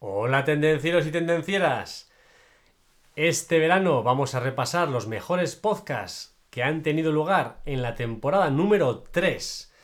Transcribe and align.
Hola 0.00 0.44
tendencieros 0.44 1.08
y 1.08 1.10
tendencieras. 1.10 2.08
Este 3.16 3.58
verano 3.58 4.04
vamos 4.04 4.36
a 4.36 4.38
repasar 4.38 4.88
los 4.88 5.08
mejores 5.08 5.56
podcasts 5.56 6.36
que 6.50 6.62
han 6.62 6.84
tenido 6.84 7.10
lugar 7.10 7.56
en 7.64 7.82
la 7.82 7.96
temporada 7.96 8.48
número 8.48 9.02
3. 9.10 9.74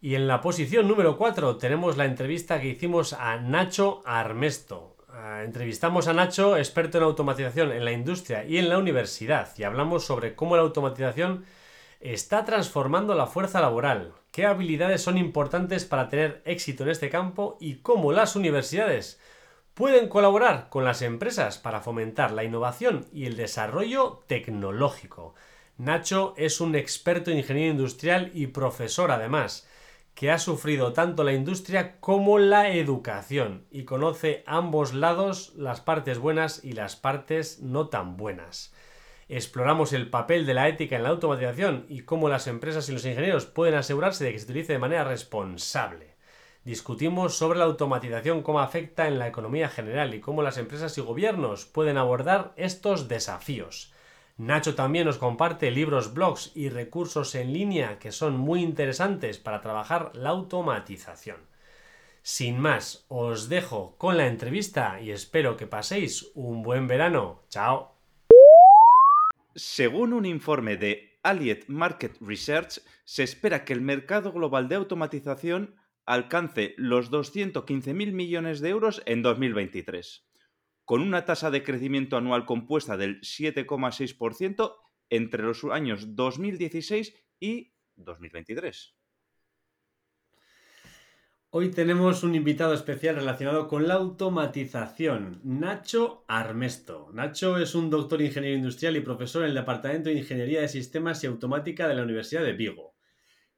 Y 0.00 0.14
en 0.14 0.28
la 0.28 0.40
posición 0.42 0.86
número 0.86 1.18
4 1.18 1.56
tenemos 1.56 1.96
la 1.96 2.04
entrevista 2.04 2.60
que 2.60 2.68
hicimos 2.68 3.14
a 3.14 3.38
Nacho 3.38 4.00
Armesto. 4.04 4.96
Ah, 5.08 5.42
entrevistamos 5.44 6.06
a 6.06 6.12
Nacho, 6.12 6.56
experto 6.56 6.98
en 6.98 7.04
automatización 7.04 7.72
en 7.72 7.84
la 7.84 7.90
industria 7.90 8.44
y 8.44 8.58
en 8.58 8.68
la 8.68 8.78
universidad, 8.78 9.48
y 9.58 9.64
hablamos 9.64 10.06
sobre 10.06 10.36
cómo 10.36 10.54
la 10.54 10.62
automatización 10.62 11.44
está 11.98 12.44
transformando 12.44 13.16
la 13.16 13.26
fuerza 13.26 13.60
laboral, 13.60 14.12
qué 14.30 14.46
habilidades 14.46 15.02
son 15.02 15.18
importantes 15.18 15.84
para 15.84 16.08
tener 16.08 16.42
éxito 16.44 16.84
en 16.84 16.90
este 16.90 17.10
campo 17.10 17.56
y 17.60 17.78
cómo 17.78 18.12
las 18.12 18.36
universidades 18.36 19.18
pueden 19.78 20.08
colaborar 20.08 20.70
con 20.70 20.84
las 20.84 21.02
empresas 21.02 21.56
para 21.56 21.80
fomentar 21.80 22.32
la 22.32 22.42
innovación 22.42 23.06
y 23.12 23.26
el 23.26 23.36
desarrollo 23.36 24.24
tecnológico. 24.26 25.36
Nacho 25.76 26.34
es 26.36 26.60
un 26.60 26.74
experto 26.74 27.30
en 27.30 27.38
ingeniería 27.38 27.70
industrial 27.70 28.32
y 28.34 28.48
profesor 28.48 29.12
además, 29.12 29.68
que 30.16 30.32
ha 30.32 30.40
sufrido 30.40 30.94
tanto 30.94 31.22
la 31.22 31.32
industria 31.32 32.00
como 32.00 32.40
la 32.40 32.70
educación 32.72 33.66
y 33.70 33.84
conoce 33.84 34.42
ambos 34.46 34.94
lados, 34.94 35.52
las 35.54 35.80
partes 35.80 36.18
buenas 36.18 36.64
y 36.64 36.72
las 36.72 36.96
partes 36.96 37.60
no 37.60 37.88
tan 37.88 38.16
buenas. 38.16 38.74
Exploramos 39.28 39.92
el 39.92 40.10
papel 40.10 40.44
de 40.44 40.54
la 40.54 40.66
ética 40.66 40.96
en 40.96 41.04
la 41.04 41.10
automatización 41.10 41.86
y 41.88 42.00
cómo 42.00 42.28
las 42.28 42.48
empresas 42.48 42.88
y 42.88 42.92
los 42.92 43.06
ingenieros 43.06 43.46
pueden 43.46 43.76
asegurarse 43.76 44.24
de 44.24 44.32
que 44.32 44.40
se 44.40 44.46
utilice 44.46 44.72
de 44.72 44.80
manera 44.80 45.04
responsable. 45.04 46.07
Discutimos 46.68 47.34
sobre 47.34 47.58
la 47.58 47.64
automatización, 47.64 48.42
cómo 48.42 48.60
afecta 48.60 49.08
en 49.08 49.18
la 49.18 49.26
economía 49.26 49.70
general 49.70 50.12
y 50.12 50.20
cómo 50.20 50.42
las 50.42 50.58
empresas 50.58 50.98
y 50.98 51.00
gobiernos 51.00 51.64
pueden 51.64 51.96
abordar 51.96 52.52
estos 52.56 53.08
desafíos. 53.08 53.94
Nacho 54.36 54.74
también 54.74 55.06
nos 55.06 55.16
comparte 55.16 55.70
libros, 55.70 56.12
blogs 56.12 56.52
y 56.54 56.68
recursos 56.68 57.34
en 57.36 57.54
línea 57.54 57.98
que 57.98 58.12
son 58.12 58.36
muy 58.36 58.62
interesantes 58.62 59.38
para 59.38 59.62
trabajar 59.62 60.10
la 60.14 60.28
automatización. 60.28 61.38
Sin 62.20 62.58
más, 62.60 63.06
os 63.08 63.48
dejo 63.48 63.96
con 63.96 64.18
la 64.18 64.26
entrevista 64.26 65.00
y 65.00 65.10
espero 65.10 65.56
que 65.56 65.66
paséis 65.66 66.30
un 66.34 66.62
buen 66.62 66.86
verano. 66.86 67.40
¡Chao! 67.48 67.94
Según 69.54 70.12
un 70.12 70.26
informe 70.26 70.76
de 70.76 71.18
Allied 71.22 71.64
Market 71.68 72.18
Research, 72.20 72.82
se 73.06 73.22
espera 73.22 73.64
que 73.64 73.72
el 73.72 73.80
mercado 73.80 74.32
global 74.32 74.68
de 74.68 74.74
automatización 74.74 75.78
alcance 76.08 76.74
los 76.78 77.10
215.000 77.10 78.12
millones 78.12 78.60
de 78.60 78.70
euros 78.70 79.02
en 79.04 79.20
2023, 79.20 80.26
con 80.86 81.02
una 81.02 81.26
tasa 81.26 81.50
de 81.50 81.62
crecimiento 81.62 82.16
anual 82.16 82.46
compuesta 82.46 82.96
del 82.96 83.20
7,6% 83.20 84.74
entre 85.10 85.42
los 85.42 85.62
años 85.64 86.16
2016 86.16 87.14
y 87.40 87.74
2023. 87.96 88.94
Hoy 91.50 91.70
tenemos 91.70 92.22
un 92.24 92.34
invitado 92.34 92.72
especial 92.74 93.16
relacionado 93.16 93.68
con 93.68 93.86
la 93.86 93.94
automatización, 93.94 95.40
Nacho 95.44 96.24
Armesto. 96.26 97.10
Nacho 97.12 97.58
es 97.58 97.74
un 97.74 97.90
doctor 97.90 98.20
ingeniero 98.22 98.56
industrial 98.56 98.96
y 98.96 99.00
profesor 99.00 99.42
en 99.42 99.50
el 99.50 99.54
Departamento 99.54 100.08
de 100.08 100.16
Ingeniería 100.16 100.62
de 100.62 100.68
Sistemas 100.68 101.22
y 101.22 101.26
Automática 101.26 101.86
de 101.86 101.94
la 101.94 102.02
Universidad 102.02 102.44
de 102.44 102.52
Vigo. 102.52 102.97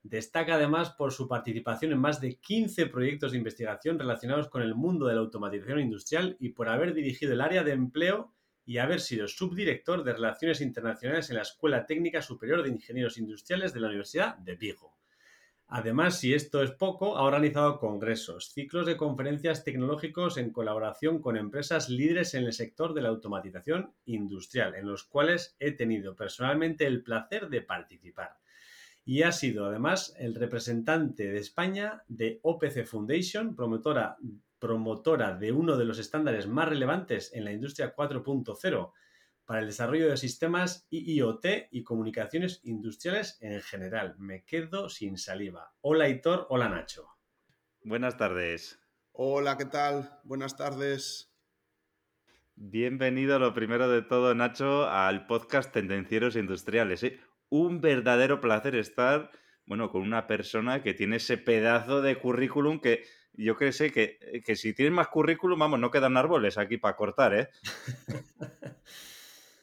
Destaca 0.02 0.54
además 0.54 0.90
por 0.90 1.12
su 1.12 1.28
participación 1.28 1.92
en 1.92 1.98
más 1.98 2.20
de 2.20 2.36
15 2.36 2.86
proyectos 2.86 3.32
de 3.32 3.38
investigación 3.38 3.98
relacionados 3.98 4.48
con 4.48 4.62
el 4.62 4.74
mundo 4.74 5.06
de 5.06 5.14
la 5.14 5.20
automatización 5.20 5.80
industrial 5.80 6.36
y 6.40 6.50
por 6.50 6.68
haber 6.68 6.94
dirigido 6.94 7.34
el 7.34 7.42
área 7.42 7.62
de 7.62 7.72
empleo 7.72 8.34
y 8.64 8.78
haber 8.78 9.00
sido 9.00 9.28
subdirector 9.28 10.04
de 10.04 10.12
Relaciones 10.12 10.60
Internacionales 10.60 11.28
en 11.28 11.36
la 11.36 11.42
Escuela 11.42 11.86
Técnica 11.86 12.22
Superior 12.22 12.62
de 12.62 12.70
Ingenieros 12.70 13.18
Industriales 13.18 13.74
de 13.74 13.80
la 13.80 13.88
Universidad 13.88 14.38
de 14.38 14.54
Vigo. 14.54 14.96
Además, 15.72 16.18
si 16.18 16.34
esto 16.34 16.62
es 16.62 16.72
poco, 16.72 17.16
ha 17.16 17.22
organizado 17.22 17.78
congresos, 17.78 18.50
ciclos 18.52 18.86
de 18.86 18.96
conferencias 18.96 19.62
tecnológicos 19.62 20.36
en 20.36 20.50
colaboración 20.50 21.20
con 21.20 21.36
empresas 21.36 21.88
líderes 21.88 22.34
en 22.34 22.44
el 22.44 22.52
sector 22.52 22.92
de 22.92 23.02
la 23.02 23.10
automatización 23.10 23.92
industrial, 24.06 24.74
en 24.74 24.88
los 24.88 25.04
cuales 25.04 25.56
he 25.60 25.70
tenido 25.70 26.16
personalmente 26.16 26.86
el 26.86 27.04
placer 27.04 27.48
de 27.48 27.62
participar. 27.62 28.40
Y 29.04 29.22
ha 29.22 29.32
sido 29.32 29.66
además 29.66 30.14
el 30.18 30.34
representante 30.34 31.30
de 31.30 31.38
España 31.38 32.04
de 32.08 32.40
OPC 32.42 32.84
Foundation, 32.84 33.56
promotora, 33.56 34.16
promotora 34.58 35.36
de 35.36 35.52
uno 35.52 35.76
de 35.76 35.84
los 35.84 35.98
estándares 35.98 36.46
más 36.46 36.68
relevantes 36.68 37.32
en 37.34 37.44
la 37.44 37.52
industria 37.52 37.94
4.0 37.94 38.92
para 39.44 39.60
el 39.60 39.66
desarrollo 39.66 40.08
de 40.08 40.16
sistemas 40.16 40.86
IoT 40.90 41.44
y 41.72 41.82
comunicaciones 41.82 42.60
industriales 42.62 43.36
en 43.40 43.60
general. 43.62 44.14
Me 44.18 44.44
quedo 44.44 44.88
sin 44.88 45.18
saliva. 45.18 45.72
Hola 45.80 46.08
Hitor, 46.08 46.46
hola 46.50 46.68
Nacho. 46.68 47.08
Buenas 47.82 48.16
tardes. 48.16 48.78
Hola, 49.10 49.56
¿qué 49.56 49.64
tal? 49.64 50.20
Buenas 50.22 50.56
tardes. 50.56 51.34
Bienvenido, 52.54 53.38
lo 53.38 53.54
primero 53.54 53.88
de 53.88 54.02
todo, 54.02 54.34
Nacho, 54.34 54.86
al 54.88 55.26
podcast 55.26 55.72
Tendencieros 55.72 56.36
Industriales. 56.36 57.02
¿eh? 57.02 57.18
Un 57.50 57.80
verdadero 57.80 58.40
placer 58.40 58.74
estar, 58.76 59.30
bueno, 59.66 59.90
con 59.90 60.02
una 60.02 60.26
persona 60.26 60.82
que 60.82 60.94
tiene 60.94 61.16
ese 61.16 61.36
pedazo 61.36 62.00
de 62.00 62.16
currículum 62.16 62.80
que 62.80 63.04
yo 63.34 63.56
que 63.56 63.72
sé 63.72 63.92
que, 63.92 64.42
que 64.44 64.56
si 64.56 64.74
tienes 64.74 64.92
más 64.92 65.08
currículum, 65.08 65.58
vamos, 65.58 65.78
no 65.78 65.90
quedan 65.90 66.16
árboles 66.16 66.58
aquí 66.58 66.78
para 66.78 66.96
cortar, 66.96 67.34
¿eh? 67.34 67.48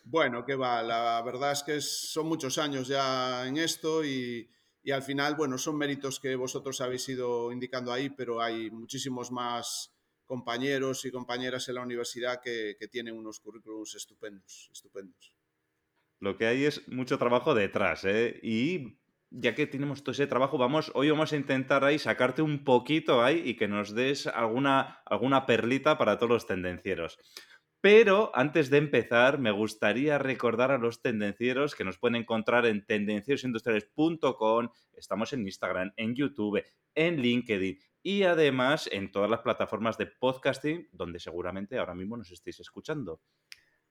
Bueno, 0.10 0.46
que 0.46 0.56
va, 0.56 0.82
la 0.84 1.22
verdad 1.22 1.52
es 1.52 1.64
que 1.64 1.82
son 1.82 2.28
muchos 2.28 2.58
años 2.58 2.88
ya 2.88 3.46
en 3.46 3.58
esto 3.58 4.06
y, 4.06 4.50
al 4.90 5.04
final, 5.04 5.36
bueno, 5.36 5.58
son 5.58 5.78
méritos 5.78 6.22
que 6.22 6.34
vosotros 6.38 6.80
habéis 6.80 7.10
ido 7.10 7.52
indicando 7.52 7.92
ahí, 7.92 8.10
pero 8.10 8.42
hay 8.42 8.72
muchísimos 8.72 9.34
más 9.34 9.94
compañeros 10.24 11.04
y 11.04 11.12
compañeras 11.12 11.68
en 11.68 11.76
la 11.76 11.82
universidad 11.82 12.40
que, 12.42 12.78
tienen 12.90 13.18
unos 13.18 13.42
currículums 13.42 13.96
estupendos, 13.96 14.70
estupendos. 14.72 15.34
Lo 16.20 16.38
que 16.38 16.48
hay 16.48 16.66
es 16.66 16.88
mucho 16.88 17.18
trabajo 17.18 17.54
detrás, 17.54 18.04
¿eh? 18.06 18.40
Y 18.42 18.98
ya 19.30 19.54
que 19.56 19.68
tenemos 19.68 20.04
todo 20.04 20.14
ese 20.14 20.28
trabajo, 20.28 20.58
vamos, 20.58 20.92
hoy 20.96 21.10
vamos 21.10 21.34
a 21.34 21.36
intentar 21.36 21.84
ahí 21.84 22.00
sacarte 22.00 22.42
un 22.42 22.64
poquito 22.64 23.24
ahí 23.24 23.42
y 23.46 23.56
que 23.56 23.68
nos 23.68 23.94
des 23.94 24.28
alguna, 24.28 25.02
alguna 25.06 25.46
perlita 25.46 25.98
para 25.98 26.18
todos 26.18 26.32
los 26.32 26.48
tendencieros. 26.48 27.20
Pero 27.82 28.32
antes 28.34 28.70
de 28.72 28.78
empezar, 28.78 29.38
me 29.38 29.52
gustaría 29.52 30.18
recordar 30.18 30.72
a 30.72 30.80
los 30.80 31.02
tendencieros 31.02 31.76
que 31.76 31.84
nos 31.84 32.00
pueden 32.00 32.16
encontrar 32.16 32.66
en 32.66 32.86
tendenciosindustriales.com, 32.86 34.70
estamos 34.96 35.34
en 35.34 35.42
Instagram, 35.42 35.94
en 35.96 36.16
YouTube, 36.16 36.64
en 36.96 37.22
LinkedIn 37.22 37.78
y 38.02 38.24
además 38.24 38.90
en 38.92 39.12
todas 39.12 39.30
las 39.30 39.42
plataformas 39.42 39.98
de 39.98 40.08
podcasting 40.08 40.90
donde 40.92 41.20
seguramente 41.20 41.78
ahora 41.78 41.94
mismo 41.94 42.18
nos 42.18 42.32
estéis 42.32 42.60
escuchando. 42.60 43.22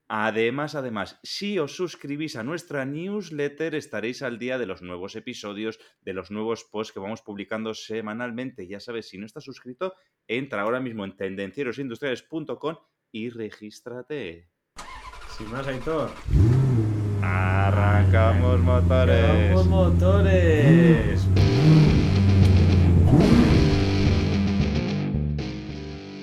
Además, 0.09 0.77
además, 0.77 1.19
si 1.25 1.59
os 1.59 1.75
suscribís 1.75 2.37
a 2.37 2.45
nuestra 2.45 2.85
newsletter 2.85 3.75
estaréis 3.75 4.23
al 4.23 4.39
día 4.39 4.57
de 4.57 4.67
los 4.67 4.81
nuevos 4.81 5.17
episodios, 5.17 5.81
de 6.01 6.13
los 6.13 6.31
nuevos 6.31 6.63
posts 6.65 6.93
que 6.93 7.01
vamos 7.01 7.23
publicando 7.23 7.75
semanalmente. 7.75 8.69
Ya 8.69 8.79
sabes, 8.79 9.09
si 9.09 9.19
no 9.19 9.27
estás 9.27 9.43
suscrito, 9.43 9.95
entra 10.29 10.63
ahora 10.63 10.79
mismo 10.79 11.05
en 11.05 11.17
tendencierosindustriales.com 11.17 12.77
y 13.11 13.31
regístrate. 13.31 14.49
Sin 15.37 15.51
más, 15.51 15.67
Aitor. 15.67 16.11
Arrancamos 17.23 18.61
motores. 18.61 19.25
Arrancamos 19.25 19.67
motores. 19.67 21.27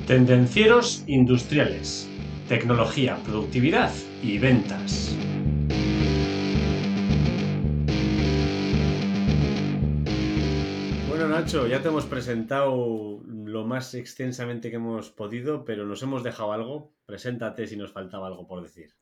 Tendencieros 0.07 1.03
industriales. 1.07 2.09
Tecnología, 2.53 3.17
productividad 3.25 3.91
y 4.21 4.38
ventas. 4.38 5.15
Bueno, 11.09 11.29
Nacho, 11.29 11.65
ya 11.65 11.81
te 11.81 11.88
hemos 11.88 12.05
presentado 12.05 13.23
lo 13.25 13.65
más 13.65 13.95
extensamente 13.95 14.69
que 14.69 14.75
hemos 14.75 15.09
podido, 15.09 15.65
pero 15.65 15.88
nos 15.88 16.03
hemos 16.03 16.21
dejado 16.21 16.53
algo. 16.53 16.94
Preséntate 17.07 17.65
si 17.65 17.75
nos 17.75 17.91
faltaba 17.91 18.27
algo 18.27 18.45
por 18.45 18.61
decir. 18.61 18.94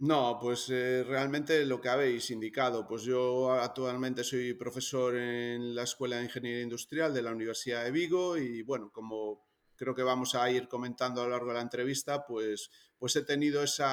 No, 0.00 0.36
pues 0.42 0.68
eh, 0.70 1.04
realmente 1.06 1.64
lo 1.64 1.80
que 1.80 1.90
habéis 1.90 2.28
indicado. 2.32 2.88
Pues 2.88 3.04
yo 3.04 3.52
actualmente 3.52 4.24
soy 4.24 4.54
profesor 4.54 5.14
en 5.14 5.76
la 5.76 5.84
Escuela 5.84 6.16
de 6.16 6.24
Ingeniería 6.24 6.62
Industrial 6.62 7.14
de 7.14 7.22
la 7.22 7.30
Universidad 7.30 7.84
de 7.84 7.92
Vigo 7.92 8.36
y 8.36 8.62
bueno, 8.62 8.90
como 8.90 9.47
creo 9.78 9.94
que 9.94 10.02
vamos 10.02 10.34
a 10.34 10.50
ir 10.50 10.68
comentando 10.68 11.22
a 11.22 11.24
lo 11.24 11.30
largo 11.30 11.48
de 11.48 11.54
la 11.54 11.62
entrevista, 11.62 12.26
pues, 12.26 12.70
pues 12.98 13.16
he 13.16 13.22
tenido 13.22 13.62
ese 13.62 13.84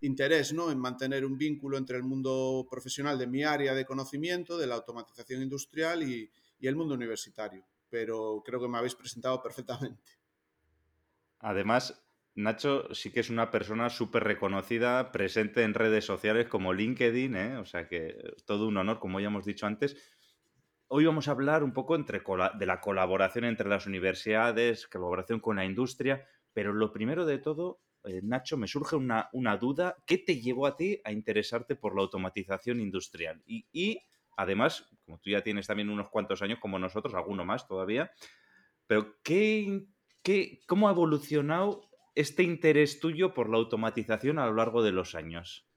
interés 0.00 0.54
¿no? 0.54 0.70
en 0.70 0.78
mantener 0.78 1.26
un 1.26 1.36
vínculo 1.36 1.76
entre 1.76 1.98
el 1.98 2.04
mundo 2.04 2.66
profesional 2.70 3.18
de 3.18 3.26
mi 3.26 3.44
área 3.44 3.74
de 3.74 3.84
conocimiento, 3.84 4.56
de 4.56 4.68
la 4.68 4.76
automatización 4.76 5.42
industrial 5.42 6.02
y 6.02 6.30
el 6.60 6.76
mundo 6.76 6.94
universitario 6.94 7.66
pero 7.90 8.42
creo 8.44 8.60
que 8.60 8.68
me 8.68 8.78
habéis 8.78 8.94
presentado 8.94 9.42
perfectamente. 9.42 10.02
Además, 11.40 12.02
Nacho 12.34 12.92
sí 12.94 13.10
que 13.10 13.20
es 13.20 13.30
una 13.30 13.50
persona 13.50 13.90
súper 13.90 14.24
reconocida, 14.24 15.12
presente 15.12 15.62
en 15.62 15.74
redes 15.74 16.04
sociales 16.04 16.48
como 16.48 16.72
LinkedIn, 16.72 17.36
¿eh? 17.36 17.56
o 17.56 17.64
sea 17.64 17.88
que 17.88 18.16
todo 18.44 18.68
un 18.68 18.76
honor, 18.76 18.98
como 18.98 19.20
ya 19.20 19.28
hemos 19.28 19.44
dicho 19.44 19.66
antes. 19.66 19.96
Hoy 20.90 21.04
vamos 21.04 21.28
a 21.28 21.32
hablar 21.32 21.64
un 21.64 21.74
poco 21.74 21.98
de 21.98 22.66
la 22.66 22.80
colaboración 22.80 23.44
entre 23.44 23.68
las 23.68 23.86
universidades, 23.86 24.86
colaboración 24.86 25.38
con 25.38 25.56
la 25.56 25.66
industria, 25.66 26.26
pero 26.54 26.72
lo 26.72 26.94
primero 26.94 27.26
de 27.26 27.36
todo, 27.36 27.82
eh, 28.04 28.20
Nacho, 28.22 28.56
me 28.56 28.66
surge 28.66 28.96
una, 28.96 29.28
duda. 29.60 29.96
¿Qué 30.06 30.16
te 30.16 30.40
llevó 30.40 30.66
a 30.66 30.78
ti 30.78 30.98
a 31.04 31.12
interesarte 31.12 31.76
por 31.76 31.94
la 31.94 32.00
automatización 32.00 32.80
industrial? 32.80 33.42
Y, 33.44 34.00
además, 34.38 34.88
como 35.04 35.18
tú 35.18 35.28
ya 35.28 35.42
tienes 35.42 35.66
también 35.66 35.90
unos 35.90 36.08
cuantos 36.08 36.40
años 36.40 36.58
como 36.58 36.78
nosotros, 36.78 37.12
alguno 37.12 37.44
más 37.44 37.68
todavía, 37.68 38.10
pero 38.86 39.16
¿qué, 39.22 39.84
qué, 40.22 40.62
¿cómo 40.66 40.88
ha 40.88 40.92
evolucionado 40.92 41.82
este 42.14 42.44
interés 42.44 42.98
tuyo 42.98 43.34
por 43.34 43.50
la 43.50 43.58
automatización 43.58 44.38
a 44.38 44.46
lo 44.46 44.54
largo 44.54 44.82
de 44.82 44.92
los 44.92 45.14
años? 45.14 45.68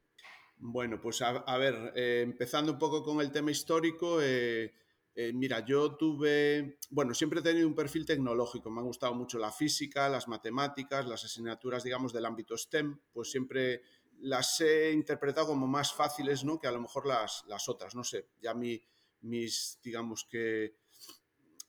Bueno, 0.55 1.01
pues 1.01 1.21
a, 1.21 1.57
ver, 1.57 1.91
eh, 1.97 2.21
empezando 2.23 2.71
un 2.71 2.79
poco 2.79 3.03
con 3.03 3.19
el 3.19 3.31
tema 3.31 3.51
histórico, 3.51 4.21
eh, 4.21 4.71
eh, 5.13 5.33
mira, 5.33 5.65
yo 5.65 5.95
tuve, 5.95 6.77
bueno, 6.89 7.13
siempre 7.13 7.41
he 7.41 7.43
tenido 7.43 7.67
un 7.67 7.75
perfil 7.75 8.05
tecnológico, 8.05 8.69
me 8.69 8.79
han 8.79 8.87
gustado 8.87 9.13
mucho 9.13 9.37
la 9.37 9.51
física, 9.51 10.07
las 10.07 10.27
matemáticas, 10.27 11.05
las 11.05 11.25
asignaturas, 11.25 11.83
digamos, 11.83 12.13
del 12.13 12.25
ámbito 12.25 12.57
STEM, 12.57 12.97
pues 13.11 13.29
siempre 13.29 13.81
las 14.19 14.61
he 14.61 14.91
interpretado 14.91 15.47
como 15.47 15.67
más 15.67 15.93
fáciles, 15.93 16.45
¿no? 16.45 16.59
Que 16.59 16.67
a 16.67 16.71
lo 16.71 16.79
mejor 16.79 17.05
las, 17.07 17.43
las 17.47 17.67
otras, 17.67 17.95
no 17.95 18.03
sé, 18.03 18.29
ya 18.41 18.53
mi, 18.53 18.81
mis, 19.21 19.79
digamos 19.83 20.25
que, 20.29 20.75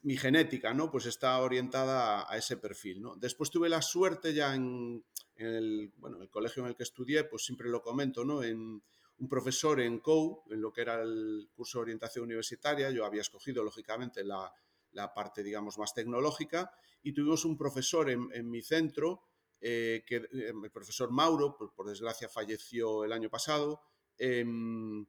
mi 0.03 0.17
genética, 0.17 0.75
¿no? 0.75 0.91
Pues 0.91 1.07
está 1.07 1.39
orientada 1.39 2.31
a, 2.31 2.37
ese 2.37 2.57
perfil, 2.57 3.03
¿no? 3.03 3.17
Después 3.17 3.51
tuve 3.51 3.69
la 3.69 3.83
suerte 3.83 4.35
ya 4.35 4.55
en, 4.55 5.05
el, 5.37 5.93
bueno, 5.97 6.21
el 6.21 6.29
colegio 6.29 6.63
en 6.63 6.69
el 6.69 6.77
que 6.77 6.83
estudié, 6.83 7.25
pues 7.25 7.45
siempre 7.45 7.69
lo 7.69 7.83
comento, 7.83 8.25
¿no? 8.25 8.43
Un 9.23 9.29
profesor 9.29 9.81
en 9.81 10.01
COU, 10.01 10.43
en 10.51 10.61
lo 10.61 10.73
que 10.73 10.81
era 10.81 11.01
el 11.01 11.49
curso 11.55 11.79
de 11.79 11.83
orientación 11.83 12.25
universitaria. 12.25 12.91
Yo 12.91 13.05
había 13.05 13.21
escogido, 13.21 13.63
lógicamente, 13.63 14.25
la, 14.25 14.53
parte, 15.15 15.45
digamos, 15.45 15.79
más 15.79 15.95
tecnológica. 15.95 16.73
Y 17.05 17.13
tuvimos 17.13 17.45
un 17.45 17.57
profesor 17.57 18.11
en, 18.11 18.51
mi 18.51 18.63
centro, 18.63 19.23
eh, 19.61 20.03
que, 20.05 20.17
eh, 20.17 20.53
el 20.65 20.71
profesor 20.73 21.13
Mauro, 21.13 21.57
por, 21.57 21.87
desgracia 21.87 22.29
falleció 22.29 23.05
el 23.05 23.13
año 23.13 23.31
pasado, 23.31 23.83
em, 24.19 25.07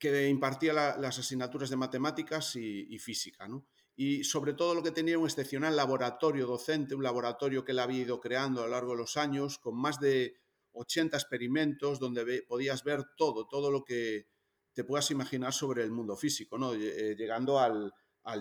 que 0.00 0.28
impartía 0.28 0.72
las 0.72 1.20
asignaturas 1.20 1.70
de 1.70 1.76
matemáticas 1.76 2.56
y, 2.56 2.98
física. 2.98 3.46
Y 3.94 4.24
sobre 4.24 4.54
todo 4.54 4.74
lo 4.74 4.82
que 4.82 4.90
tenía 4.90 5.16
un 5.16 5.26
excepcional 5.26 5.76
laboratorio 5.76 6.44
docente, 6.44 6.96
un 6.96 7.04
laboratorio 7.04 7.64
que 7.64 7.70
él 7.70 7.78
había 7.78 8.02
ido 8.02 8.20
creando 8.20 8.62
a 8.62 8.64
lo 8.64 8.72
largo 8.72 8.92
de 8.92 8.98
los 8.98 9.16
años, 9.16 9.60
con 9.60 9.76
más 9.76 10.00
de 10.00 10.34
80 10.78 11.16
experimentos 11.16 11.98
donde 11.98 12.42
podías 12.42 12.84
ver 12.84 13.04
todo, 13.16 13.46
todo 13.46 13.70
lo 13.70 13.84
que 13.84 14.26
te 14.72 14.84
puedas 14.84 15.10
imaginar 15.10 15.52
sobre 15.52 15.82
el 15.82 15.90
mundo 15.90 16.16
físico, 16.16 16.56
¿no? 16.56 16.72
Eh, 16.72 17.16
llegando 17.16 17.58
al, 17.58 17.92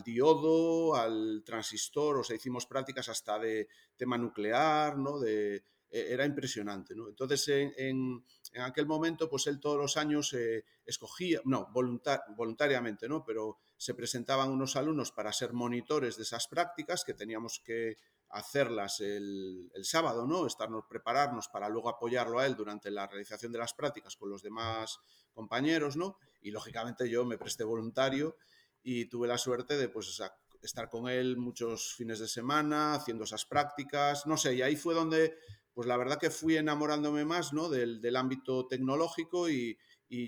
diodo, 0.04 0.96
al 0.96 1.42
transistor, 1.44 2.18
o 2.20 2.24
sea, 2.24 2.36
hicimos 2.36 2.68
prácticas 2.68 3.10
hasta 3.10 3.40
de 3.40 3.68
tema 3.96 4.18
nuclear, 4.18 4.98
¿no? 4.98 5.20
De, 5.20 5.64
e, 5.90 6.14
era 6.14 6.26
impresionante, 6.26 6.96
¿no? 6.96 7.10
Entonces, 7.10 7.48
en, 7.78 8.24
aquel 8.62 8.86
momento, 8.86 9.30
pues 9.30 9.48
él 9.48 9.60
todos 9.60 9.78
los 9.78 9.98
años 9.98 10.34
eh, 10.34 10.64
escogía, 10.86 11.42
no, 11.46 11.70
voluntariamente, 11.74 13.08
¿no? 13.08 13.24
Pero 13.26 13.58
se 13.78 13.94
presentaban 13.94 14.52
unos 14.52 14.76
alumnos 14.76 15.12
para 15.12 15.34
ser 15.34 15.54
monitores 15.54 16.18
de 16.18 16.24
esas 16.24 16.48
prácticas 16.48 17.04
que 17.04 17.14
teníamos 17.14 17.62
que 17.66 17.98
hacerlas 18.30 19.00
el, 19.00 19.70
sábado, 19.84 20.26
¿no? 20.26 20.46
Estarnos, 20.46 20.86
prepararnos 20.90 21.48
para 21.48 21.70
luego 21.70 21.90
apoyarlo 21.90 22.40
a 22.40 22.46
él 22.46 22.56
durante 22.56 22.92
la 22.92 23.08
realización 23.08 23.52
de 23.52 23.60
las 23.60 23.74
prácticas 23.74 24.16
con 24.16 24.30
los 24.30 24.42
demás 24.42 25.00
compañeros, 25.34 25.96
¿no? 25.96 26.18
Y 26.42 26.52
lógicamente 26.52 27.10
yo 27.10 27.26
me 27.26 27.38
presté 27.38 27.64
voluntario 27.64 28.38
y 28.84 29.06
tuve 29.06 29.28
la 29.28 29.38
suerte 29.38 29.78
de 29.78 29.90
pues 29.90 30.22
estar 30.62 30.90
con 30.90 31.08
él 31.10 31.38
muchos 31.38 31.94
fines 31.96 32.20
de 32.20 32.28
semana 32.28 32.96
haciendo 32.96 33.24
esas 33.24 33.46
prácticas, 33.46 34.26
no 34.26 34.38
sé, 34.38 34.56
y 34.56 34.62
ahí 34.62 34.76
fue 34.76 34.94
donde 34.94 35.38
pues 35.74 35.88
la 35.88 35.98
verdad 35.98 36.18
que 36.18 36.32
fui 36.32 36.58
enamorándome 36.58 37.24
más, 37.24 37.54
¿no? 37.54 37.70
Del, 37.70 38.16
ámbito 38.16 38.66
tecnológico 38.66 39.48
y, 39.48 39.78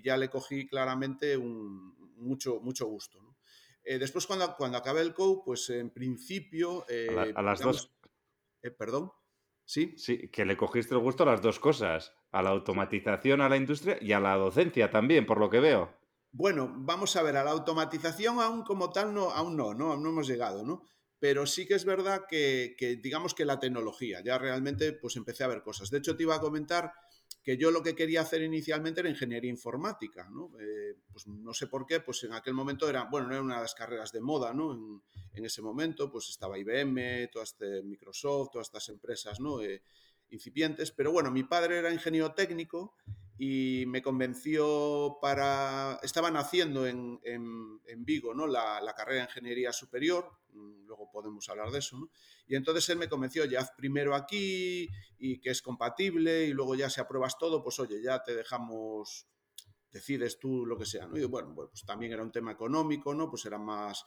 ya 0.04 0.16
le 0.16 0.30
cogí 0.30 0.68
claramente 0.68 1.38
un, 1.38 1.96
mucho, 2.18 2.60
mucho 2.60 2.86
gusto. 2.86 3.29
Eh, 3.89 3.97
después, 3.97 4.27
cuando, 4.27 4.56
cuando 4.56 4.77
acabé 4.77 5.01
el 5.01 5.15
COU, 5.15 5.41
pues 5.44 5.68
en 5.71 5.89
principio... 5.89 6.81
a, 6.81 6.94
eh, 6.94 7.33
las 7.41 7.59
dos. 7.59 7.91
Eh, 8.62 8.69
perdón. 8.69 9.12
¿Sí? 9.65 9.95
Sí, 9.97 10.30
que 10.30 10.45
le 10.45 10.56
cogiste 10.56 10.94
el 10.94 11.00
gusto 11.00 11.24
a 11.24 11.25
las 11.25 11.41
dos 11.41 11.59
cosas, 11.59 12.13
a 12.31 12.44
la 12.44 12.51
automatización, 12.51 13.41
a 13.41 13.50
la 13.50 13.57
industria 13.57 13.97
y 14.00 14.12
a 14.12 14.19
la 14.19 14.36
docencia 14.36 14.91
también, 14.91 15.25
por 15.25 15.39
lo 15.39 15.50
que 15.50 15.59
veo. 15.59 15.91
Bueno, 16.31 16.71
vamos 16.71 17.15
a 17.15 17.24
ver, 17.24 17.36
a 17.38 17.44
la 17.44 17.50
automatización 17.50 18.39
aún 18.39 18.62
como 18.62 18.91
tal 18.91 19.12
no, 19.12 19.31
aún 19.31 19.57
no, 19.57 19.74
no, 19.74 19.97
no 19.97 20.09
hemos 20.09 20.27
llegado, 20.27 20.63
¿no? 20.63 20.83
Pero 21.18 21.47
sí 21.47 21.65
que 21.65 21.74
es 21.74 21.83
verdad 21.83 22.25
que, 22.30 22.75
que, 22.77 22.97
digamos 22.97 23.33
que 23.33 23.44
la 23.44 23.59
tecnología, 23.59 24.21
ya 24.24 24.38
realmente 24.38 24.94
pues 24.94 25.15
empecé 25.15 25.44
a 25.44 25.47
ver 25.47 25.63
cosas. 25.63 25.89
De 25.89 25.97
hecho, 25.97 26.15
te 26.15 26.21
iba 26.21 26.36
a 26.36 26.41
comentar 26.41 26.94
que 27.44 27.57
yo 27.57 27.71
lo 27.71 27.81
que 27.81 27.95
quería 27.95 28.21
hacer 28.21 28.41
inicialmente 28.41 29.00
era 29.00 29.09
ingeniería 29.09 29.50
informática, 29.50 30.30
¿no? 30.30 30.51
Eh, 30.59 30.95
pues 31.12 31.27
no 31.27 31.53
sé 31.53 31.68
por 31.68 31.86
qué, 31.86 32.00
pues 32.00 32.24
en 32.24 32.33
aquel 32.33 32.53
momento 32.53 32.89
era, 32.89 33.06
bueno, 33.06 33.27
no 33.27 33.33
era 33.33 33.44
una 33.44 33.56
de 33.56 33.62
las 33.62 33.75
carreras 33.75 34.12
de 34.12 34.21
moda, 34.21 34.53
¿no? 34.53 34.74
En, 34.74 35.01
ese 35.45 35.62
momento, 35.62 36.12
pues 36.12 36.27
estaba 36.30 36.59
IBM, 36.59 37.30
todas 37.31 37.53
este 37.53 37.81
Microsoft, 37.81 38.50
todas 38.51 38.68
estas 38.68 38.89
empresas, 38.89 39.39
¿no? 39.39 39.62
Eh, 39.62 39.81
incipientes, 40.31 40.91
pero 40.91 41.13
bueno, 41.13 41.31
mi 41.31 41.44
padre 41.44 41.77
era 41.77 41.94
ingeniero 41.94 42.33
técnico 42.33 42.94
y 43.38 43.86
me 43.88 44.01
convenció 44.01 45.18
para... 45.21 45.97
Estaban 46.03 46.36
haciendo 46.36 46.86
en, 46.86 47.19
en, 47.24 48.06
Vigo 48.06 48.33
¿no? 48.33 48.47
La, 48.47 48.94
carrera 48.95 49.21
de 49.21 49.30
Ingeniería 49.30 49.71
Superior, 49.71 50.30
luego 50.54 51.10
podemos 51.12 51.48
hablar 51.50 51.72
de 51.72 51.80
eso, 51.80 51.98
¿no? 51.98 52.10
Y 52.48 52.56
entonces 52.56 52.88
él 52.90 52.98
me 52.98 53.07
convenció, 53.07 53.46
ya 53.46 53.60
haz 53.60 53.72
primero 53.78 54.16
aquí 54.16 54.88
y 55.18 55.40
que 55.40 55.50
es 55.51 55.62
compatible 55.62 56.46
y 56.46 56.54
luego 56.54 56.75
ya 56.75 56.90
si 56.90 57.00
apruebas 57.00 57.38
todo, 57.38 57.63
pues 57.63 57.80
oye, 57.80 58.01
ya 58.01 58.24
te 58.24 58.36
dejamos, 58.36 59.28
decides 59.92 60.40
tú 60.40 60.66
lo 60.66 60.78
que 60.78 60.86
sea, 60.86 61.07
¿no? 61.07 61.18
Y 61.18 61.25
bueno, 61.25 61.54
pues 61.54 61.86
también 61.86 62.13
era 62.13 62.24
un 62.24 62.31
tema 62.31 62.51
económico, 62.51 63.13
¿no? 63.13 63.30
Pues 63.30 63.46
era 63.46 63.57
más 63.57 64.06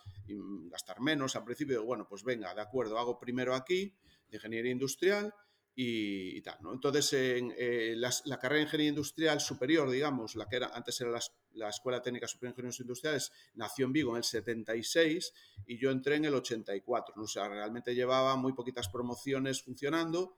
gastar 0.71 1.01
menos 1.01 1.37
al 1.37 1.45
principio, 1.45 1.85
bueno, 1.85 2.07
pues 2.09 2.25
venga, 2.25 2.55
de 2.55 2.61
acuerdo, 2.61 2.99
hago 2.99 3.19
primero 3.19 3.55
aquí, 3.55 3.95
de 4.29 4.37
Ingeniería 4.37 4.73
Industrial, 4.73 5.33
y, 5.75 6.41
tal. 6.43 6.59
¿no? 6.61 6.73
Entonces, 6.73 7.13
en, 7.15 7.55
eh, 7.57 7.95
la 7.97 8.39
carrera 8.39 8.57
de 8.57 8.63
Ingeniería 8.65 8.91
Industrial 8.91 9.41
Superior, 9.41 9.91
digamos, 9.91 10.35
la 10.35 10.49
que 10.49 10.57
era, 10.57 10.71
antes 10.75 11.01
era 11.01 11.11
la, 11.55 11.69
Escuela 11.69 12.03
Técnica 12.03 12.27
Superior 12.27 12.55
de 12.55 12.61
Ingenieros 12.61 12.81
Industriales, 12.81 13.33
nació 13.55 13.87
en 13.87 13.93
Vigo 13.93 14.11
en 14.13 14.19
el 14.19 14.25
76 14.25 15.33
y 15.67 15.79
yo 15.79 15.91
entré 15.91 16.17
en 16.17 16.27
el 16.27 16.35
84. 16.35 17.15
¿no? 17.17 17.23
O 17.25 17.29
sea, 17.29 17.49
realmente 17.49 17.95
llevaba 17.95 18.37
muy 18.37 18.53
poquitas 18.53 18.89
promociones 18.89 19.63
funcionando. 19.63 20.37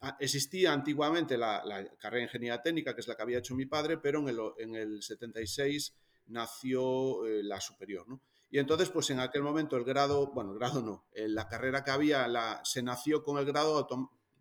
Ah, 0.00 0.16
existía 0.20 0.72
antiguamente 0.72 1.36
la, 1.36 1.62
carrera 1.98 2.20
de 2.20 2.22
Ingeniería 2.24 2.62
Técnica, 2.62 2.94
que 2.94 3.00
es 3.00 3.08
la 3.08 3.16
que 3.16 3.22
había 3.22 3.38
hecho 3.38 3.54
mi 3.54 3.66
padre, 3.66 3.98
pero 3.98 4.20
en 4.20 4.28
el, 4.28 4.38
en 4.58 4.74
el 4.74 5.02
76 5.02 5.94
nació 6.26 7.26
eh, 7.26 7.42
la 7.42 7.60
superior, 7.60 8.08
¿no? 8.08 8.22
Y 8.50 8.58
entonces, 8.58 8.88
pues 8.88 9.10
en 9.10 9.20
aquel 9.20 9.42
momento 9.42 9.76
el 9.76 9.84
grado, 9.84 10.32
bueno, 10.32 10.52
el 10.52 10.58
grado 10.58 10.80
no, 10.80 11.06
eh, 11.12 11.28
la 11.28 11.48
carrera 11.48 11.84
que 11.84 11.90
había 11.90 12.26
se 12.64 12.82
nació 12.82 13.22
con 13.22 13.38
el 13.38 13.44
grado 13.44 13.86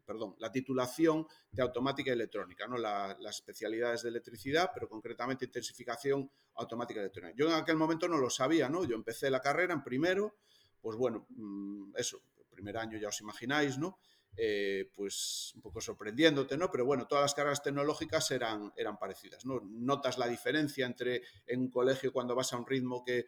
perdón, 0.08 0.36
la 0.40 0.50
titulación 0.50 1.28
de 1.52 1.62
automática 1.62 2.14
electrónica, 2.14 2.66
¿no? 2.66 2.78
las 2.78 3.36
especialidades 3.36 4.04
de 4.04 4.10
electricidad, 4.10 4.72
pero 4.74 4.88
concretamente 4.88 5.46
intensificación 5.46 6.32
automática 6.56 7.02
electrónica. 7.02 7.36
Yo 7.38 7.48
en 7.48 7.56
aquel 7.56 7.76
momento 7.76 8.08
no 8.08 8.18
lo 8.18 8.30
sabía, 8.30 8.70
¿no? 8.70 8.86
Yo 8.86 8.96
empecé 8.96 9.30
la 9.30 9.42
carrera 9.42 9.74
en 9.74 9.84
primero, 9.84 10.38
pues 10.82 10.98
bueno, 10.98 11.28
mm, 11.30 11.98
eso, 11.98 12.22
primer 12.50 12.78
año 12.78 12.98
ya 12.98 13.10
os 13.10 13.20
imagináis, 13.20 13.78
¿no? 13.78 14.00
Eh, 14.40 14.92
pues 14.96 15.52
un 15.56 15.62
poco 15.62 15.82
sorprendiéndote, 15.82 16.58
¿no? 16.58 16.72
Pero 16.72 16.86
bueno, 16.86 17.06
todas 17.08 17.24
las 17.24 17.34
carreras 17.34 17.62
tecnológicas 17.62 18.32
eran, 18.32 18.72
eran 18.78 18.98
parecidas, 18.98 19.46
¿no? 19.46 19.60
Notas 19.62 20.18
la 20.18 20.28
diferencia 20.28 20.86
entre 20.86 21.24
en 21.46 21.62
un 21.62 21.70
colegio 21.70 22.14
cuando 22.14 22.34
vas 22.34 22.54
a 22.54 22.58
un 22.58 22.66
ritmo 22.66 23.04
que 23.04 23.26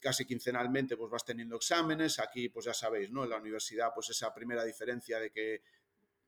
casi 0.00 0.24
quincenalmente 0.24 0.96
pues 0.96 1.10
vas 1.10 1.24
teniendo 1.24 1.56
exámenes, 1.56 2.18
aquí 2.18 2.48
pues 2.48 2.66
ya 2.66 2.74
sabéis, 2.74 3.10
¿no? 3.10 3.24
En 3.24 3.30
la 3.30 3.38
universidad 3.38 3.90
pues 3.94 4.10
esa 4.10 4.32
primera 4.32 4.64
diferencia 4.64 5.18
de 5.18 5.30
que 5.30 5.62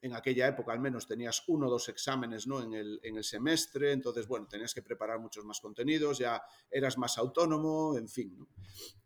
en 0.01 0.15
aquella 0.15 0.47
época 0.47 0.73
al 0.73 0.81
menos 0.81 1.07
tenías 1.07 1.43
uno 1.49 1.67
o 1.67 1.71
dos 1.71 1.89
exámenes 1.89 2.47
¿no? 2.47 2.63
en, 2.63 2.75
el, 2.75 3.01
en, 3.03 3.17
el, 3.17 3.25
semestre, 3.25 3.93
entonces, 3.93 4.29
bueno, 4.29 4.47
tenías 4.47 4.73
que 4.73 4.83
preparar 4.83 5.19
muchos 5.19 5.45
más 5.45 5.61
contenidos, 5.61 6.19
ya 6.19 6.41
eras 6.71 6.99
más 6.99 7.19
autónomo, 7.19 7.97
en 7.97 8.09
fin. 8.09 8.47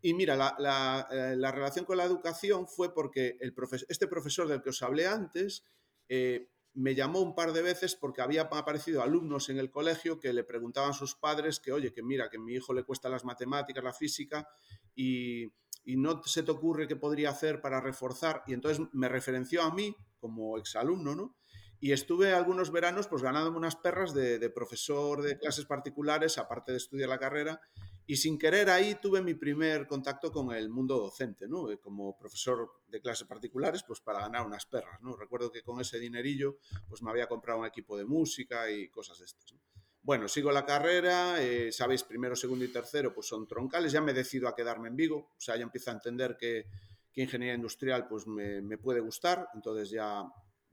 Y 0.03 0.13
mira, 0.15 0.37
la, 0.37 0.55
la, 0.59 1.09
eh, 1.11 1.37
la, 1.37 1.51
relación 1.51 1.85
con 1.85 1.97
la 1.97 2.05
educación 2.05 2.69
fue 2.69 2.93
porque 2.93 3.39
el 3.41 3.55
este 3.89 4.07
profesor 4.07 4.49
del 4.49 4.63
que 4.63 4.71
os 4.71 4.83
hablé 4.83 5.07
antes 5.07 5.65
eh, 6.09 6.51
me 6.75 6.95
llamó 6.95 7.21
un 7.21 7.35
par 7.35 7.53
de 7.53 7.63
veces 7.63 7.97
porque 7.97 8.23
había 8.23 8.43
aparecido 8.43 9.03
alumnos 9.03 9.49
en 9.49 9.59
el 9.59 9.71
colegio 9.71 10.19
que 10.19 10.33
le 10.33 10.45
preguntaban 10.45 10.91
a 10.91 10.95
sus 10.95 11.15
padres 11.15 11.61
que, 11.61 11.73
oye, 11.73 11.93
que 11.93 12.03
mira, 12.03 12.29
que 12.29 12.37
a 12.37 12.41
mi 12.41 12.55
hijo 12.55 12.73
le 12.75 12.85
cuesta 12.85 13.09
las 13.09 13.25
matemáticas, 13.25 13.85
la 13.85 13.93
física, 13.93 14.49
y, 14.95 15.45
y 15.85 15.97
no 15.97 16.23
se 16.25 16.43
te 16.43 16.51
ocurre 16.51 16.89
qué 16.89 16.97
podría 16.97 17.31
hacer 17.31 17.61
para 17.61 17.81
reforzar. 17.81 18.43
Y 18.47 18.55
entonces 18.55 18.87
me 18.93 19.09
referenció 19.09 19.63
a 19.63 19.75
mí 19.75 19.95
como 20.23 20.57
exalumno, 20.57 21.17
¿no? 21.17 21.37
Y 21.81 21.91
estuve 21.91 22.33
algunos 22.33 22.71
veranos 22.71 23.09
pues 23.09 23.23
ganándome 23.23 23.57
unas 23.57 23.75
perras 23.75 24.15
de, 24.15 24.39
de, 24.39 24.51
profesor 24.51 25.21
de 25.21 25.37
clases 25.37 25.65
particulares, 25.65 26.39
aparte 26.39 26.71
de 26.71 26.79
estudiar 26.79 27.09
la 27.09 27.19
carrera, 27.19 27.61
y 28.07 28.17
sin 28.17 28.39
querer 28.39 28.71
ahí 28.71 28.97
tuve 29.03 29.21
mi 29.21 29.35
primer 29.35 29.89
contacto 29.89 30.31
con 30.31 30.53
el 30.53 30.71
mundo 30.71 30.97
docente, 30.97 31.49
¿no? 31.49 31.71
Eh, 31.73 31.79
como 31.79 32.17
profesor 32.17 32.71
de 32.87 33.01
clases 33.01 33.27
particulares, 33.27 33.83
pues 33.83 34.01
para 34.01 34.21
ganar 34.21 34.47
unas 34.47 34.65
perras, 34.67 35.03
¿no? 35.03 35.17
Recuerdo 35.17 35.51
que 35.51 35.63
con 35.65 35.81
ese 35.81 35.99
dinerillo 35.99 36.59
pues 36.89 37.03
me 37.03 37.11
había 37.11 37.27
comprado 37.27 37.59
un 37.59 37.67
equipo 37.67 37.99
de 37.99 38.05
música 38.05 38.71
y 38.71 38.89
cosas 38.89 39.19
de 39.19 39.25
estas, 39.25 39.53
¿no? 39.53 39.61
Bueno, 40.05 40.27
sigo 40.29 40.51
la 40.51 40.67
carrera, 40.67 41.41
eh, 41.43 41.71
sabéis, 41.71 42.03
primero, 42.03 42.35
segundo 42.35 42.65
y 42.65 42.69
tercero 42.69 43.15
pues 43.15 43.27
son 43.29 43.47
troncales, 43.47 43.93
ya 43.93 44.01
me 44.01 44.13
decido 44.13 44.49
a 44.49 44.55
quedarme 44.55 44.89
en 44.89 44.97
Vigo, 44.97 45.33
o 45.37 45.41
sea, 45.41 45.57
ya 45.57 45.63
empiezo 45.63 45.91
a 45.91 45.95
entender 45.95 46.37
que, 46.37 46.67
que 47.13 47.23
ingeniería 47.23 47.55
industrial 47.55 48.09
pues 48.09 48.27
me, 48.27 48.79
puede 48.79 49.01
gustar, 49.01 49.49
entonces 49.55 49.91
ya 49.91 50.25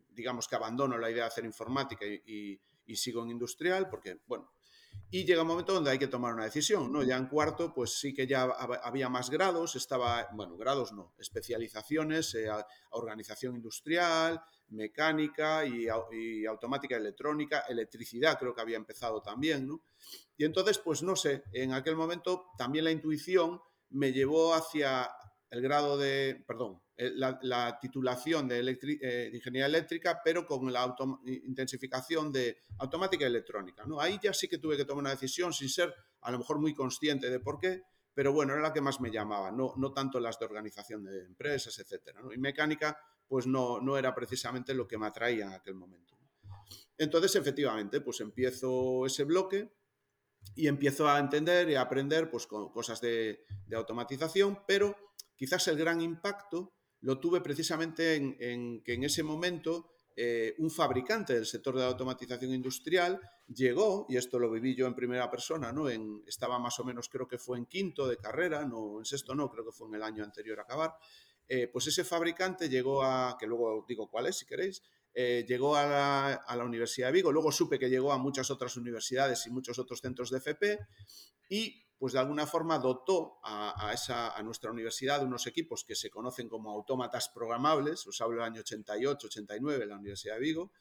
digamos 0.09 0.47
que 0.47 0.55
abandono 0.55 0.97
la 0.97 1.09
idea 1.09 1.23
de 1.23 1.27
hacer 1.27 1.45
informática 1.45 2.05
y, 2.05 2.59
sigo 2.95 3.23
en 3.23 3.29
industrial, 3.29 3.87
porque, 3.87 4.19
bueno, 4.25 4.51
y 5.11 5.23
llega 5.23 5.43
un 5.43 5.47
momento 5.47 5.73
donde 5.73 5.91
hay 5.91 5.99
que 5.99 6.07
tomar 6.07 6.33
una 6.33 6.45
decisión, 6.45 6.91
¿no? 6.91 7.03
Ya 7.03 7.17
en 7.17 7.27
cuarto, 7.27 7.71
pues 7.71 7.99
sí 7.99 8.15
que 8.15 8.25
ya 8.25 8.43
había 8.43 9.09
más 9.09 9.29
grados, 9.29 9.75
estaba, 9.75 10.27
bueno, 10.33 10.57
grados 10.57 10.91
no, 10.91 11.13
especializaciones, 11.19 12.33
eh, 12.33 12.49
organización 12.91 13.55
industrial, 13.55 14.41
mecánica 14.69 15.65
y, 15.65 15.87
y, 16.11 16.45
automática 16.47 16.97
electrónica, 16.97 17.59
electricidad 17.69 18.39
creo 18.39 18.55
que 18.55 18.61
había 18.61 18.77
empezado 18.77 19.21
también, 19.21 19.67
¿no? 19.67 19.83
Y 20.35 20.45
entonces, 20.45 20.79
pues 20.79 21.03
no 21.03 21.15
sé, 21.15 21.43
en 21.53 21.73
aquel 21.73 21.95
momento 21.95 22.47
también 22.57 22.85
la 22.85 22.91
intuición 22.91 23.61
me 23.91 24.11
llevó 24.11 24.53
hacia 24.53 25.09
el 25.49 25.61
grado 25.61 25.97
de, 25.97 26.43
perdón, 26.47 26.81
eh, 26.95 27.11
la, 27.15 27.39
la 27.41 27.79
titulación 27.79 28.47
de, 28.47 28.59
eh, 28.59 29.29
de, 29.31 29.37
ingeniería 29.37 29.65
eléctrica, 29.65 30.21
pero 30.23 30.45
con 30.45 30.71
la 30.71 30.81
auto, 30.81 31.21
intensificación 31.25 32.31
de 32.31 32.57
automática 32.77 33.23
y 33.23 33.27
electrónica. 33.27 33.83
¿no? 33.85 33.99
Ahí 33.99 34.19
ya 34.21 34.33
sí 34.33 34.47
que 34.47 34.59
tuve 34.59 34.77
que 34.77 34.85
tomar 34.85 35.01
una 35.01 35.09
decisión 35.11 35.51
sin 35.53 35.69
ser 35.69 35.93
a 36.21 36.31
lo 36.31 36.39
mejor 36.39 36.59
muy 36.59 36.73
consciente 36.73 37.29
de 37.29 37.39
por 37.39 37.57
qué, 37.57 37.81
pero 38.13 38.33
bueno, 38.33 38.53
era 38.53 38.61
la 38.61 38.73
que 38.73 38.81
más 38.81 38.99
me 38.99 39.11
llamaba, 39.11 39.51
no, 39.51 39.73
no 39.77 39.93
tanto 39.93 40.19
las 40.19 40.37
de 40.37 40.45
organización 40.45 41.05
de 41.05 41.25
empresas, 41.25 41.79
etc. 41.79 42.17
¿no? 42.21 42.33
Y 42.33 42.37
mecánica, 42.37 42.99
pues 43.27 43.47
no, 43.47 43.79
no 43.79 43.97
era 43.97 44.13
precisamente 44.13 44.73
lo 44.73 44.87
que 44.87 44.97
me 44.97 45.07
atraía 45.07 45.45
en 45.45 45.53
aquel 45.53 45.75
momento. 45.75 46.17
Entonces, 46.97 47.35
efectivamente, 47.37 48.01
pues 48.01 48.19
empiezo 48.19 49.05
ese 49.05 49.23
bloque 49.23 49.71
y 50.53 50.67
empiezo 50.67 51.07
a 51.07 51.17
entender 51.17 51.69
y 51.69 51.75
a 51.75 51.81
aprender 51.81 52.29
pues, 52.29 52.45
con 52.45 52.69
cosas 52.71 52.99
de, 52.99 53.45
de 53.65 53.75
automatización, 53.77 54.59
pero 54.67 55.08
quizás 55.39 55.65
el 55.69 55.77
gran 55.77 56.01
impacto 56.01 56.73
lo 56.99 57.17
tuve 57.17 57.39
precisamente 57.39 58.15
en, 58.15 58.83
que 58.83 58.93
en 58.95 59.05
ese 59.05 59.23
momento 59.23 59.89
eh, 60.17 60.53
un 60.57 60.69
fabricante 60.69 61.33
del 61.33 61.45
sector 61.45 61.75
de 61.75 61.81
la 61.83 61.87
automatización 61.87 62.53
industrial 62.53 63.21
llegó, 63.47 64.05
y 64.09 64.17
esto 64.17 64.37
lo 64.37 64.51
viví 64.51 64.75
yo 64.75 64.85
en 64.85 64.93
primera 64.93 65.31
persona, 65.31 65.71
¿no? 65.71 65.87
Estaba 66.27 66.59
más 66.59 66.77
o 66.81 66.83
menos, 66.83 67.07
creo 67.07 67.25
que 67.25 67.37
fue 67.37 67.57
en 67.57 67.67
quinto 67.67 68.05
de 68.05 68.17
carrera, 68.17 68.65
no 68.65 68.99
en 68.99 69.05
sexto 69.05 69.33
no, 69.33 69.49
creo 69.49 69.63
que 69.63 69.71
fue 69.71 69.87
en 69.87 69.95
el 69.95 70.03
año 70.03 70.25
anterior 70.25 70.59
a 70.59 70.63
acabar, 70.63 70.93
eh, 71.47 71.69
pues 71.71 71.87
ese 71.87 72.03
fabricante 72.03 72.67
llegó 72.67 73.01
a, 73.01 73.37
que 73.39 73.47
luego 73.47 73.85
digo 73.87 74.09
cuál 74.09 74.25
es 74.25 74.39
si 74.39 74.45
queréis, 74.45 74.83
eh, 75.13 75.45
llegó 75.47 75.77
a 75.77 76.43
la, 76.47 76.65
Universidad 76.65 77.07
de 77.07 77.13
Vigo, 77.13 77.31
luego 77.31 77.49
supe 77.49 77.79
que 77.79 77.89
llegó 77.89 78.11
a 78.11 78.17
muchas 78.17 78.51
otras 78.51 78.75
universidades 78.75 79.47
y 79.47 79.51
muchos 79.51 79.79
otros 79.79 80.01
centros 80.01 80.31
de 80.31 80.39
FP 80.39 80.79
y 81.49 81.88
pues 81.99 82.13
de 82.13 82.19
alguna 82.19 82.47
forma 82.47 82.79
dotó 82.79 83.39
a, 83.43 83.91
esa, 83.93 84.35
a 84.35 84.41
nuestra 84.41 84.71
universidad 84.71 85.19
de 85.19 85.25
unos 85.25 85.45
equipos 85.47 85.83
que 85.83 85.95
se 85.95 86.09
conocen 86.09 86.47
como 86.47 86.71
autómatas 86.71 87.27
programables, 87.27 88.07
os 88.07 88.21
hablo 88.21 88.37
del 88.37 88.45
año 88.45 88.61
88, 88.61 89.27
89 89.27 89.83
en 89.83 89.89
la 89.89 89.97
Universidad 89.97 90.35
de 90.35 90.39
Vigo, 90.39 90.71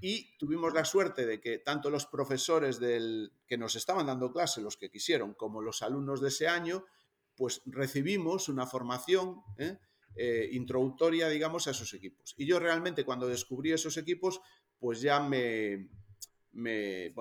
y 0.00 0.36
tuvimos 0.38 0.74
la 0.74 0.84
suerte 0.84 1.24
de 1.24 1.40
que 1.40 1.58
tanto 1.58 1.88
los 1.88 2.06
profesores 2.06 2.80
que 3.46 3.56
nos 3.56 3.76
estaban 3.76 4.06
dando 4.06 4.32
clase, 4.32 4.60
los 4.60 4.76
que 4.76 4.90
quisieron, 4.90 5.34
como 5.34 5.62
los 5.62 5.82
alumnos 5.82 6.20
de 6.20 6.28
ese 6.28 6.48
año, 6.48 6.84
pues 7.36 7.62
recibimos 7.64 8.48
una 8.48 8.66
formación 8.66 9.42
¿eh? 9.58 9.78
Eh, 10.16 10.48
introductoria, 10.52 11.28
digamos, 11.28 11.68
a 11.68 11.70
esos 11.70 11.94
equipos. 11.94 12.34
Y 12.36 12.46
yo 12.46 12.58
realmente 12.58 13.04
cuando 13.04 13.28
descubrí 13.28 13.72
esos 13.72 13.96
equipos, 13.96 14.40
pues 14.78 15.00
ya 15.00 15.20
me, 15.20 15.88
me, 16.56 17.12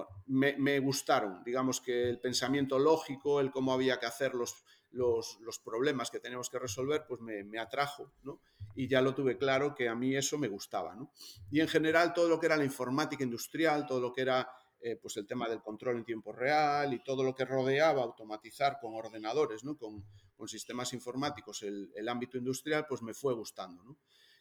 me, 0.57 0.79
gustaron. 0.79 1.43
Digamos 1.43 1.81
que 1.81 2.09
el 2.09 2.19
pensamiento 2.19 2.79
lógico, 2.79 3.41
el 3.41 3.51
cómo 3.51 3.73
había 3.73 3.99
que 3.99 4.05
hacer 4.05 4.33
los, 4.33 4.63
los, 4.91 5.37
los 5.41 5.59
problemas 5.59 6.09
que 6.09 6.19
teníamos 6.19 6.49
que 6.49 6.57
resolver, 6.57 7.05
pues 7.07 7.19
me, 7.19 7.43
me, 7.43 7.59
atrajo, 7.59 8.13
¿no? 8.23 8.39
Y 8.75 8.87
ya 8.87 9.01
lo 9.01 9.13
tuve 9.13 9.37
claro 9.37 9.75
que 9.75 9.89
a 9.89 9.95
mí 9.95 10.15
eso 10.15 10.37
me 10.37 10.47
gustaba, 10.47 10.95
¿no? 10.95 11.11
Y 11.51 11.59
en 11.59 11.67
general 11.67 12.13
todo 12.13 12.29
lo 12.29 12.39
que 12.39 12.45
era 12.45 12.55
la 12.55 12.63
informática 12.63 13.23
industrial, 13.23 13.85
todo 13.85 13.99
lo 13.99 14.13
que 14.13 14.21
era 14.21 14.49
eh, 14.79 14.95
pues 14.95 15.17
el 15.17 15.27
tema 15.27 15.49
del 15.49 15.61
control 15.61 15.97
en 15.97 16.05
tiempo 16.05 16.31
real 16.31 16.93
y 16.93 17.03
todo 17.03 17.23
lo 17.23 17.35
que 17.35 17.43
rodeaba 17.43 18.03
automatizar 18.03 18.79
con 18.79 18.95
ordenadores, 18.95 19.65
¿no? 19.65 19.77
Con, 19.77 20.05
con 20.37 20.47
sistemas 20.47 20.93
informáticos 20.93 21.61
el, 21.63 21.91
el 21.93 22.07
ámbito 22.07 22.37
industrial, 22.37 22.85
pues 22.87 23.01
me 23.01 23.13
fue 23.13 23.33
gustando. 23.33 23.83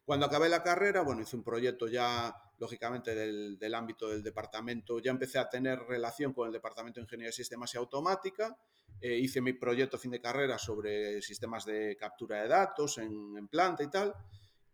Cuando 0.04 0.26
acabé 0.26 0.48
la 0.48 0.62
carrera, 0.62 1.00
bueno, 1.00 1.22
hice 1.22 1.36
un 1.36 1.42
proyecto 1.42 1.88
ya, 1.88 2.34
lógicamente, 2.58 3.14
del, 3.14 3.58
del, 3.58 3.74
ámbito 3.74 4.08
del 4.08 4.22
departamento, 4.22 4.98
ya 4.98 5.10
empecé 5.10 5.38
a 5.38 5.48
tener 5.48 5.78
relación 5.80 6.34
con 6.34 6.46
el 6.46 6.52
Departamento 6.52 7.00
de 7.00 7.04
Ingeniería 7.04 7.28
de 7.28 7.32
Sistemas 7.32 7.74
y 7.74 7.78
Automática, 7.78 8.56
eh, 9.00 9.16
hice 9.16 9.40
mi 9.40 9.54
proyecto 9.54 9.98
fin 9.98 10.10
de 10.10 10.20
carrera 10.20 10.58
sobre 10.58 11.22
sistemas 11.22 11.64
de 11.64 11.96
captura 11.96 12.42
de 12.42 12.48
datos 12.48 12.98
en, 12.98 13.36
en 13.36 13.48
planta 13.48 13.82
y 13.82 13.90
tal, 13.90 14.14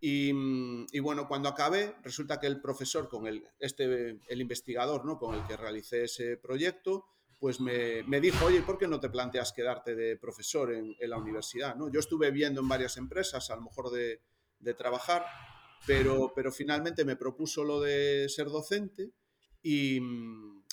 y, 0.00 0.32
y, 0.92 0.98
bueno, 0.98 1.28
cuando 1.28 1.48
acabé, 1.48 1.94
resulta 2.02 2.40
que 2.40 2.46
el 2.46 2.60
profesor, 2.60 3.08
con 3.08 3.26
el, 3.26 3.46
este, 3.58 4.18
el 4.28 4.40
investigador 4.40 5.04
¿no? 5.04 5.18
con 5.18 5.34
el 5.34 5.46
que 5.46 5.56
realicé 5.56 6.04
ese 6.04 6.38
proyecto, 6.38 7.04
pues 7.38 7.60
me, 7.60 8.02
me, 8.04 8.20
dijo, 8.20 8.46
oye, 8.46 8.62
¿por 8.62 8.78
qué 8.78 8.88
no 8.88 8.98
te 8.98 9.10
planteas 9.10 9.52
quedarte 9.52 9.94
de 9.94 10.16
profesor 10.16 10.72
en, 10.72 10.96
en 10.98 11.10
la 11.10 11.18
universidad? 11.18 11.76
¿no? 11.76 11.90
Yo 11.90 12.00
estuve 12.00 12.30
viendo 12.30 12.62
en 12.62 12.68
varias 12.68 12.96
empresas, 12.96 13.50
a 13.50 13.56
lo 13.56 13.62
mejor 13.62 13.90
de 13.90 14.20
de 14.60 14.74
trabajar, 14.74 15.26
pero, 15.86 16.32
pero 16.34 16.52
finalmente 16.52 17.04
me 17.04 17.16
propuso 17.16 17.64
lo 17.64 17.80
de 17.80 18.28
ser 18.28 18.46
docente 18.46 19.12
y, 19.62 20.00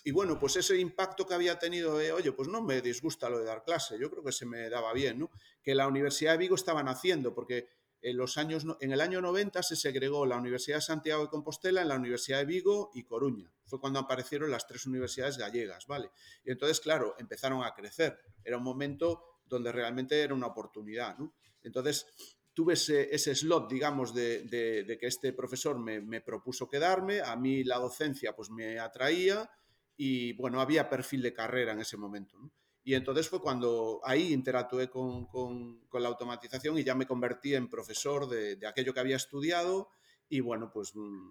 y, 0.04 0.12
bueno, 0.12 0.40
pues 0.40 0.56
ese 0.56 0.78
impacto 0.78 1.26
que 1.26 1.34
había 1.34 1.60
tenido, 1.60 1.98
de, 1.98 2.12
oye, 2.12 2.32
pues 2.32 2.48
no 2.48 2.62
me 2.62 2.82
disgusta 2.82 3.30
lo 3.30 3.40
de 3.40 3.46
dar 3.46 3.64
clase, 3.64 3.98
yo 4.00 4.10
creo 4.10 4.24
que 4.24 4.32
se 4.32 4.46
me 4.46 4.70
daba 4.70 4.94
bien, 4.94 5.20
¿no? 5.20 5.32
Que 5.62 5.76
la 5.76 5.88
Universidad 5.88 6.34
de 6.34 6.38
Vigo 6.38 6.56
estaban 6.56 6.88
haciendo, 6.88 7.34
porque 7.34 7.68
en, 8.02 8.18
los 8.18 8.38
años, 8.38 8.66
en 8.80 8.92
el 8.92 9.02
año 9.02 9.22
90 9.22 9.64
se 9.64 9.76
segregó 9.76 10.26
la 10.26 10.38
Universidad 10.38 10.78
de 10.78 10.82
Santiago 10.82 11.24
de 11.24 11.30
Compostela 11.30 11.82
en 11.82 11.90
la 11.90 11.96
Universidad 11.96 12.40
de 12.40 12.46
Vigo 12.46 12.92
y 12.94 13.04
Coruña. 13.04 13.52
Fue 13.66 13.80
cuando 13.80 14.00
aparecieron 14.00 14.52
las 14.52 14.68
tres 14.68 14.86
universidades 14.86 15.38
gallegas, 15.38 15.88
¿vale? 15.88 16.12
Y 16.46 16.52
entonces, 16.52 16.80
claro, 16.80 17.16
empezaron 17.20 17.64
a 17.64 17.74
crecer. 17.74 18.18
Era 18.44 18.58
un 18.58 18.64
momento 18.64 19.42
donde 19.46 19.72
realmente 19.72 20.22
era 20.22 20.34
una 20.34 20.48
oportunidad, 20.48 21.18
¿no? 21.18 21.34
Entonces, 21.64 22.08
tuve 22.58 22.74
ese, 22.74 23.36
slot, 23.36 23.70
digamos, 23.70 24.16
de, 24.16 24.98
que 25.00 25.06
este 25.06 25.32
profesor 25.32 25.78
me, 25.78 26.22
propuso 26.22 26.68
quedarme, 26.68 27.22
a 27.22 27.36
mí 27.36 27.64
la 27.64 27.78
docencia 27.78 28.36
pues 28.36 28.50
me 28.50 28.80
atraía 28.80 29.48
y 29.96 30.34
bueno, 30.34 30.60
había 30.60 30.90
perfil 30.90 31.22
de 31.22 31.36
carrera 31.36 31.74
en 31.74 31.82
ese 31.82 31.98
momento. 31.98 32.36
Y 32.84 32.96
entonces 32.96 33.30
fue 33.30 33.42
cuando 33.42 34.02
ahí 34.04 34.34
interactué 34.34 34.90
con, 34.90 35.88
la 35.94 36.08
automatización 36.08 36.80
y 36.80 36.84
ya 36.84 36.96
me 36.96 37.06
convertí 37.06 37.54
en 37.54 37.70
profesor 37.70 38.28
de, 38.28 38.56
de 38.56 38.66
aquello 38.66 38.92
que 38.92 39.02
había 39.02 39.18
estudiado 39.18 39.92
y 40.28 40.40
bueno, 40.40 40.72
pues 40.74 40.96
mm, 40.96 41.30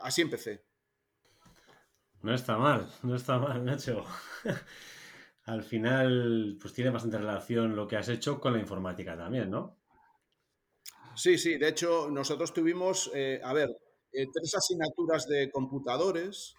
así 0.00 0.22
empecé. 0.22 0.64
No 2.22 2.32
está 2.32 2.56
mal, 2.56 2.90
no 3.02 3.16
está 3.16 3.38
mal, 3.38 3.62
Nacho. 3.66 4.02
Al 5.44 5.62
final, 5.62 6.56
pues 6.58 6.72
tiene 6.72 6.88
bastante 6.88 7.18
relación 7.18 7.76
lo 7.76 7.86
que 7.86 7.98
has 7.98 8.08
hecho 8.08 8.40
con 8.40 8.54
la 8.54 8.60
informática 8.60 9.14
también, 9.14 9.50
¿no? 9.50 9.77
Sí, 11.18 11.36
sí, 11.36 11.58
de 11.58 11.68
hecho 11.68 12.08
nosotros 12.08 12.54
tuvimos, 12.54 13.10
eh, 13.12 13.40
a 13.42 13.52
ver, 13.52 13.68
eh, 14.12 14.26
tres 14.32 14.54
asignaturas 14.54 15.26
de 15.26 15.50
computadores, 15.50 16.54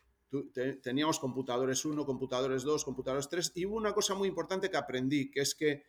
teníamos 0.83 1.17
computadores 1.17 1.85
1, 1.85 2.05
computadores 2.05 2.63
2, 2.63 2.83
computadores 2.83 3.29
3, 3.29 3.53
y 3.55 3.65
hubo 3.65 3.77
una 3.77 3.93
cosa 3.93 4.15
muy 4.15 4.27
importante 4.27 4.69
que 4.69 4.75
aprendí, 4.75 5.31
que 5.31 5.39
es 5.39 5.55
que 5.55 5.85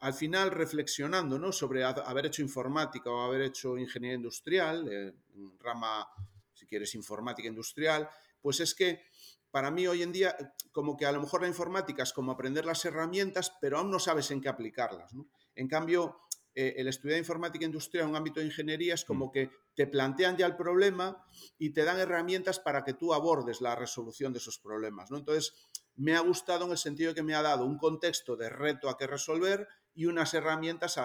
al 0.00 0.14
final 0.14 0.50
reflexionando 0.50 1.38
¿no? 1.38 1.52
sobre 1.52 1.84
haber 1.84 2.26
hecho 2.26 2.40
informática 2.40 3.10
o 3.10 3.20
haber 3.20 3.42
hecho 3.42 3.76
ingeniería 3.76 4.16
industrial, 4.16 4.88
eh, 4.90 5.12
rama, 5.58 6.08
si 6.54 6.66
quieres, 6.66 6.94
informática 6.94 7.48
industrial, 7.48 8.08
pues 8.40 8.60
es 8.60 8.74
que 8.74 9.02
para 9.50 9.70
mí 9.70 9.86
hoy 9.86 10.02
en 10.02 10.12
día, 10.12 10.34
como 10.72 10.96
que 10.96 11.04
a 11.04 11.12
lo 11.12 11.20
mejor 11.20 11.42
la 11.42 11.48
informática 11.48 12.02
es 12.02 12.14
como 12.14 12.32
aprender 12.32 12.64
las 12.64 12.82
herramientas, 12.86 13.52
pero 13.60 13.76
aún 13.76 13.90
no 13.90 13.98
sabes 13.98 14.30
en 14.30 14.40
qué 14.40 14.48
aplicarlas. 14.48 15.12
En 15.54 15.68
cambio, 15.68 16.25
eh, 16.58 16.74
el 16.78 16.88
estudiar 16.88 17.18
informática 17.18 17.66
industrial 17.66 18.04
en 18.04 18.10
un 18.12 18.16
ámbito 18.16 18.40
de 18.40 18.46
ingeniería 18.46 18.94
es 18.94 19.04
como 19.04 19.26
mm. 19.26 19.30
que 19.30 19.50
te 19.74 19.86
plantean 19.86 20.38
ya 20.38 20.46
el 20.46 20.56
problema 20.56 21.22
y 21.58 21.70
te 21.70 21.84
dan 21.84 22.00
herramientas 22.00 22.58
para 22.58 22.82
que 22.82 22.94
tú 22.94 23.12
abordes 23.12 23.60
la 23.60 23.76
resolución 23.76 24.32
de 24.32 24.38
esos 24.38 24.58
problemas. 24.58 25.10
¿no? 25.10 25.18
Entonces, 25.18 25.52
me 25.96 26.16
ha 26.16 26.20
gustado 26.20 26.64
en 26.64 26.70
el 26.70 26.78
sentido 26.78 27.10
de 27.10 27.14
que 27.14 27.22
me 27.22 27.34
ha 27.34 27.42
dado 27.42 27.66
un 27.66 27.76
contexto 27.76 28.36
de 28.36 28.48
reto 28.48 28.88
a 28.88 28.96
que 28.96 29.06
resolver 29.06 29.68
y 29.94 30.06
unas 30.06 30.32
herramientas 30.32 30.98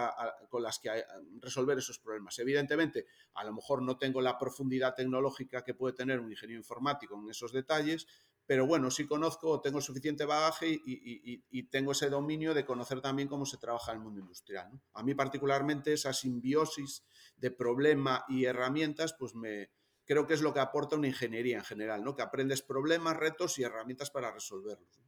con 0.50 0.64
las 0.64 0.80
que 0.80 1.04
resolver 1.40 1.78
esos 1.78 2.00
problemas. 2.00 2.40
Evidentemente, 2.40 3.06
a 3.34 3.44
lo 3.44 3.54
mejor 3.54 3.82
no 3.82 3.98
tengo 3.98 4.22
la 4.22 4.38
profundidad 4.38 4.96
tecnológica 4.96 5.64
que 5.64 5.74
puede 5.74 5.96
tener 5.96 6.20
un 6.20 6.30
ingeniero 6.30 6.60
informático 6.60 7.18
en 7.18 7.30
esos 7.30 7.54
detalles, 7.54 8.08
pero 8.52 8.68
bueno, 8.68 8.92
sí 8.92 9.08
conozco, 9.08 9.62
tengo 9.62 9.80
suficiente 9.80 10.26
bagaje 10.26 10.68
y, 10.86 11.64
tengo 11.70 11.94
ese 11.94 12.10
dominio 12.10 12.54
de 12.54 12.66
conocer 12.66 13.00
también 13.00 13.30
cómo 13.30 13.46
se 13.46 13.58
trabaja 13.58 13.94
el 13.94 14.02
mundo 14.02 14.20
industrial. 14.20 14.70
A 14.94 15.04
mí 15.04 15.16
particularmente 15.16 15.94
esa 15.94 16.12
simbiosis 16.12 17.08
de 17.38 17.52
problema 17.52 18.26
y 18.28 18.44
herramientas, 18.44 19.16
pues 19.18 19.36
me 19.36 19.72
creo 20.04 20.28
que 20.28 20.34
es 20.34 20.42
lo 20.42 20.54
que 20.54 20.60
aporta 20.60 20.98
una 20.98 21.08
ingeniería 21.08 21.60
en 21.60 21.64
general, 21.64 22.04
¿no? 22.04 22.14
Que 22.14 22.24
aprendes 22.24 22.62
problemas, 22.62 23.16
retos 23.16 23.58
y 23.58 23.64
herramientas 23.64 24.12
para 24.12 24.34
resolverlos. 24.34 25.02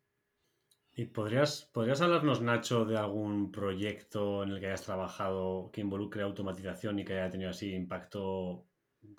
¿Y 0.94 1.08
podrías, 1.08 1.70
podrías 1.74 2.00
hablarnos, 2.00 2.42
Nacho, 2.42 2.86
de 2.86 2.96
algún 2.96 3.52
proyecto 3.52 4.44
en 4.44 4.52
el 4.52 4.62
que 4.62 4.68
hayas 4.68 4.84
trabajado 4.84 5.70
que 5.74 5.82
involucre 5.82 6.24
automatización 6.24 7.00
y 7.00 7.04
que 7.04 7.16
haya 7.16 7.30
tenido 7.30 7.50
así 7.50 7.74
impacto, 7.74 8.70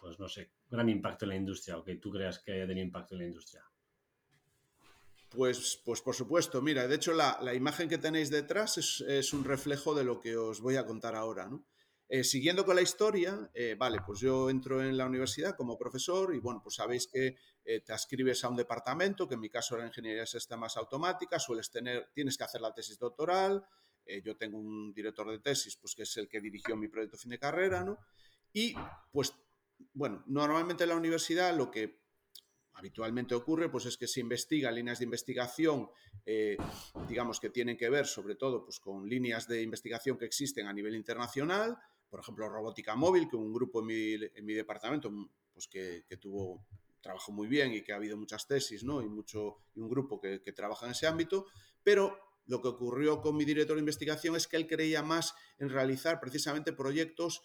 pues 0.00 0.18
no 0.18 0.30
sé, 0.30 0.52
gran 0.70 0.88
impacto 0.88 1.26
en 1.26 1.28
la 1.28 1.36
industria 1.36 1.76
o 1.76 1.84
que 1.84 1.96
tú 1.96 2.10
creas 2.10 2.38
que 2.38 2.52
haya 2.52 2.66
tenido 2.66 2.86
impacto 2.86 3.16
en 3.16 3.18
la 3.18 3.26
industria? 3.26 3.62
Pues, 5.34 5.80
pues 5.84 6.00
por 6.00 6.14
supuesto, 6.14 6.62
mira, 6.62 6.86
de 6.86 6.94
hecho 6.94 7.12
la, 7.12 7.54
imagen 7.54 7.88
que 7.88 7.98
tenéis 7.98 8.30
detrás 8.30 8.78
es, 8.78 9.32
un 9.32 9.44
reflejo 9.44 9.94
de 9.94 10.04
lo 10.04 10.20
que 10.20 10.36
os 10.36 10.60
voy 10.60 10.76
a 10.76 10.86
contar 10.86 11.16
ahora. 11.16 11.50
Eh, 12.08 12.22
siguiendo 12.22 12.64
con 12.64 12.76
la 12.76 12.82
historia, 12.82 13.50
eh, 13.54 13.74
vale, 13.76 13.98
pues 14.06 14.20
yo 14.20 14.48
entro 14.48 14.82
en 14.82 14.96
la 14.96 15.06
universidad 15.06 15.56
como 15.56 15.76
profesor 15.76 16.34
y 16.34 16.38
bueno, 16.38 16.60
pues 16.62 16.76
sabéis 16.76 17.08
que 17.08 17.36
eh, 17.64 17.80
te 17.80 17.92
ascribes 17.92 18.44
a 18.44 18.48
un 18.48 18.56
departamento, 18.56 19.26
que 19.26 19.34
en 19.34 19.40
mi 19.40 19.48
caso 19.48 19.74
era 19.74 19.86
Ingeniería 19.86 20.20
de 20.20 20.26
Sistemas 20.26 20.76
Automáticas, 20.76 21.42
sueles 21.42 21.70
tener, 21.70 22.10
tienes 22.14 22.36
que 22.38 22.44
hacer 22.44 22.60
la 22.60 22.72
tesis 22.72 22.98
doctoral, 22.98 23.64
yo 24.22 24.36
tengo 24.36 24.58
un 24.58 24.92
director 24.92 25.30
de 25.30 25.38
tesis, 25.38 25.76
pues 25.76 25.94
que 25.94 26.02
es 26.02 26.14
el 26.18 26.28
que 26.28 26.38
dirigió 26.38 26.76
mi 26.76 26.88
proyecto 26.88 27.16
fin 27.16 27.30
de 27.30 27.38
carrera, 27.38 27.82
¿no? 27.82 27.96
Y 28.52 28.74
pues, 29.10 29.32
bueno, 29.94 30.22
normalmente 30.26 30.84
en 30.84 30.90
la 30.90 30.96
universidad 30.96 31.56
lo 31.56 31.70
que 31.70 32.03
habitualmente 32.74 33.34
ocurre, 33.34 33.70
pues 33.70 33.86
es 33.86 33.96
que 33.96 34.06
se 34.06 34.20
investiga 34.20 34.70
líneas 34.70 34.98
de 34.98 35.04
investigación, 35.04 35.88
eh, 36.26 36.56
digamos 37.08 37.40
que 37.40 37.50
tienen 37.50 37.76
que 37.76 37.88
ver 37.88 38.06
sobre 38.06 38.34
todo 38.34 38.64
pues, 38.64 38.80
con 38.80 39.08
líneas 39.08 39.46
de 39.48 39.62
investigación 39.62 40.18
que 40.18 40.24
existen 40.24 40.66
a 40.66 40.72
nivel 40.72 40.94
internacional, 40.94 41.78
por 42.10 42.20
ejemplo, 42.20 42.48
robótica 42.48 42.94
móvil, 42.94 43.28
que 43.28 43.36
un 43.36 43.52
grupo 43.52 43.80
en 43.80 43.86
mi, 44.46 44.54
departamento 44.54 45.10
pues 45.52 45.68
que, 45.68 46.04
tuvo 46.20 46.64
trabajo 47.00 47.32
muy 47.32 47.48
bien 47.48 47.74
y 47.74 47.82
que 47.82 47.92
ha 47.92 47.96
habido 47.96 48.16
muchas 48.16 48.46
tesis, 48.46 48.82
¿no? 48.82 49.02
Y, 49.02 49.08
mucho, 49.08 49.58
y 49.74 49.80
un 49.80 49.88
grupo 49.88 50.20
que, 50.20 50.40
que 50.40 50.52
trabaja 50.52 50.86
en 50.86 50.92
ese 50.92 51.06
ámbito, 51.06 51.46
pero 51.82 52.18
lo 52.46 52.60
que 52.60 52.68
ocurrió 52.68 53.20
con 53.20 53.36
mi 53.36 53.44
director 53.44 53.76
de 53.76 53.80
investigación 53.80 54.36
es 54.36 54.46
que 54.46 54.56
él 54.56 54.66
creía 54.66 55.02
más 55.02 55.34
en 55.58 55.70
realizar 55.70 56.20
precisamente 56.20 56.72
proyectos 56.72 57.42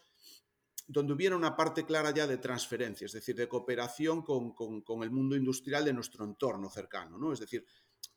donde 0.92 1.14
hubiera 1.14 1.36
una 1.36 1.56
parte 1.56 1.86
clara 1.86 2.10
ya 2.10 2.26
de 2.26 2.40
transferencia, 2.40 3.06
es 3.06 3.12
decir, 3.12 3.36
de 3.36 3.48
cooperación 3.48 4.24
con, 4.24 5.04
el 5.04 5.12
mundo 5.12 5.36
industrial 5.36 5.86
de 5.86 5.94
nuestro 5.94 6.26
entorno 6.26 6.68
cercano, 6.68 7.16
¿no? 7.20 7.32
Es 7.32 7.40
decir, 7.40 7.64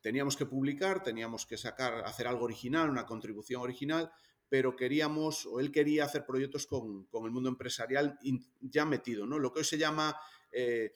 teníamos 0.00 0.38
que 0.38 0.47
publicar, 0.47 1.02
teníamos 1.02 1.45
que 1.45 1.59
sacar, 1.59 2.02
hacer 2.07 2.26
algo 2.26 2.47
original, 2.47 2.88
una 2.88 3.05
contribución 3.05 3.61
original, 3.61 4.11
pero 4.49 4.75
queríamos, 4.75 5.45
o 5.45 5.61
él 5.61 5.71
quería 5.71 6.05
hacer 6.05 6.25
proyectos 6.25 6.67
con, 6.67 7.07
el 7.12 7.31
mundo 7.31 7.50
empresarial 7.50 8.19
ya 8.62 8.87
metido, 8.87 9.26
¿no? 9.26 9.38
Lo 9.38 9.52
que 9.52 9.59
hoy 9.59 9.67
se 9.67 9.76
llama 9.76 10.17
eh, 10.50 10.95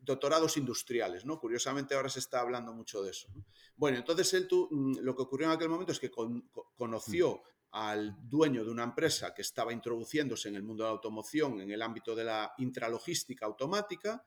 doctorados 0.00 0.56
industriales, 0.56 1.24
¿no? 1.24 1.40
Curiosamente 1.40 1.96
ahora 1.96 2.08
se 2.08 2.20
está 2.20 2.38
hablando 2.38 2.72
mucho 2.72 3.02
de 3.02 3.10
eso. 3.10 3.26
Bueno, 3.74 3.98
entonces 3.98 4.32
él, 4.34 4.46
tú, 4.46 4.68
mm, 4.70 4.98
lo 5.00 5.16
que 5.16 5.22
ocurrió 5.22 5.48
en 5.48 5.54
aquel 5.54 5.70
momento 5.70 5.90
es 5.90 5.98
que 5.98 6.12
conoció 6.76 7.42
al 7.72 8.16
dueño 8.28 8.64
de 8.64 8.70
una 8.70 8.84
empresa 8.84 9.34
que 9.34 9.42
estaba 9.42 9.72
introduciéndose 9.72 10.48
en 10.48 10.56
el 10.56 10.62
mundo 10.62 10.84
de 10.84 10.88
la 10.88 10.94
automoción 10.94 11.60
en 11.60 11.70
el 11.70 11.82
ámbito 11.82 12.14
de 12.14 12.24
la 12.24 12.52
intralogística 12.58 13.46
automática. 13.46 14.24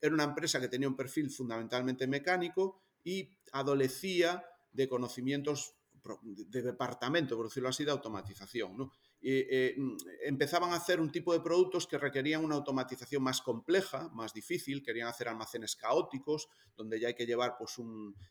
Era 0.00 0.14
una 0.14 0.24
empresa 0.24 0.60
que 0.60 0.68
tenía 0.68 0.88
un 0.88 0.96
perfil 0.96 1.30
fundamentalmente 1.30 2.06
mecánico 2.06 2.82
y 3.04 3.30
adolecía 3.52 4.44
de 4.72 4.88
conocimientos 4.88 5.74
de 6.22 6.62
departamento, 6.62 7.36
por 7.36 7.46
decirlo 7.46 7.68
así, 7.68 7.84
de 7.84 7.90
automatización. 7.90 8.90
Eh, 9.20 9.76
empezaban 10.22 10.70
a 10.70 10.76
hacer 10.76 11.00
un 11.00 11.10
tipo 11.10 11.32
de 11.32 11.40
productos 11.40 11.86
que 11.86 11.98
requerían 11.98 12.44
una 12.44 12.54
automatización 12.54 13.22
más 13.22 13.42
compleja, 13.42 14.08
más 14.10 14.32
difícil, 14.32 14.82
querían 14.82 15.08
hacer 15.08 15.28
almacenes 15.28 15.76
caóticos, 15.76 16.48
donde 16.76 17.00
ya 17.00 17.08
hay 17.08 17.14
que 17.14 17.26
llevar, 17.26 17.56
pues 17.58 17.76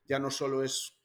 ya 0.07 0.17
no 0.17 0.31
solo 0.31 0.63
es 0.63 0.96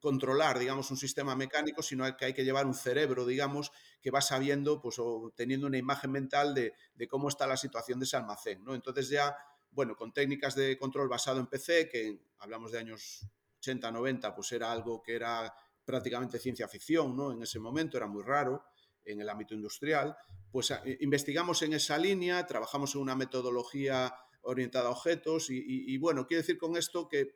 controlar, 0.00 0.58
digamos, 0.58 0.90
un 0.90 0.96
sistema 0.96 1.34
mecánico, 1.34 1.82
sino 1.82 2.16
que 2.16 2.26
hay 2.26 2.34
que 2.34 2.44
llevar 2.44 2.66
un 2.66 2.74
cerebro, 2.74 3.24
digamos, 3.24 3.72
que 4.00 4.10
va 4.10 4.20
sabiendo, 4.20 4.80
pues, 4.80 4.98
o 4.98 5.32
teniendo 5.34 5.66
una 5.66 5.78
imagen 5.78 6.10
mental 6.12 6.54
de, 6.54 6.74
cómo 7.08 7.28
está 7.28 7.46
la 7.46 7.56
situación 7.56 7.98
de 7.98 8.04
ese 8.04 8.16
almacén, 8.16 8.62
¿no? 8.64 8.74
Entonces 8.74 9.08
ya, 9.08 9.36
bueno, 9.70 9.96
con 9.96 10.12
técnicas 10.12 10.54
de 10.54 10.78
control 10.78 11.08
basado 11.08 11.40
en 11.40 11.46
PC, 11.46 11.88
que 11.88 12.20
hablamos 12.38 12.72
de 12.72 12.78
años 12.78 13.26
80, 13.58 13.90
90, 13.90 14.34
pues 14.34 14.52
era 14.52 14.70
algo 14.70 15.02
que 15.02 15.14
era 15.14 15.52
prácticamente 15.84 16.38
ciencia 16.38 16.68
ficción, 16.68 17.16
¿no? 17.16 17.32
En 17.32 17.42
ese 17.42 17.58
momento 17.58 17.96
era 17.96 18.06
muy 18.06 18.22
raro 18.22 18.64
en 19.04 19.20
el 19.20 19.28
ámbito 19.28 19.54
industrial, 19.54 20.16
pues 20.50 20.72
eh, 20.72 20.98
investigamos 21.00 21.62
en 21.62 21.74
esa 21.74 21.96
línea, 21.96 22.44
trabajamos 22.46 22.94
en 22.96 23.00
una 23.00 23.14
metodología 23.14 24.12
orientada 24.42 24.88
a 24.88 24.92
objetos 24.92 25.48
y 25.50 25.98
bueno, 25.98 26.24
quiero 26.24 26.40
decir 26.40 26.56
con 26.56 26.76
esto 26.76 27.08
que 27.08 27.34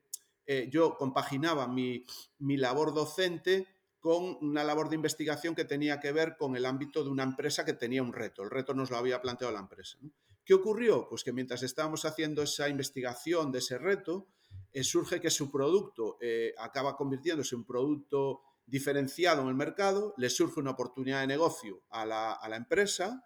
eh, 0.52 0.68
yo 0.68 0.96
compaginaba 0.96 1.68
mi, 1.68 2.04
labor 2.40 2.92
docente 2.92 3.68
con 4.00 4.36
una 4.40 4.64
labor 4.64 4.88
de 4.88 4.96
investigación 4.96 5.54
que 5.54 5.64
tenía 5.64 6.00
que 6.00 6.10
ver 6.10 6.36
con 6.36 6.56
el 6.56 6.66
ámbito 6.66 7.04
de 7.04 7.10
una 7.10 7.22
empresa 7.22 7.64
que 7.64 7.74
tenía 7.74 8.02
un 8.02 8.12
reto. 8.12 8.42
El 8.42 8.50
reto 8.50 8.74
nos 8.74 8.90
lo 8.90 8.96
había 8.96 9.22
planteado 9.22 9.52
la 9.54 9.60
empresa. 9.60 9.96
¿Qué 10.44 10.52
ocurrió? 10.54 11.06
Pues 11.08 11.22
que 11.22 11.32
mientras 11.32 11.62
estábamos 11.62 12.04
haciendo 12.04 12.42
esa 12.42 12.68
investigación 12.68 13.52
de 13.52 13.60
ese 13.60 13.78
reto, 13.78 14.26
eh, 14.72 14.82
surge 14.82 15.20
que 15.20 15.30
su 15.30 15.52
producto 15.52 16.18
eh, 16.20 16.52
acaba 16.58 16.96
convirtiéndose 16.96 17.54
en 17.54 17.60
un 17.60 17.66
producto 17.66 18.40
diferenciado 18.66 19.42
en 19.42 19.48
el 19.50 19.54
mercado, 19.54 20.14
le 20.16 20.30
surge 20.30 20.58
una 20.58 20.72
oportunidad 20.72 21.20
de 21.20 21.28
negocio 21.28 21.84
a 21.90 22.04
la, 22.04 22.56
empresa, 22.56 23.24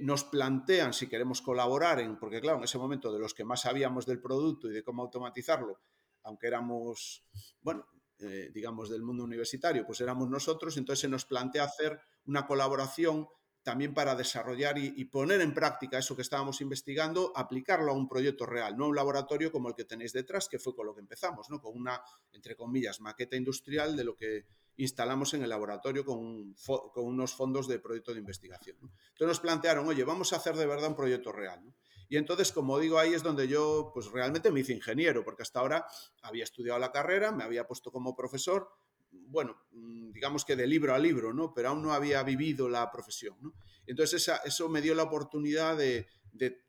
nos 0.00 0.22
plantean 0.22 0.92
si 0.92 1.08
queremos 1.08 1.42
colaborar 1.42 1.98
en, 2.00 2.18
porque 2.18 2.40
claro, 2.40 2.58
en 2.58 2.64
ese 2.64 2.78
momento 2.78 3.12
de 3.12 3.18
los 3.18 3.34
que 3.34 3.44
más 3.44 3.62
sabíamos 3.62 4.06
del 4.06 4.20
producto 4.20 4.70
y 4.70 4.72
de 4.72 4.82
cómo 4.82 5.02
automatizarlo, 5.02 5.80
aunque 6.26 6.48
éramos, 6.48 7.24
bueno, 7.62 7.86
eh, 8.18 8.50
digamos, 8.52 8.90
del 8.90 9.02
mundo 9.02 9.24
universitario, 9.24 9.86
pues 9.86 10.00
éramos 10.00 10.28
nosotros, 10.28 10.76
entonces 10.76 11.00
se 11.00 11.08
nos 11.08 11.24
plantea 11.24 11.64
hacer 11.64 11.98
una 12.26 12.46
colaboración 12.46 13.28
también 13.62 13.94
para 13.94 14.14
desarrollar 14.14 14.78
y, 14.78 15.04
poner 15.06 15.40
en 15.40 15.52
práctica 15.52 15.98
eso 15.98 16.14
que 16.14 16.22
estábamos 16.22 16.60
investigando, 16.60 17.32
aplicarlo 17.34 17.90
a 17.90 17.96
un 17.96 18.08
proyecto 18.08 18.46
real, 18.46 18.76
no 18.76 18.84
a 18.84 18.88
un 18.88 18.94
laboratorio 18.94 19.50
como 19.50 19.68
el 19.68 19.74
que 19.74 19.84
tenéis 19.84 20.12
detrás, 20.12 20.48
que 20.48 20.60
fue 20.60 20.74
con 20.74 20.86
lo 20.86 20.94
que 20.94 21.00
empezamos, 21.00 21.50
¿no? 21.50 21.60
con 21.60 21.76
una, 21.76 22.00
entre 22.32 22.54
comillas, 22.54 23.00
maqueta 23.00 23.34
industrial 23.34 23.96
de 23.96 24.04
lo 24.04 24.14
que 24.14 24.46
instalamos 24.76 25.34
en 25.34 25.42
el 25.42 25.48
laboratorio 25.48 26.04
con, 26.04 26.54
unos 26.94 27.34
fondos 27.34 27.66
de 27.66 27.80
proyecto 27.80 28.12
de 28.12 28.20
investigación. 28.20 28.76
Entonces 28.80 29.26
nos 29.26 29.40
plantearon, 29.40 29.88
oye, 29.88 30.04
vamos 30.04 30.32
a 30.32 30.36
hacer 30.36 30.54
de 30.54 30.66
verdad 30.66 30.90
un 30.90 30.96
proyecto 30.96 31.32
real. 31.32 31.64
¿no? 31.64 31.74
Y 32.08 32.16
entonces, 32.16 32.52
como 32.52 32.78
digo, 32.78 32.98
ahí 32.98 33.14
es 33.14 33.22
donde 33.22 33.48
yo 33.48 33.90
pues 33.92 34.10
realmente 34.10 34.50
me 34.50 34.60
hice 34.60 34.72
ingeniero, 34.72 35.24
porque 35.24 35.42
hasta 35.42 35.60
ahora 35.60 35.86
había 36.22 36.44
estudiado 36.44 36.78
la 36.78 36.92
carrera, 36.92 37.32
me 37.32 37.44
había 37.44 37.66
puesto 37.66 37.90
como 37.90 38.14
profesor, 38.14 38.68
bueno, 39.10 39.56
mm, 39.72 40.12
digamos 40.12 40.44
que 40.44 40.56
de 40.56 40.66
libro 40.66 40.94
a 40.94 40.98
libro, 40.98 41.32
¿no? 41.32 41.52
Pero 41.54 41.70
aún 41.70 41.82
no 41.82 41.92
había 41.92 42.22
vivido 42.22 42.68
la 42.68 42.90
profesión, 42.90 43.36
¿no? 43.40 43.54
Entonces 43.86 44.30
eso 44.44 44.68
me 44.68 44.82
dio 44.82 44.94
la 44.94 45.04
oportunidad 45.04 45.76
de, 45.76 46.06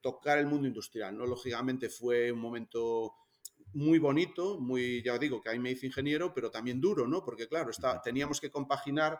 tocar 0.02 0.38
el 0.38 0.48
mundo 0.48 0.68
industrial, 0.68 1.18
¿no? 1.18 1.26
Lógicamente 1.26 1.90
fue 1.90 2.32
un 2.32 2.40
momento 2.40 3.14
muy 3.74 4.00
bonito, 4.00 4.58
muy, 4.62 5.04
ya 5.04 5.18
digo, 5.18 5.42
que 5.42 5.50
ahí 5.50 5.60
me 5.60 5.72
hice 5.72 5.88
ingeniero, 5.88 6.34
pero 6.34 6.50
también 6.50 6.80
duro, 6.80 7.06
¿no? 7.06 7.26
Porque 7.26 7.50
claro, 7.50 7.72
está, 7.72 8.02
teníamos 8.02 8.40
que 8.40 8.50
compaginar 8.50 9.20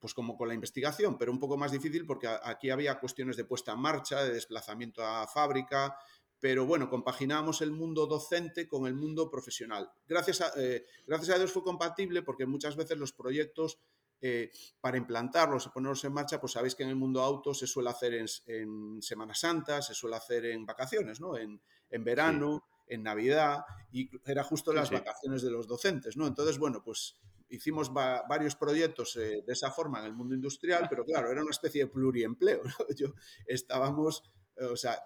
pues 0.00 0.14
como 0.14 0.36
con 0.36 0.48
la 0.48 0.54
investigación, 0.54 1.18
pero 1.18 1.30
un 1.30 1.38
poco 1.38 1.56
más 1.56 1.70
difícil 1.70 2.06
porque 2.06 2.26
aquí 2.26 2.70
había 2.70 2.98
cuestiones 2.98 3.36
de 3.36 3.44
puesta 3.44 3.72
en 3.72 3.80
marcha, 3.80 4.24
de 4.24 4.32
desplazamiento 4.32 5.04
a 5.04 5.26
fábrica, 5.26 5.96
pero 6.40 6.64
bueno, 6.64 6.88
compaginamos 6.88 7.60
el 7.60 7.70
mundo 7.70 8.06
docente 8.06 8.66
con 8.66 8.86
el 8.86 8.94
mundo 8.94 9.30
profesional. 9.30 9.92
Gracias 10.08 10.40
a, 10.40 10.52
eh, 10.56 10.86
gracias 11.06 11.36
a 11.36 11.38
Dios 11.38 11.52
fue 11.52 11.62
compatible 11.62 12.22
porque 12.22 12.46
muchas 12.46 12.76
veces 12.76 12.96
los 12.96 13.12
proyectos 13.12 13.78
eh, 14.22 14.50
para 14.80 14.98
implantarlos 14.98 15.66
y 15.66 15.70
ponerlos 15.70 16.04
en 16.04 16.12
marcha, 16.12 16.38
pues 16.38 16.52
sabéis 16.52 16.74
que 16.74 16.82
en 16.82 16.90
el 16.90 16.96
mundo 16.96 17.22
auto 17.22 17.54
se 17.54 17.66
suele 17.66 17.88
hacer 17.88 18.14
en, 18.46 19.00
Semana 19.00 19.34
Santa, 19.34 19.80
se 19.80 19.94
suele 19.94 20.16
hacer 20.16 20.44
en 20.44 20.66
vacaciones, 20.66 21.20
¿no? 21.20 21.38
En, 21.38 21.60
verano, 22.04 22.64
en 22.86 23.02
Navidad, 23.02 23.64
y 23.92 24.10
era 24.26 24.44
justo 24.44 24.74
las 24.74 24.90
vacaciones 24.90 25.40
de 25.40 25.50
los 25.50 25.66
docentes, 25.66 26.18
¿no? 26.18 26.26
Entonces, 26.26 26.58
bueno, 26.58 26.82
pues 26.84 27.16
hicimos 27.50 27.92
varios 27.92 28.56
proyectos 28.56 29.16
eh, 29.16 29.42
de 29.46 29.52
esa 29.52 29.70
forma 29.70 30.00
en 30.00 30.06
el 30.06 30.12
mundo 30.12 30.34
industrial, 30.34 30.86
pero 30.88 31.04
claro, 31.04 31.30
era 31.30 31.42
una 31.42 31.50
especie 31.50 31.84
de 31.84 31.90
pluriempleo. 31.90 32.62
Yo 32.96 33.14
estábamos, 33.46 34.22
eh, 34.56 34.64
o 34.64 34.76
sea, 34.76 35.02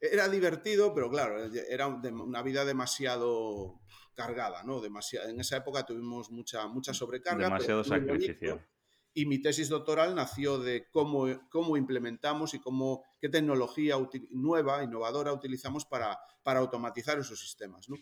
era 0.00 0.28
divertido, 0.28 0.92
pero 0.94 1.10
claro, 1.10 1.38
era 1.68 1.86
una 1.86 2.42
vida 2.42 2.64
demasiado 2.64 3.80
cargada, 4.14 4.62
¿no? 4.64 4.80
Demasiado, 4.80 5.28
en 5.28 5.40
esa 5.40 5.58
época 5.58 5.86
tuvimos 5.86 6.30
mucha, 6.30 6.66
mucha 6.66 6.92
sobrecarga. 6.92 7.44
Demasiado 7.44 7.84
sacrificio. 7.84 8.66
Y 9.14 9.26
mi 9.26 9.40
tesis 9.40 9.68
doctoral 9.68 10.14
nació 10.14 10.58
de 10.58 10.88
cómo, 10.90 11.26
cómo 11.50 11.76
implementamos 11.76 12.54
y 12.54 12.60
cómo, 12.60 13.04
qué 13.20 13.28
tecnología 13.28 13.96
nueva, 14.30 14.82
innovadora 14.82 15.32
utilizamos 15.34 15.84
para, 15.84 16.18
para 16.42 16.60
automatizar 16.60 17.18
esos 17.18 17.38
sistemas. 17.38 17.90
¿no? 17.90 17.96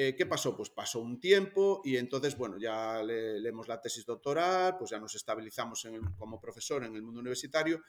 Eh, 0.00 0.14
¿Qué 0.14 0.26
pasó? 0.26 0.56
Pues 0.56 0.70
pasó 0.70 1.00
un 1.00 1.18
tiempo 1.18 1.82
y 1.84 1.96
entonces, 1.96 2.38
bueno, 2.38 2.56
ya 2.56 3.02
leemos 3.02 3.66
la 3.66 3.80
tesis 3.80 4.06
doctoral, 4.06 4.76
pues 4.78 4.92
ya 4.92 5.00
nos 5.00 5.12
estabilizamos 5.16 5.84
como 6.16 6.40
profesor 6.40 6.84
en 6.84 6.94
el 6.94 7.02
mundo 7.02 7.18
universitario 7.18 7.82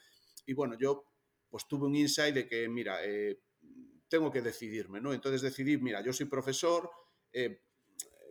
y 0.44 0.52
bueno, 0.52 0.76
yo 0.76 1.04
pues 1.48 1.68
tuve 1.68 1.86
un 1.86 1.94
insight 1.94 2.34
de 2.34 2.48
que, 2.48 2.68
mira, 2.68 2.98
eh, 3.04 3.38
tengo 4.08 4.28
que 4.28 4.42
decidirme, 4.42 5.00
¿no? 5.00 5.12
Entonces 5.12 5.40
decidí, 5.40 5.78
mira, 5.78 6.02
yo 6.02 6.12
soy 6.12 6.26
profesor, 6.26 6.90
eh, 7.32 7.62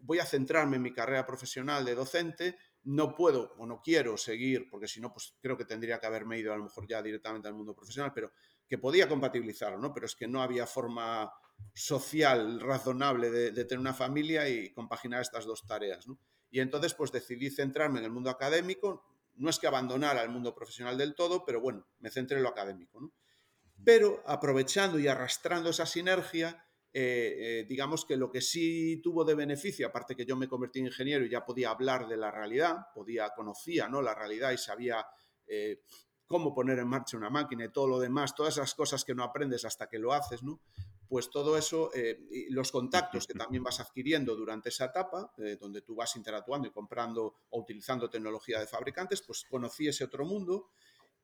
voy 0.02 0.20
a 0.20 0.26
centrarme 0.26 0.76
en 0.76 0.82
mi 0.82 0.92
carrera 0.92 1.26
profesional 1.26 1.86
de 1.86 1.96
docente, 1.96 2.58
no 2.84 3.16
puedo 3.16 3.54
o 3.60 3.66
no 3.66 3.82
quiero 3.82 4.18
seguir, 4.18 4.68
porque 4.70 4.90
si 4.90 5.00
no, 5.00 5.14
pues 5.14 5.38
creo 5.40 5.56
que 5.56 5.64
tendría 5.64 6.02
que 6.02 6.06
haberme 6.06 6.38
ido 6.38 6.52
a 6.54 6.58
lo 6.58 6.66
mejor 6.66 6.86
ya 6.86 7.02
directamente 7.02 7.48
al 7.48 7.54
mundo 7.54 7.74
profesional, 7.74 8.12
pero 8.14 8.34
que 8.68 8.78
podía 8.78 9.08
compatibilizarlo, 9.08 9.80
¿no? 9.80 9.94
Pero 9.94 10.06
es 10.06 10.18
que 10.18 10.28
no 10.28 10.42
había 10.42 10.68
forma 10.68 11.32
social 11.74 12.60
razonable 12.60 13.30
de, 13.32 13.52
tener 13.66 13.80
una 13.80 13.94
familia 13.94 14.50
y 14.50 14.72
compaginar 14.74 15.22
estas 15.22 15.46
dos 15.46 15.66
tareas. 15.66 16.06
Y 16.50 16.60
entonces, 16.60 16.94
pues 16.94 17.12
decidí 17.12 17.50
centrarme 17.50 18.00
en 18.00 18.06
el 18.06 18.12
mundo 18.12 18.30
académico, 18.30 19.06
no 19.36 19.50
es 19.50 19.60
que 19.60 19.68
abandonara 19.68 20.22
el 20.22 20.30
mundo 20.30 20.54
profesional 20.54 20.98
del 20.98 21.16
todo, 21.16 21.46
pero 21.46 21.62
bueno, 21.62 21.88
me 22.00 22.10
centré 22.10 22.38
en 22.38 22.44
lo 22.44 22.50
académico. 22.50 23.14
Pero 23.84 24.22
aprovechando 24.26 25.00
y 25.00 25.08
arrastrando 25.08 25.70
esa 25.70 25.86
sinergia, 25.86 26.66
eh, 26.92 27.36
eh, 27.40 27.66
digamos 27.70 28.04
que 28.04 28.18
lo 28.18 28.32
que 28.32 28.42
sí 28.42 29.00
tuvo 29.02 29.24
de 29.24 29.36
beneficio, 29.36 29.88
aparte 29.88 30.16
que 30.16 30.26
yo 30.26 30.36
me 30.36 30.48
convertí 30.48 30.80
en 30.80 30.88
ingeniero 30.88 31.24
y 31.24 31.30
ya 31.30 31.46
podía 31.46 31.70
hablar 31.70 32.08
de 32.08 32.18
la 32.18 32.32
realidad, 32.32 32.88
podía, 32.94 33.30
conocía 33.36 33.88
¿no? 33.88 34.02
la 34.02 34.16
realidad 34.16 34.52
y 34.52 34.58
sabía 34.58 35.06
eh, 35.48 35.84
cómo 36.30 36.54
poner 36.54 36.78
en 36.78 36.88
marcha 36.88 37.18
una 37.18 37.32
máquina 37.32 37.66
y 37.66 37.70
todo 37.70 37.88
lo 37.88 38.00
demás, 38.00 38.36
todas 38.36 38.54
esas 38.54 38.76
cosas 38.76 39.04
que 39.04 39.16
no 39.16 39.24
aprendes 39.24 39.66
hasta 39.66 39.90
que 39.90 39.98
lo 39.98 40.14
haces, 40.14 40.44
¿no? 40.44 40.62
Pues 41.08 41.32
todo 41.32 41.58
eso, 41.58 41.90
los 42.52 42.72
contactos 42.72 43.26
que 43.26 43.34
también 43.34 43.64
vas 43.64 43.80
adquiriendo 43.80 44.36
durante 44.36 44.70
esa 44.70 44.86
etapa, 44.86 45.34
donde 45.60 45.82
tú 45.82 45.96
vas 45.96 46.16
interactuando 46.16 46.68
y 46.68 46.72
comprando 46.72 47.34
o 47.50 47.60
utilizando 47.60 48.12
tecnología 48.12 48.60
de 48.60 48.68
fabricantes, 48.68 49.24
pues 49.24 49.44
conocí 49.50 49.88
ese 49.88 50.04
otro 50.04 50.24
mundo 50.24 50.70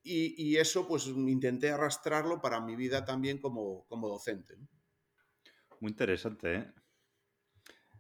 y, 0.02 0.58
eso 0.58 0.88
pues 0.88 1.06
intenté 1.06 1.70
arrastrarlo 1.70 2.42
para 2.42 2.60
mi 2.62 2.76
vida 2.76 3.06
también 3.06 3.38
como, 3.38 3.86
como 3.86 4.10
docente. 4.10 4.58
Muy 5.80 5.92
interesante, 5.92 6.56
¿eh? 6.56 6.74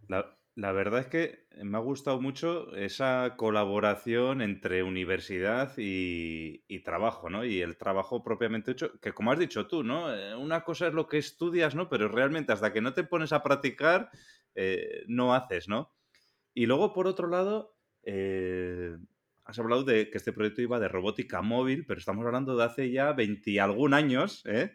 La, 0.08 0.36
verdad 0.72 1.02
es 1.02 1.08
que 1.08 1.48
me 1.63 1.78
ha 1.78 1.82
gustado 1.82 2.22
mucho 2.22 2.74
esa 2.76 3.36
colaboración 3.36 4.41
entre 4.41 4.84
universidad 4.84 5.74
y, 5.78 6.63
trabajo, 6.86 7.30
¿no? 7.30 7.44
Y 7.44 7.62
el 7.62 7.78
trabajo 7.78 8.24
propiamente 8.24 8.72
hecho, 8.72 8.98
que 9.02 9.12
como 9.12 9.32
has 9.32 9.39
dicho 9.39 9.68
tú, 9.68 9.84
¿no? 9.84 10.15
Eh, 10.15 10.36
una 10.36 10.63
cosa 10.63 10.88
es 10.88 10.94
lo 10.94 11.08
que 11.08 11.18
estudias, 11.18 11.76
¿no? 11.76 11.89
Pero 11.89 12.08
realmente 12.08 12.54
hasta 12.54 12.72
que 12.72 12.82
no 12.82 12.94
te 12.94 13.04
pones 13.04 13.34
a 13.34 13.44
practicar, 13.44 14.10
eh, 14.54 15.04
no 15.08 15.34
haces, 15.34 15.68
¿no? 15.68 15.94
Y 16.54 16.68
luego, 16.68 16.94
por 16.94 17.08
otro 17.08 17.28
lado, 17.28 17.76
eh, 18.04 18.96
has 19.44 19.60
hablado 19.60 19.84
de 19.84 20.10
que 20.10 20.18
este 20.18 20.32
proyecto 20.32 20.62
iba 20.62 20.80
de 20.80 20.88
robótica 20.88 21.41
móvil, 21.41 21.86
pero 21.86 22.00
estamos 22.00 22.26
hablando 22.26 22.56
de 22.56 22.63
hace 22.63 22.91
ya 22.91 23.12
20 23.12 23.52
y 23.52 23.60
algún 23.60 23.94
años, 23.94 24.44
¿eh? 24.46 24.72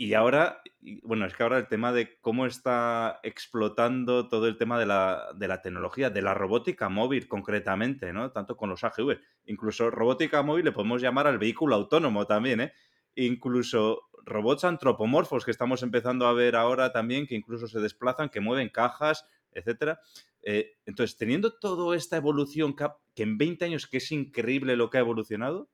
Y 0.00 0.14
ahora, 0.14 0.62
bueno, 1.02 1.26
es 1.26 1.34
que 1.34 1.42
ahora 1.42 1.58
el 1.58 1.68
tema 1.68 1.92
de 1.92 2.18
cómo 2.22 2.46
está 2.46 3.20
explotando 3.22 4.28
todo 4.28 4.48
el 4.48 4.56
tema 4.56 4.78
de 4.78 4.86
la, 4.86 5.26
de 5.36 5.46
la, 5.46 5.60
tecnología, 5.60 6.08
de 6.08 6.22
la 6.22 6.32
robótica 6.32 6.88
móvil 6.88 7.28
concretamente, 7.28 8.10
¿no? 8.10 8.32
Tanto 8.32 8.56
con 8.56 8.70
los 8.70 8.82
AGV. 8.82 9.18
Incluso 9.44 9.90
robótica 9.90 10.42
móvil 10.42 10.64
le 10.64 10.72
podemos 10.72 11.02
llamar 11.02 11.26
al 11.26 11.36
vehículo 11.36 11.74
autónomo 11.74 12.26
también, 12.26 12.62
¿eh? 12.62 12.72
Incluso 13.14 14.08
robots 14.24 14.64
antropomorfos 14.64 15.44
que 15.44 15.50
estamos 15.50 15.82
empezando 15.82 16.26
a 16.26 16.32
ver 16.32 16.56
ahora 16.56 16.92
también, 16.92 17.26
que 17.26 17.34
incluso 17.34 17.68
se 17.68 17.78
desplazan, 17.80 18.30
que 18.30 18.40
mueven 18.40 18.70
cajas, 18.70 19.26
etcétera. 19.52 20.00
Eh, 20.40 20.78
entonces, 20.86 21.18
teniendo 21.18 21.58
toda 21.58 21.94
esta 21.94 22.16
evolución 22.16 22.74
que 22.74 23.22
en 23.22 23.36
20 23.36 23.66
años, 23.66 23.86
que 23.86 23.98
es 23.98 24.10
increíble 24.12 24.76
lo 24.76 24.88
que 24.88 24.96
ha 24.96 25.00
evolucionado, 25.02 25.68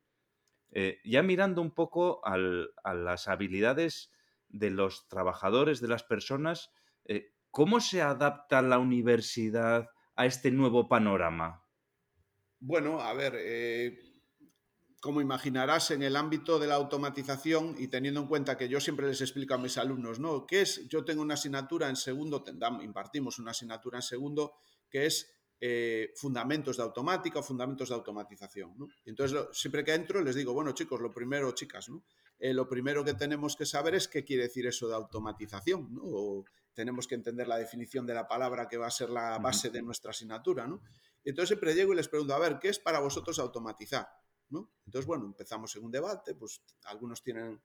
eh, 0.73 0.99
ya 1.05 1.23
mirando 1.23 1.62
un 1.62 1.71
poco 1.71 2.21
a 2.27 2.37
las 2.93 3.29
habilidades 3.29 4.11
de 4.59 4.71
los 4.71 5.09
trabajadores, 5.09 5.81
de 5.81 5.88
las 5.88 6.03
personas, 6.03 6.71
eh, 7.05 7.33
¿cómo 7.51 7.81
se 7.81 8.03
adapta 8.03 8.62
la 8.62 8.79
universidad 8.79 9.88
a 10.14 10.27
este 10.27 10.51
nuevo 10.51 10.88
panorama? 10.88 11.62
Bueno, 12.59 13.01
a 13.01 13.12
ver, 13.12 13.35
como 15.01 15.21
imaginarás, 15.21 15.90
en 15.90 16.03
el 16.03 16.16
ámbito 16.16 16.59
de 16.59 16.66
la 16.66 16.75
automatización 16.75 17.77
y 17.79 17.88
teniendo 17.88 18.21
en 18.21 18.27
cuenta 18.27 18.57
que 18.57 18.69
yo 18.69 18.81
siempre 18.81 19.07
les 19.07 19.21
explico 19.21 19.55
a 19.55 19.59
mis 19.59 19.79
alumnos, 19.79 20.19
¿no? 20.19 20.47
¿Qué 20.47 20.62
es? 20.62 20.88
Yo 20.88 21.05
tengo 21.05 21.23
una 21.23 21.35
asignatura 21.35 21.88
en 21.88 21.97
segundo, 21.97 22.42
impartimos 22.83 23.38
una 23.38 23.51
asignatura 23.51 23.99
en 23.99 24.03
segundo 24.03 24.55
que 24.90 25.07
es 25.07 25.37
eh, 25.61 26.12
fundamentos 26.16 26.77
de 26.77 26.83
automática 26.83 27.38
o 27.38 27.42
fundamentos 27.42 27.88
de 27.88 27.95
automatización. 27.95 28.77
¿no? 28.77 28.88
Entonces, 29.05 29.47
siempre 29.53 29.85
que 29.85 29.95
entro 29.95 30.21
les 30.21 30.35
digo, 30.35 30.53
bueno, 30.53 30.73
chicos, 30.73 31.01
lo 31.01 31.12
primero, 31.12 31.53
chicas, 31.53 31.88
¿no? 31.88 32.05
Eh, 32.38 32.53
lo 32.53 32.68
primero 32.68 33.05
que 33.05 33.14
tenemos 33.14 33.57
que 33.57 33.66
saber 33.66 33.94
es 33.94 34.09
qué 34.09 34.25
quiere 34.25 34.44
decir 34.44 34.66
eso 34.66 34.88
de 34.88 34.94
automatización, 34.94 35.94
¿no? 35.94 36.03
O 36.05 36.44
tenemos 36.75 37.07
que 37.07 37.14
entender 37.14 37.49
la 37.49 37.57
definición 37.57 38.07
de 38.07 38.14
la 38.14 38.29
palabra 38.29 38.68
que 38.68 38.77
va 38.77 38.87
a 38.87 38.90
ser 38.90 39.09
la 39.09 39.38
base 39.38 39.70
de 39.70 39.81
nuestra 39.81 40.11
asignatura, 40.11 40.66
¿no? 40.66 40.83
Entonces 41.25 41.49
siempre 41.49 41.75
llego 41.75 41.92
y 41.92 41.96
les 41.96 42.09
pregunto, 42.09 42.35
a 42.35 42.38
ver, 42.38 42.59
¿qué 42.59 42.68
es 42.68 42.79
para 42.79 43.01
vosotros 43.01 43.38
automatizar? 43.38 44.09
Entonces, 44.87 45.07
bueno, 45.07 45.25
empezamos 45.27 45.75
en 45.77 45.85
un 45.85 45.90
debate, 45.90 46.35
pues 46.35 46.62
algunos 46.85 47.22
tienen, 47.22 47.61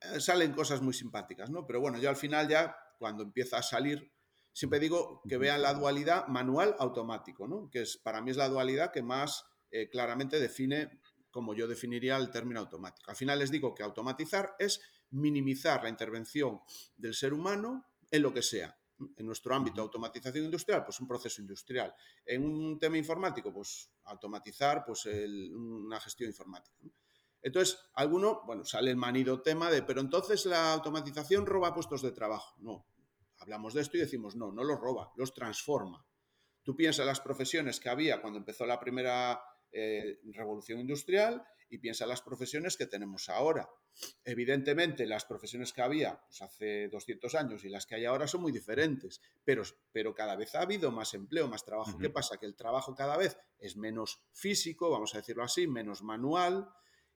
eh, 0.00 0.20
salen 0.20 0.52
cosas 0.52 0.82
muy 0.82 0.92
simpáticas, 0.92 1.50
¿no? 1.50 1.66
Pero 1.66 1.80
bueno, 1.80 1.98
yo 1.98 2.08
al 2.08 2.16
final 2.16 2.48
ya, 2.48 2.76
cuando 2.98 3.22
empieza 3.22 3.58
a 3.58 3.62
salir, 3.62 4.12
siempre 4.52 4.78
digo 4.78 5.22
que 5.28 5.38
vean 5.38 5.62
la 5.62 5.74
dualidad 5.74 6.26
manual-automático, 6.28 7.48
¿no? 7.48 7.70
Que 7.70 7.82
es, 7.82 7.96
para 7.96 8.20
mí 8.20 8.30
es 8.30 8.36
la 8.36 8.48
dualidad 8.48 8.92
que 8.92 9.02
más 9.02 9.46
eh, 9.70 9.88
claramente 9.88 10.38
define 10.38 11.00
como 11.36 11.52
yo 11.52 11.68
definiría 11.68 12.16
el 12.16 12.30
término 12.30 12.60
automático. 12.60 13.10
Al 13.10 13.16
final 13.16 13.38
les 13.38 13.50
digo 13.50 13.74
que 13.74 13.82
automatizar 13.82 14.56
es 14.58 14.80
minimizar 15.10 15.82
la 15.82 15.90
intervención 15.90 16.62
del 16.96 17.12
ser 17.12 17.34
humano 17.34 17.84
en 18.10 18.22
lo 18.22 18.32
que 18.32 18.40
sea. 18.40 18.74
En 19.18 19.26
nuestro 19.26 19.54
ámbito, 19.54 19.82
automatización 19.82 20.46
industrial, 20.46 20.82
pues 20.82 20.98
un 20.98 21.06
proceso 21.06 21.42
industrial. 21.42 21.94
En 22.24 22.42
un 22.42 22.78
tema 22.78 22.96
informático, 22.96 23.52
pues 23.52 23.90
automatizar 24.04 24.82
pues 24.82 25.04
una 25.04 26.00
gestión 26.00 26.30
informática. 26.30 26.78
Entonces, 27.42 27.78
alguno, 27.92 28.40
bueno, 28.46 28.64
sale 28.64 28.90
el 28.90 28.96
manido 28.96 29.42
tema 29.42 29.70
de, 29.70 29.82
pero 29.82 30.00
entonces 30.00 30.46
la 30.46 30.72
automatización 30.72 31.44
roba 31.44 31.74
puestos 31.74 32.00
de 32.00 32.12
trabajo. 32.12 32.54
No, 32.60 32.86
hablamos 33.40 33.74
de 33.74 33.82
esto 33.82 33.98
y 33.98 34.00
decimos, 34.00 34.36
no, 34.36 34.52
no 34.52 34.64
los 34.64 34.80
roba, 34.80 35.12
los 35.16 35.34
transforma. 35.34 36.02
Tú 36.62 36.74
piensas 36.74 37.04
las 37.04 37.20
profesiones 37.20 37.78
que 37.78 37.90
había 37.90 38.22
cuando 38.22 38.38
empezó 38.38 38.64
la 38.64 38.80
primera 38.80 39.38
eh, 39.72 40.18
revolución 40.32 40.80
industrial 40.80 41.42
y 41.68 41.78
piensa 41.78 42.06
las 42.06 42.22
profesiones 42.22 42.76
que 42.76 42.86
tenemos 42.86 43.28
ahora. 43.28 43.68
Evidentemente, 44.24 45.06
las 45.06 45.24
profesiones 45.24 45.72
que 45.72 45.82
había 45.82 46.20
pues, 46.26 46.42
hace 46.42 46.88
200 46.88 47.34
años 47.34 47.64
y 47.64 47.68
las 47.68 47.86
que 47.86 47.94
hay 47.94 48.04
ahora 48.04 48.26
son 48.26 48.42
muy 48.42 48.52
diferentes, 48.52 49.20
pero, 49.44 49.62
pero 49.90 50.14
cada 50.14 50.36
vez 50.36 50.54
ha 50.54 50.60
habido 50.60 50.92
más 50.92 51.14
empleo, 51.14 51.48
más 51.48 51.64
trabajo. 51.64 51.98
¿Qué 51.98 52.10
pasa? 52.10 52.36
Que 52.36 52.46
el 52.46 52.54
trabajo 52.54 52.94
cada 52.94 53.16
vez 53.16 53.36
es 53.58 53.76
menos 53.76 54.20
físico, 54.32 54.90
vamos 54.90 55.14
a 55.14 55.18
decirlo 55.18 55.44
así, 55.44 55.66
menos 55.66 56.02
manual 56.02 56.68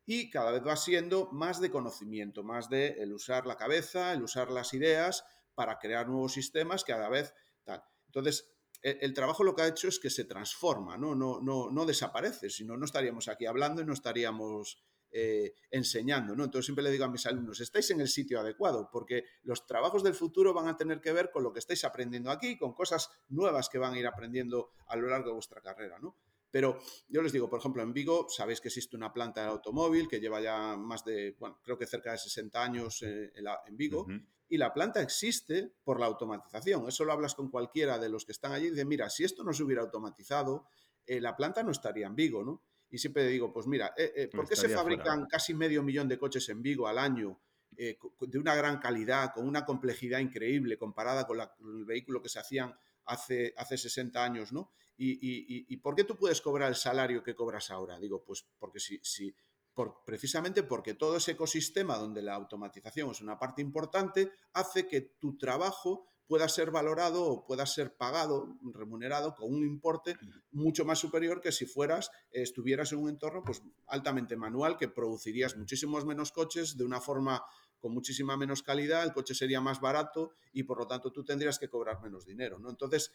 y 0.07 0.31
cada 0.31 0.51
vez 0.51 0.67
va 0.67 0.77
siendo 0.77 1.31
más 1.31 1.61
de 1.61 1.71
conocimiento, 1.71 2.43
más 2.43 2.69
de 2.69 2.89
el 2.99 3.13
usar 3.13 3.47
la 3.47 3.57
cabeza, 3.57 4.13
el 4.13 4.23
usar 4.23 4.51
las 4.51 4.75
ideas 4.75 5.25
para 5.55 5.79
crear 5.79 6.09
nuevos 6.09 6.33
sistemas 6.33 6.85
cada 6.85 7.09
vez 7.09 7.35
tal. 7.65 7.85
Entonces, 8.07 8.51
e, 8.83 8.99
el, 9.03 9.14
trabajo 9.14 9.45
lo 9.45 9.55
que 9.55 9.62
ha 9.62 9.69
hecho 9.69 9.88
es 9.88 9.99
que 9.99 10.11
se 10.11 10.25
transforma, 10.25 10.97
¿no? 10.97 11.14
No, 11.14 11.40
no, 11.40 11.71
no 11.71 11.87
desaparece, 11.87 12.51
si 12.51 12.64
no, 12.64 12.83
estaríamos 12.85 13.29
aquí 13.29 13.47
hablando 13.47 13.83
y 13.83 13.85
no 13.85 13.93
estaríamos 13.93 14.83
eh, 15.11 15.55
enseñando, 15.71 16.37
¿no? 16.37 16.45
Entonces 16.45 16.66
siempre 16.66 16.85
le 16.85 16.90
digo 16.90 17.05
a 17.05 17.09
mis 17.09 17.27
alumnos, 17.27 17.61
estáis 17.61 17.90
en 17.90 18.01
el 18.01 18.09
sitio 18.09 18.40
adecuado, 18.40 18.88
porque 18.93 19.25
los 19.43 19.66
trabajos 19.66 20.03
del 20.03 20.14
futuro 20.14 20.55
van 20.55 20.69
a 20.69 20.77
tener 20.77 21.01
que 21.01 21.12
ver 21.12 21.31
con 21.31 21.43
lo 21.43 21.53
que 21.53 21.59
estáis 21.59 21.85
aprendiendo 21.85 22.31
aquí, 22.31 22.57
con 22.57 22.73
cosas 22.73 23.11
nuevas 23.29 23.69
que 23.69 23.79
van 23.79 23.95
a 23.95 23.99
ir 23.99 24.07
aprendiendo 24.07 24.71
a 24.87 24.97
lo 24.97 25.09
largo 25.09 25.29
de 25.29 25.35
vuestra 25.35 25.61
carrera, 25.61 25.99
¿no? 25.99 26.16
Pero 26.51 26.81
yo 27.09 27.23
les 27.23 27.33
digo, 27.33 27.49
por 27.49 27.61
ejemplo, 27.61 27.83
en 27.83 27.93
Vigo, 27.93 28.27
sabéis 28.29 28.61
que 28.61 28.69
existe 28.69 28.97
una 28.97 29.13
planta 29.13 29.43
de 29.43 29.49
automóvil 29.49 30.09
que 30.09 30.21
lleva 30.21 30.41
ya 30.41 30.77
más 30.77 31.05
de, 31.05 31.37
bueno, 31.39 31.61
creo 31.63 31.79
que 31.79 31.87
cerca 31.87 32.13
de 32.13 32.19
60 32.19 32.63
años 32.63 33.03
eh, 33.03 33.33
en, 33.67 33.77
Vigo, 33.77 34.07
y 34.49 34.57
la 34.59 34.75
planta 34.75 35.01
existe 35.01 35.73
por 35.85 36.01
la 36.01 36.07
automatización. 36.07 36.89
Eso 36.89 37.05
lo 37.05 37.13
hablas 37.13 37.35
con 37.35 37.51
cualquiera 37.51 37.99
de 37.99 38.09
los 38.09 38.25
que 38.25 38.33
están 38.33 38.53
allí 38.53 38.67
y 38.67 38.71
dicen, 38.71 38.89
mira, 38.89 39.09
si 39.09 39.23
esto 39.23 39.45
no 39.45 39.53
se 39.53 39.63
hubiera 39.63 39.83
automatizado, 39.83 40.67
eh, 41.07 41.21
la 41.21 41.37
planta 41.37 41.63
no 41.63 41.71
estaría 41.71 42.07
en 42.07 42.17
Vigo, 42.17 42.43
¿no? 42.43 42.63
Y 42.91 42.99
siempre 42.99 43.27
digo, 43.29 43.53
pues 43.53 43.69
mira, 43.69 43.95
eh, 43.97 44.29
¿por 44.35 44.49
qué 44.49 44.57
se 44.57 44.69
fabrican 44.69 45.27
casi 45.27 45.55
medio 45.55 45.85
millón 45.85 46.09
de 46.09 46.19
coches 46.19 46.49
en 46.49 46.63
Vigo 46.63 46.89
al 46.89 46.99
año? 46.99 47.41
de 47.73 48.39
una 48.39 48.55
gran 48.55 48.79
calidad, 48.79 49.33
con 49.33 49.49
una 49.49 49.65
complejidad 49.65 50.19
increíble 50.19 50.77
comparada 50.77 51.27
con 51.27 51.41
el 51.41 51.87
vehículo 51.87 52.21
que 52.21 52.29
se 52.29 52.39
hacían 52.39 52.75
hace, 53.07 53.55
hace 53.57 53.79
60 53.79 54.23
años, 54.23 54.53
¿no? 54.53 54.71
Y, 55.03 55.77
por 55.79 55.95
qué 55.95 56.05
tú 56.05 56.17
puedes 56.17 56.41
cobrar 56.43 56.69
el 56.69 56.77
salario 56.77 57.23
que 57.23 57.35
cobras 57.35 57.71
ahora? 57.71 57.99
Digo, 57.99 58.23
pues 58.23 58.45
porque 58.59 58.79
si, 58.79 59.01
si 59.03 59.35
por, 59.73 60.05
precisamente 60.05 60.63
porque 60.63 60.95
todo 60.95 61.17
ese 61.17 61.33
ecosistema 61.33 61.97
donde 61.97 62.21
la 62.21 62.35
automatización 62.35 63.11
es 63.11 63.23
una 63.23 63.39
parte 63.39 63.63
importante 63.63 64.33
hace 64.53 64.87
que 64.87 65.01
tu 65.01 65.39
trabajo 65.39 66.07
pueda 66.31 66.49
ser 66.49 66.71
valorado 66.71 67.25
o 67.25 67.45
pueda 67.45 67.67
ser 67.67 67.97
pagado, 67.97 68.57
remunerado 68.73 69.35
con 69.35 69.53
un 69.53 69.65
importe 69.65 70.17
mucho 70.53 70.85
más 70.85 71.01
superior 71.01 71.41
que 71.41 71.51
si 71.51 71.67
fueras, 71.67 72.13
estuvieras 72.31 72.93
en 72.93 73.01
un 73.01 73.09
entorno 73.09 73.43
pues, 73.43 73.63
altamente 73.89 74.37
manual, 74.37 74.77
que 74.77 74.87
producirías 74.87 75.57
muchísimos 75.57 76.05
menos 76.05 76.31
coches 76.31 76.77
de 76.77 76.85
una 76.85 77.01
forma 77.01 77.43
con 77.81 77.93
muchísima 77.93 78.37
menos 78.37 78.62
calidad, 78.62 79.03
el 79.03 79.12
coche 79.12 79.35
sería 79.35 79.61
más 79.61 79.81
barato 79.81 80.33
y 80.53 80.62
por 80.64 80.79
lo 80.79 80.87
tanto 80.87 81.11
tú 81.11 81.25
tendrías 81.25 81.59
que 81.59 81.69
cobrar 81.69 82.01
menos 82.03 82.27
dinero. 82.27 82.59
¿no? 82.59 82.71
Entonces, 82.71 83.12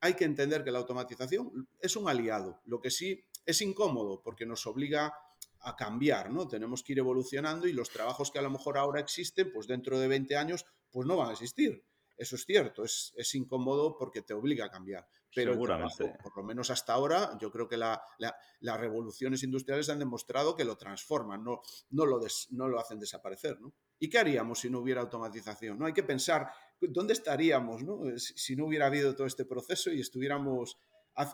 hay 0.00 0.14
que 0.14 0.24
entender 0.24 0.64
que 0.64 0.70
la 0.70 0.78
automatización 0.78 1.68
es 1.78 1.96
un 1.96 2.08
aliado. 2.08 2.60
Lo 2.64 2.80
que 2.80 2.90
sí 2.90 3.24
es 3.44 3.60
incómodo 3.62 4.22
porque 4.22 4.46
nos 4.46 4.66
obliga 4.66 5.14
a 5.60 5.74
cambiar, 5.74 6.30
¿no? 6.30 6.46
Tenemos 6.46 6.82
que 6.82 6.92
ir 6.92 6.98
evolucionando 7.00 7.66
y 7.66 7.72
los 7.72 7.90
trabajos 7.90 8.30
que 8.30 8.38
a 8.38 8.42
lo 8.42 8.50
mejor 8.50 8.78
ahora 8.78 9.00
existen, 9.00 9.50
pues 9.52 9.66
dentro 9.66 9.98
de 9.98 10.06
20 10.06 10.36
años, 10.36 10.64
pues 10.90 11.06
no 11.06 11.16
van 11.16 11.30
a 11.30 11.32
existir. 11.32 11.84
Eso 12.16 12.36
es 12.36 12.46
cierto, 12.46 12.84
es, 12.84 13.34
incómodo 13.34 13.96
porque 13.98 14.22
te 14.22 14.32
obliga 14.32 14.66
a 14.66 14.70
cambiar. 14.70 15.06
Pero 15.34 15.52
Seguramente. 15.52 16.16
por 16.22 16.34
lo 16.36 16.42
menos 16.44 16.70
hasta 16.70 16.94
ahora, 16.94 17.36
yo 17.38 17.50
creo 17.50 17.68
que 17.68 17.76
las 17.76 18.80
revoluciones 18.80 19.42
industriales 19.42 19.90
han 19.90 19.98
demostrado 19.98 20.56
que 20.56 20.64
lo 20.64 20.76
transforman, 20.76 21.44
no, 21.44 21.60
no, 21.90 22.06
lo, 22.06 22.20
no 22.50 22.68
lo 22.68 22.80
hacen 22.80 22.98
desaparecer. 22.98 23.60
¿no? 23.60 23.74
¿Y 23.98 24.08
qué 24.08 24.18
haríamos 24.18 24.60
si 24.60 24.70
no 24.70 24.80
hubiera 24.80 25.00
automatización? 25.00 25.78
¿no? 25.78 25.86
Hay 25.86 25.92
que 25.92 26.02
pensar 26.02 26.50
dónde 26.80 27.12
estaríamos 27.12 27.82
¿no? 27.82 28.00
si 28.18 28.56
no 28.56 28.66
hubiera 28.66 28.86
habido 28.86 29.14
todo 29.14 29.26
este 29.26 29.44
proceso 29.44 29.90
y 29.90 30.00
estuviéramos 30.00 30.78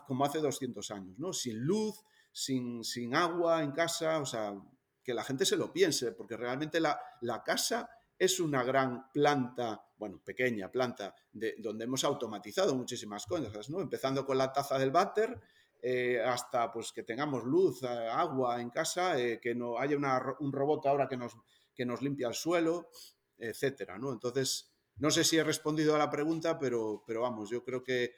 como 0.07 0.25
hace 0.25 0.39
200 0.39 0.91
años, 0.91 1.19
¿no? 1.19 1.33
sin 1.33 1.59
luz, 1.59 2.03
sin, 2.31 2.83
sin 2.83 3.15
agua 3.15 3.63
en 3.63 3.71
casa, 3.71 4.19
o 4.19 4.25
sea, 4.25 4.55
que 5.03 5.13
la 5.13 5.23
gente 5.23 5.45
se 5.45 5.57
lo 5.57 5.73
piense, 5.73 6.13
porque 6.13 6.37
realmente 6.37 6.79
la, 6.79 6.99
la 7.21 7.43
casa 7.43 7.89
es 8.17 8.39
una 8.39 8.63
gran 8.63 9.11
planta, 9.11 9.85
bueno, 9.97 10.21
pequeña 10.23 10.71
planta, 10.71 11.13
de, 11.31 11.55
donde 11.59 11.83
hemos 11.83 12.03
automatizado 12.03 12.75
muchísimas 12.75 13.25
cosas, 13.25 13.69
¿no? 13.69 13.81
Empezando 13.81 14.25
con 14.25 14.37
la 14.37 14.53
taza 14.53 14.79
del 14.79 14.91
váter, 14.91 15.41
eh, 15.81 16.21
hasta 16.23 16.71
pues 16.71 16.93
que 16.93 17.03
tengamos 17.03 17.43
luz, 17.43 17.83
eh, 17.83 17.87
agua 17.87 18.61
en 18.61 18.69
casa, 18.69 19.19
eh, 19.19 19.39
que 19.41 19.53
no 19.53 19.77
haya 19.77 19.97
un 20.39 20.51
robot 20.53 20.85
ahora 20.85 21.09
que 21.09 21.17
nos, 21.17 21.35
que 21.73 21.85
nos 21.85 22.01
limpia 22.01 22.27
el 22.27 22.33
suelo, 22.33 22.89
etcétera, 23.37 23.97
¿no? 23.97 24.11
Entonces, 24.11 24.73
no 24.97 25.11
sé 25.11 25.23
si 25.23 25.37
he 25.37 25.43
respondido 25.43 25.95
a 25.95 25.99
la 25.99 26.09
pregunta, 26.09 26.59
pero, 26.59 27.03
pero 27.05 27.21
vamos, 27.21 27.49
yo 27.49 27.63
creo 27.63 27.83
que 27.83 28.15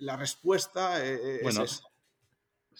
la 0.00 0.16
respuesta 0.16 1.04
es 1.04 1.82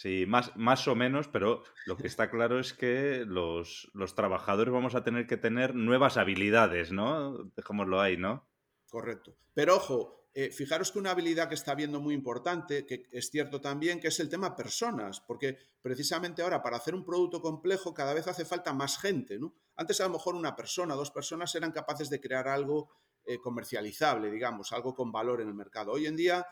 Sí, 0.00 0.24
más, 0.26 0.56
más 0.56 0.86
o 0.88 0.94
menos, 0.94 1.28
pero 1.28 1.62
lo 1.84 1.96
que 1.96 2.06
está 2.06 2.30
claro 2.30 2.58
es 2.58 2.72
que 2.72 3.24
los, 3.26 3.90
trabajadores 4.14 4.72
vamos 4.72 4.94
a 4.94 5.04
tener 5.04 5.26
que 5.26 5.36
tener 5.36 5.74
nuevas 5.74 6.16
habilidades, 6.16 6.92
¿no? 6.92 7.50
Dejémoslo 7.56 8.00
ahí, 8.00 8.16
¿no? 8.16 8.48
Correcto. 8.88 9.36
Pero 9.52 9.76
ojo, 9.76 10.19
eh, 10.33 10.51
fijaros 10.51 10.93
que 10.93 10.99
una 10.99 11.11
habilidad 11.11 11.49
que 11.49 11.57
está 11.57 11.75
viendo 11.75 12.01
muy 12.01 12.14
importante, 12.14 12.87
que 12.87 13.07
es 13.11 13.31
cierto 13.31 13.61
también, 13.61 13.99
que 13.99 14.09
es 14.09 14.21
el 14.21 14.29
tema 14.29 14.55
personas, 14.55 15.21
porque 15.21 15.59
precisamente 15.83 16.43
ahora 16.43 16.62
para 16.62 16.77
hacer 16.77 16.95
un 16.95 17.05
producto 17.05 17.43
complejo 17.43 17.93
cada 17.93 18.14
vez 18.14 18.29
hace 18.29 18.45
falta 18.45 18.73
más 18.73 18.99
gente. 18.99 19.38
Antes 19.77 20.01
a 20.01 20.05
lo 20.05 20.11
mejor 20.11 20.37
una 20.37 20.55
persona, 20.55 20.95
dos 20.95 21.11
personas 21.11 21.55
eran 21.55 21.73
capaces 21.73 22.11
de 22.11 22.21
crear 22.21 22.47
algo 22.47 22.90
eh, 23.25 23.38
comercializable, 23.38 24.31
digamos, 24.31 24.73
algo 24.73 24.95
con 24.95 25.11
valor 25.11 25.40
en 25.40 25.49
el 25.49 25.55
mercado. 25.55 25.93
Hoy 25.93 26.07
en 26.07 26.16
día 26.16 26.47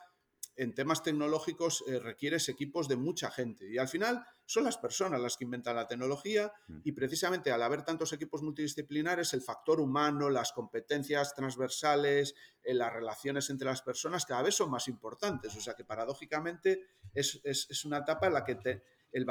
en 0.59 0.75
temas 0.75 1.05
tecnológicos 1.05 1.85
eh, 1.87 2.01
requieres 2.01 2.49
equipos 2.49 2.89
de 2.89 2.97
mucha 2.97 3.31
gente 3.31 3.71
y 3.71 3.79
al 3.79 3.87
final 3.87 4.27
son 4.45 4.65
las 4.65 4.77
personas 4.77 5.21
las 5.21 5.37
que 5.37 5.45
inventan 5.45 5.77
la 5.77 5.87
tecnología 5.87 6.53
mm. 6.67 6.81
y 6.83 6.93
precisamente 6.93 7.53
al 7.53 7.63
haber 7.63 7.85
tantos 7.85 8.13
equipos 8.13 8.43
multidisciplinares 8.43 9.33
el 9.35 9.43
factor 9.43 9.81
humano, 9.81 10.29
las 10.31 10.53
competencias 10.53 11.33
transversales, 11.35 12.35
eh, 12.63 12.75
las 12.75 12.93
relaciones 12.93 13.49
entre 13.51 13.69
las 13.69 13.83
personas 13.83 14.27
cada 14.27 14.43
vez 14.43 14.57
son 14.57 14.71
más 14.71 14.89
importantes. 14.89 15.55
O 15.57 15.61
sea 15.61 15.75
que 15.75 15.85
paradójicamente 15.85 16.87
es, 17.15 17.85
una 17.85 17.99
etapa 17.99 18.27
en 18.27 18.33
la 18.33 18.45
que 18.45 18.59
el 19.13 19.27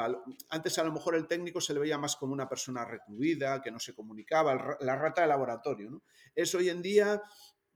antes 0.48 0.78
a 0.78 0.84
lo 0.84 0.92
mejor 0.92 1.14
el 1.14 1.26
técnico 1.26 1.60
se 1.60 1.74
le 1.74 1.80
veía 1.80 1.98
más 1.98 2.16
como 2.16 2.32
una 2.32 2.48
persona 2.48 2.86
recluida, 2.86 3.60
que 3.60 3.70
no 3.70 3.78
se 3.78 3.94
comunicaba, 3.94 4.78
la 4.80 4.96
rata 4.96 5.22
de 5.22 5.28
laboratorio. 5.28 5.90
¿no? 5.90 6.02
Es 6.34 6.54
hoy 6.54 6.70
en 6.70 6.80
día 6.80 7.22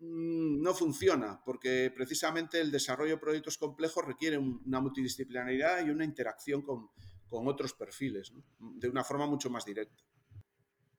no 0.02 0.74
funciona, 0.74 1.40
porque 1.44 1.92
precisamente 1.94 2.60
el 2.60 2.72
desarrollo 2.72 3.12
de 3.12 3.20
proyectos 3.20 3.56
complejos 3.56 4.04
requiere 4.04 4.36
una 4.36 4.80
multidisciplinaridad 4.80 5.86
y 5.86 5.90
una 5.90 6.04
interacción 6.04 6.62
con, 6.62 6.90
otros 7.30 7.72
perfiles, 7.72 8.34
de 8.58 8.88
una 8.90 9.04
forma 9.04 9.26
mucho 9.26 9.48
más 9.48 9.64
directa. 9.64 10.04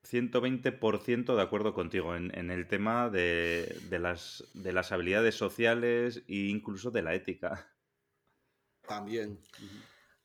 120% 0.10 1.36
de 1.36 1.42
acuerdo 1.42 1.74
contigo 1.74 2.16
en, 2.16 2.50
el 2.50 2.68
tema 2.68 3.10
de, 3.10 3.78
las, 3.92 4.44
de 4.56 4.74
las 4.74 4.92
habilidades 4.92 5.36
sociales 5.36 6.24
e 6.28 6.48
incluso 6.48 6.90
de 6.90 7.04
la 7.04 7.14
ética. 7.14 7.72
También. 8.88 9.40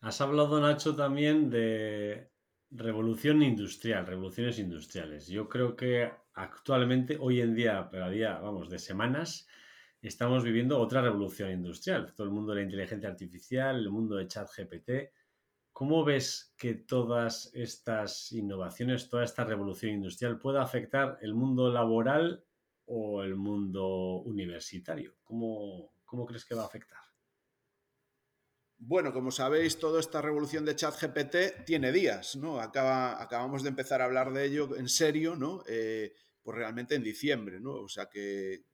Has 0.01 0.21
hablado, 0.21 0.61
Nacho, 0.61 0.97
también 0.97 1.51
de 1.51 2.31
revolución 2.71 3.43
industrial, 3.43 4.07
revoluciones 4.07 4.59
industriales. 4.59 5.27
Yo 5.27 5.49
creo 5.49 5.77
que 5.77 6.11
actualmente, 6.35 7.17
hoy 7.19 7.41
en 7.41 7.55
día, 7.55 7.89
pero 7.91 8.05
a 8.05 8.11
día, 8.11 8.39
vamos, 8.39 8.69
de 8.69 8.79
semanas, 8.79 9.47
estamos 10.03 10.45
viviendo 10.45 10.79
otra 10.79 11.03
revolución 11.03 11.51
industrial. 11.51 12.13
Todo 12.15 12.27
el 12.27 12.33
mundo 12.33 12.53
de 12.53 12.61
la 12.61 12.65
inteligencia 12.65 13.09
artificial, 13.09 13.77
el 13.77 13.91
mundo 13.91 14.17
de 14.17 14.29
ChatGPT. 14.29 14.91
¿Cómo 15.73 16.05
ves 16.05 16.55
que 16.59 16.75
todas 16.75 17.51
estas 17.55 18.33
innovaciones, 18.33 19.09
toda 19.09 19.25
esta 19.25 19.45
revolución 19.45 19.93
industrial 19.93 20.39
pueda 20.39 20.63
afectar 20.63 21.19
el 21.23 21.35
mundo 21.35 21.71
laboral 21.73 22.45
o 22.87 23.23
el 23.23 23.37
mundo 23.37 24.23
universitario? 24.23 25.15
¿Cómo, 25.23 25.93
cómo 26.05 26.27
crees 26.27 26.45
que 26.45 26.55
va 26.55 26.63
a 26.63 26.67
afectar? 26.67 27.08
Bueno, 28.81 29.13
como 29.13 29.33
sabéis, 29.33 29.79
toda 29.79 29.99
esta 29.99 30.23
revolución 30.23 30.65
de 30.65 30.77
ChatGPT 30.77 31.65
tiene 31.67 31.91
días, 31.91 32.37
¿no? 32.37 32.61
Acaba, 32.61 33.21
acabamos 33.21 33.65
de 33.65 33.71
empezar 33.71 34.01
a 34.01 34.05
hablar 34.05 34.33
de 34.33 34.45
ello 34.45 34.77
en 34.77 34.89
serio, 34.89 35.35
¿no? 35.35 35.65
Eh, 35.67 36.15
pues 36.41 36.57
realmente 36.57 36.95
en 36.95 37.03
diciembre, 37.03 37.59
¿no? 37.59 37.73
O 37.73 37.89
sea 37.89 38.07
que, 38.07 38.67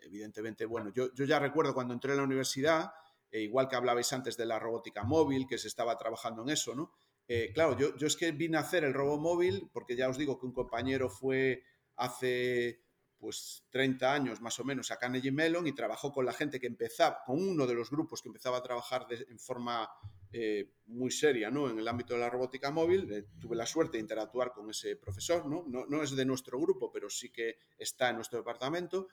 evidentemente, 0.00 0.64
bueno, 0.64 0.90
yo, 0.94 1.12
ya 1.12 1.38
recuerdo 1.38 1.74
cuando 1.74 1.92
entré 1.92 2.12
en 2.12 2.18
la 2.18 2.24
universidad, 2.24 2.92
e 3.30 3.42
igual 3.42 3.68
que 3.68 3.76
hablabais 3.76 4.10
antes 4.14 4.38
de 4.38 4.46
la 4.46 4.58
robótica 4.58 5.04
móvil, 5.04 5.46
que 5.46 5.58
se 5.58 5.68
estaba 5.68 5.98
trabajando 5.98 6.42
en 6.42 6.48
eso, 6.48 6.74
¿no? 6.74 6.92
Eh, 7.28 7.52
claro, 7.52 7.76
yo, 7.78 7.94
yo 7.96 8.06
es 8.06 8.16
que 8.16 8.32
vine 8.32 8.56
a 8.56 8.60
hacer 8.60 8.84
el 8.84 8.94
robot 8.94 9.20
móvil, 9.20 9.68
porque 9.70 9.96
ya 9.96 10.08
os 10.08 10.16
digo 10.16 10.40
que 10.40 10.46
un 10.46 10.52
compañero 10.54 11.10
fue 11.10 11.62
hace 11.96 12.80
pues 13.22 13.62
30 13.70 14.12
años 14.12 14.40
más 14.40 14.58
o 14.58 14.64
menos 14.64 14.90
a 14.90 14.96
Carnegie 14.96 15.30
Mellon 15.30 15.64
y 15.68 15.72
trabajó 15.72 16.10
con 16.10 16.26
la 16.26 16.32
gente 16.32 16.58
que 16.58 16.66
empezaba, 16.66 17.22
con 17.24 17.40
uno 17.40 17.68
de 17.68 17.74
los 17.74 17.88
grupos 17.88 18.20
que 18.20 18.28
empezaba 18.28 18.58
a 18.58 18.62
trabajar 18.64 19.06
en 19.08 19.38
forma 19.38 19.88
eh, 20.32 20.72
muy 20.86 21.12
seria 21.12 21.48
¿no? 21.48 21.70
en 21.70 21.78
el 21.78 21.86
ámbito 21.86 22.14
de 22.14 22.20
la 22.20 22.28
robótica 22.28 22.72
móvil. 22.72 23.08
Eh, 23.12 23.26
tuve 23.40 23.54
la 23.54 23.64
suerte 23.64 23.96
de 23.96 24.00
interactuar 24.00 24.52
con 24.52 24.68
ese 24.68 24.96
profesor, 24.96 25.46
¿no? 25.46 25.64
¿no? 25.68 26.02
es 26.02 26.16
de 26.16 26.24
nuestro 26.24 26.58
grupo, 26.58 26.90
pero 26.90 27.08
sí 27.08 27.30
que 27.30 27.58
está 27.78 28.10
en 28.10 28.16
nuestro 28.16 28.40
departamento. 28.40 29.06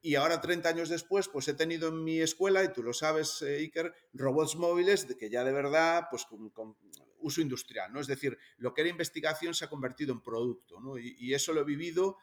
Y 0.00 0.14
ahora, 0.14 0.40
30 0.40 0.68
años 0.68 0.88
después, 0.88 1.26
pues 1.26 1.48
he 1.48 1.54
tenido 1.54 1.88
en 1.88 2.04
mi 2.04 2.20
escuela, 2.20 2.62
y 2.62 2.72
tú 2.72 2.84
lo 2.84 2.92
sabes, 2.92 3.42
eh, 3.42 3.56
Iker, 3.56 3.92
robots 4.12 4.54
móviles 4.54 5.08
de 5.08 5.16
que 5.16 5.28
ya 5.28 5.42
de 5.42 5.52
verdad, 5.52 6.04
pues 6.08 6.24
con, 6.24 6.76
uso 7.20 7.40
industrial, 7.40 7.92
¿no? 7.92 8.00
Es 8.00 8.06
decir, 8.06 8.38
lo 8.58 8.72
que 8.72 8.82
era 8.82 8.90
investigación 8.90 9.54
se 9.54 9.64
ha 9.64 9.68
convertido 9.68 10.12
en 10.12 10.22
producto, 10.22 10.80
¿no? 10.80 10.98
Y, 10.98 11.34
eso 11.34 11.52
lo 11.52 11.60
he 11.60 11.64
vivido 11.64 12.16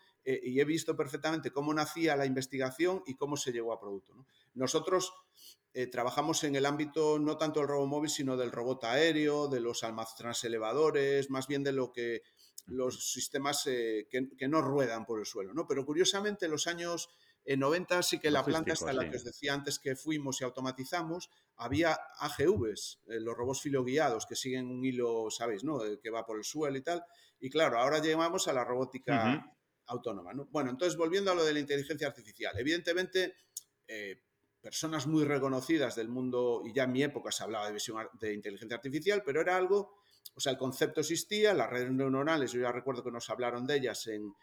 y 0.44 0.60
he 0.60 0.66
visto 0.66 0.96
perfectamente 0.96 1.52
cómo 1.52 1.74
nacía 1.74 2.16
la 2.18 2.26
investigación 2.26 3.02
y 3.06 3.16
cómo 3.16 3.38
se 3.38 3.52
llegó 3.52 3.72
a 3.72 3.80
producto. 3.80 4.13
¿no? 4.13 4.26
Nosotros 4.56 5.13
eh, 5.74 5.86
trabajamos 5.86 6.44
en 6.44 6.56
el 6.56 6.66
ámbito 6.66 7.20
no 7.20 7.38
tanto 7.38 7.60
del 7.60 7.70
robot 7.70 7.88
móvil, 7.88 8.10
sino 8.10 8.36
del 8.36 8.52
robot 8.52 8.86
aéreo, 8.86 9.48
de 9.48 9.60
los 9.60 9.84
almacenes 9.84 10.44
elevadores, 10.44 11.30
más 11.30 11.48
bien 11.48 11.63
de 11.63 11.72
lo 11.72 11.92
que 11.92 12.24
los 12.66 13.12
sistemas 13.13 13.68
eh, 13.68 14.08
que, 14.10 14.48
no 14.48 14.62
ruedan 14.62 15.06
por 15.06 15.20
el 15.20 15.28
suelo. 15.28 15.54
¿no? 15.54 15.68
Pero 15.68 15.86
curiosamente 15.86 16.46
en 16.46 16.52
los 16.52 16.66
años 16.66 17.10
90 17.46 18.02
sí 18.02 18.20
que 18.20 18.32
la 18.32 18.44
planta 18.44 18.74
hasta 18.74 18.92
la 18.92 19.08
que 19.08 19.18
os 19.18 19.24
decía 19.24 19.54
antes 19.54 19.78
que 19.78 19.96
fuimos 19.96 20.42
y 20.42 20.46
automatizamos, 20.46 21.30
había 21.56 21.98
AGVs, 22.20 23.02
eh, 23.08 23.20
los 23.20 23.38
robots 23.38 23.62
filoguiados 23.62 24.26
que 24.26 24.36
siguen 24.36 24.72
un 24.72 24.84
hilo, 24.84 25.30
¿sabéis? 25.30 25.63
¿no? 25.63 25.80
que 26.02 26.10
va 26.10 26.26
por 26.26 26.38
el 26.38 26.44
suelo 26.44 26.76
y 26.76 26.82
tal. 26.82 27.06
Y 27.40 27.52
claro, 27.52 27.80
ahora 27.80 28.00
llegamos 28.00 28.48
a 28.48 28.54
la 28.54 28.66
robótica 28.66 29.57
autónoma. 29.88 30.34
¿no? 30.34 30.45
Bueno, 30.45 30.69
entonces 30.69 30.97
volviendo 30.97 31.32
a 31.32 31.36
lo 31.36 31.43
de 31.43 31.54
la 31.54 31.60
inteligencia 31.60 32.08
artificial, 32.08 32.58
evidentemente 32.58 33.36
personas 34.62 35.08
muy 35.08 35.23
reconocidas 35.23 35.95
del 35.95 36.10
mundo, 36.10 36.62
y 36.65 36.73
ya 36.73 36.84
en 36.84 36.91
mi 36.91 37.04
época 37.04 37.32
se 37.32 37.43
hablaba 37.43 37.67
de 37.67 37.73
visión 37.73 38.06
de 38.19 38.34
inteligencia 38.34 38.76
artificial, 38.76 39.23
pero 39.26 39.39
era 39.39 39.56
algo, 39.56 40.00
o 40.36 40.39
sea, 40.39 40.52
el 40.52 40.58
concepto 40.58 41.02
existía, 41.02 41.54
las 41.54 41.69
redes 41.69 41.91
neuronales, 41.91 42.52
yo 42.52 42.62
ya 42.62 42.71
recuerdo 42.71 43.04
que 43.04 43.12
nos 43.12 43.30
hablaron 43.30 43.65
de 43.65 43.78
ellas 43.78 44.08
en, 44.08 44.36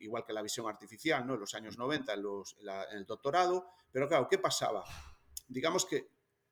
igual 0.00 0.24
que 0.24 0.32
la 0.32 0.42
visión 0.42 0.68
artificial, 0.68 1.26
¿no? 1.26 1.34
en 1.34 1.40
los 1.40 1.54
años 1.54 1.78
90, 1.78 2.14
en, 2.14 2.22
los, 2.22 2.56
el 2.92 3.04
doctorado. 3.04 3.66
Pero 3.90 4.06
claro, 4.08 4.28
¿qué 4.28 4.38
pasaba? 4.38 4.84
Digamos 5.48 5.86
que 5.86 6.10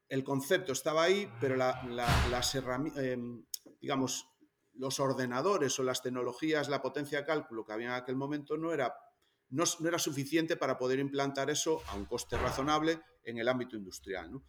el 0.09 0.25
concepto 0.25 0.73
estaba 0.73 1.05
ahí, 1.05 1.31
pero 1.41 1.57
la, 1.57 1.85
las 2.31 2.55
em, 2.97 3.45
digamos, 3.81 4.27
los 4.75 5.01
ordenadores 5.01 5.79
o 5.79 5.83
las 5.83 6.03
tecnologías, 6.03 6.69
la 6.69 6.83
potencia 6.83 7.21
de 7.21 7.27
cálculo 7.27 7.65
que 7.65 7.73
había 7.73 7.87
en 7.87 7.93
aquel 7.93 8.17
momento 8.17 8.57
no 8.57 8.73
era, 8.73 8.95
no, 9.51 9.65
era 9.87 9.99
suficiente 9.99 10.57
para 10.57 10.79
poder 10.79 10.99
implantar 10.99 11.51
eso 11.51 11.83
a 11.89 11.97
un 11.97 12.07
coste 12.07 12.37
razonable 12.37 13.01
en 13.25 13.39
el 13.39 13.49
ámbito 13.49 13.77
industrial. 13.77 14.33
¿no? 14.33 14.45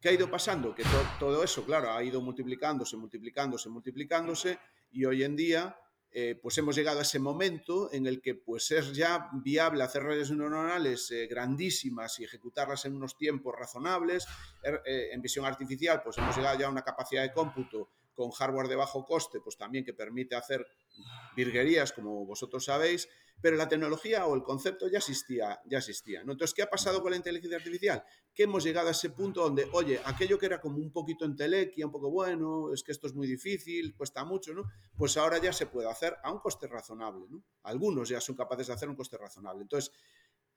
¿Qué 0.00 0.08
ha 0.08 0.12
ido 0.12 0.30
pasando? 0.30 0.74
Que 0.74 0.84
todo 1.18 1.42
eso, 1.44 1.64
claro, 1.64 1.92
ha 1.92 2.02
ido 2.02 2.20
multiplicándose, 2.20 2.96
multiplicándose, 2.96 3.68
multiplicándose 3.68 4.58
y 4.90 5.04
hoy 5.04 5.22
en 5.22 5.36
día 5.36 5.76
eh, 6.12 6.36
pues 6.42 6.58
hemos 6.58 6.74
llegado 6.74 6.98
a 6.98 7.02
ese 7.02 7.20
momento 7.20 7.92
en 7.92 8.06
el 8.06 8.20
que 8.20 8.34
pues 8.34 8.72
es 8.72 8.92
ya 8.92 9.28
viable 9.44 9.84
hacer 9.84 10.02
redes 10.02 10.32
neuronales 10.32 11.08
eh, 11.12 11.28
grandísimas 11.28 12.18
y 12.18 12.24
ejecutarlas 12.24 12.84
en 12.84 12.96
unos 12.96 13.16
tiempos 13.16 13.54
razonables. 13.56 14.26
Er, 14.62 14.82
eh, 14.84 15.10
en 15.12 15.22
visión 15.22 15.44
artificial 15.44 16.02
pues 16.02 16.18
hemos 16.18 16.36
llegado 16.36 16.58
ya 16.58 16.66
a 16.66 16.70
una 16.70 16.82
capacidad 16.82 17.22
de 17.22 17.32
cómputo 17.32 17.90
con 18.20 18.32
hardware 18.32 18.68
de 18.68 18.76
bajo 18.76 19.06
coste, 19.06 19.40
pues 19.40 19.56
también 19.56 19.82
que 19.82 19.94
permite 19.94 20.36
hacer 20.36 20.66
virguerías, 21.34 21.90
como 21.90 22.26
vosotros 22.26 22.66
sabéis, 22.66 23.08
pero 23.40 23.56
la 23.56 23.66
tecnología 23.66 24.26
o 24.26 24.34
el 24.34 24.42
concepto 24.42 24.88
ya 24.88 24.98
existía, 24.98 25.58
ya 25.64 25.78
existía. 25.78 26.20
Entonces, 26.20 26.52
¿qué 26.52 26.60
ha 26.60 26.68
pasado 26.68 27.00
con 27.00 27.12
la 27.12 27.16
inteligencia 27.16 27.56
artificial? 27.56 28.04
Que 28.34 28.42
hemos 28.42 28.62
llegado 28.62 28.88
a 28.88 28.90
ese 28.90 29.08
punto 29.08 29.42
donde, 29.42 29.70
oye, 29.72 29.98
aquello 30.04 30.38
que 30.38 30.44
era 30.44 30.60
como 30.60 30.76
un 30.76 30.92
poquito 30.92 31.24
entelequia, 31.24 31.86
un 31.86 31.92
poco 31.92 32.10
bueno, 32.10 32.74
es 32.74 32.82
que 32.82 32.92
esto 32.92 33.06
es 33.06 33.14
muy 33.14 33.26
difícil, 33.26 33.94
cuesta 33.96 34.22
mucho, 34.26 34.52
¿no? 34.52 34.64
Pues 34.98 35.16
ahora 35.16 35.38
ya 35.38 35.54
se 35.54 35.64
puede 35.64 35.88
hacer 35.88 36.18
a 36.22 36.30
un 36.30 36.40
coste 36.40 36.66
razonable, 36.66 37.24
¿no? 37.30 37.42
Algunos 37.62 38.10
ya 38.10 38.20
son 38.20 38.36
capaces 38.36 38.66
de 38.66 38.74
hacer 38.74 38.90
un 38.90 38.96
coste 38.96 39.16
razonable. 39.16 39.62
Entonces, 39.62 39.90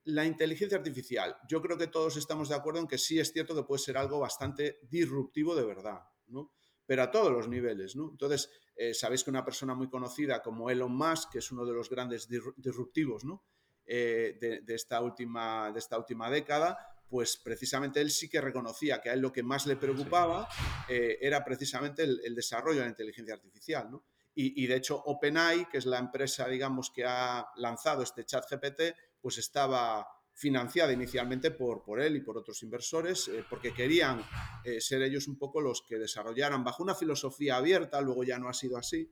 la 0.03 0.25
inteligencia 0.25 0.77
artificial, 0.77 1.37
yo 1.47 1.61
creo 1.61 1.77
que 1.77 1.87
todos 1.87 2.17
estamos 2.17 2.49
de 2.49 2.55
acuerdo 2.55 2.81
en 2.81 2.87
que 2.87 2.97
sí 2.97 3.19
es 3.19 3.31
cierto 3.31 3.55
que 3.55 3.63
puede 3.63 3.81
ser 3.81 3.97
algo 3.97 4.19
bastante 4.19 4.79
disruptivo 4.89 5.55
de 5.55 5.63
verdad, 5.63 6.01
¿no? 6.27 6.51
Pero 6.85 7.03
a 7.03 7.11
todos 7.11 7.31
los 7.31 7.47
niveles. 7.47 7.95
¿no? 7.95 8.09
Entonces, 8.11 8.49
eh, 8.75 8.93
sabéis 8.93 9.23
que 9.23 9.29
una 9.29 9.45
persona 9.45 9.75
muy 9.75 9.89
conocida 9.89 10.41
como 10.41 10.69
Elon 10.69 10.95
Musk, 10.95 11.31
que 11.31 11.39
es 11.39 11.51
uno 11.51 11.65
de 11.65 11.73
los 11.73 11.89
grandes 11.89 12.27
disruptivos 12.27 13.23
¿no? 13.23 13.43
Eh, 13.85 14.37
de, 14.39 14.73
esta 14.73 15.01
última, 15.01 15.71
de 15.71 15.79
esta 15.79 15.97
última 15.97 16.29
década, 16.29 16.77
pues 17.07 17.37
precisamente 17.37 18.01
él 18.01 18.11
sí 18.11 18.29
que 18.29 18.41
reconocía 18.41 19.01
que 19.01 19.09
a 19.09 19.13
él 19.13 19.19
lo 19.19 19.31
que 19.31 19.43
más 19.43 19.67
le 19.67 19.75
preocupaba 19.75 20.47
eh, 20.87 21.17
era 21.21 21.43
precisamente 21.43 22.03
el, 22.03 22.33
desarrollo 22.33 22.79
de 22.79 22.85
la 22.85 22.91
inteligencia 22.91 23.33
artificial. 23.35 23.91
¿no? 23.91 24.05
Y, 24.33 24.63
y, 24.63 24.67
de 24.67 24.77
hecho 24.77 25.01
OpenAI, 25.05 25.67
que 25.69 25.77
es 25.77 25.85
la 25.85 25.99
empresa, 25.99 26.47
digamos, 26.47 26.89
que 26.89 27.05
ha 27.05 27.45
lanzado 27.57 28.01
este 28.01 28.25
chat 28.25 28.45
GPT, 28.49 28.95
pues 29.21 29.37
estaba 29.37 30.07
financiada 30.33 30.91
inicialmente 30.91 31.51
por, 31.51 31.83
por 31.83 32.01
él 32.01 32.15
y 32.15 32.21
por 32.21 32.37
otros 32.37 32.61
inversores, 32.63 33.27
eh, 33.27 33.45
porque 33.49 33.73
querían 33.73 34.21
eh, 34.63 34.81
ser 34.81 35.01
ellos 35.03 35.27
un 35.27 35.37
poco 35.37 35.61
los 35.61 35.81
que 35.81 35.99
desarrollaran 35.99 36.63
bajo 36.63 36.83
una 36.83 36.95
filosofía 36.95 37.57
abierta, 37.57 38.01
luego 38.01 38.23
ya 38.23 38.39
no 38.39 38.49
ha 38.49 38.53
sido 38.53 38.77
así, 38.77 39.11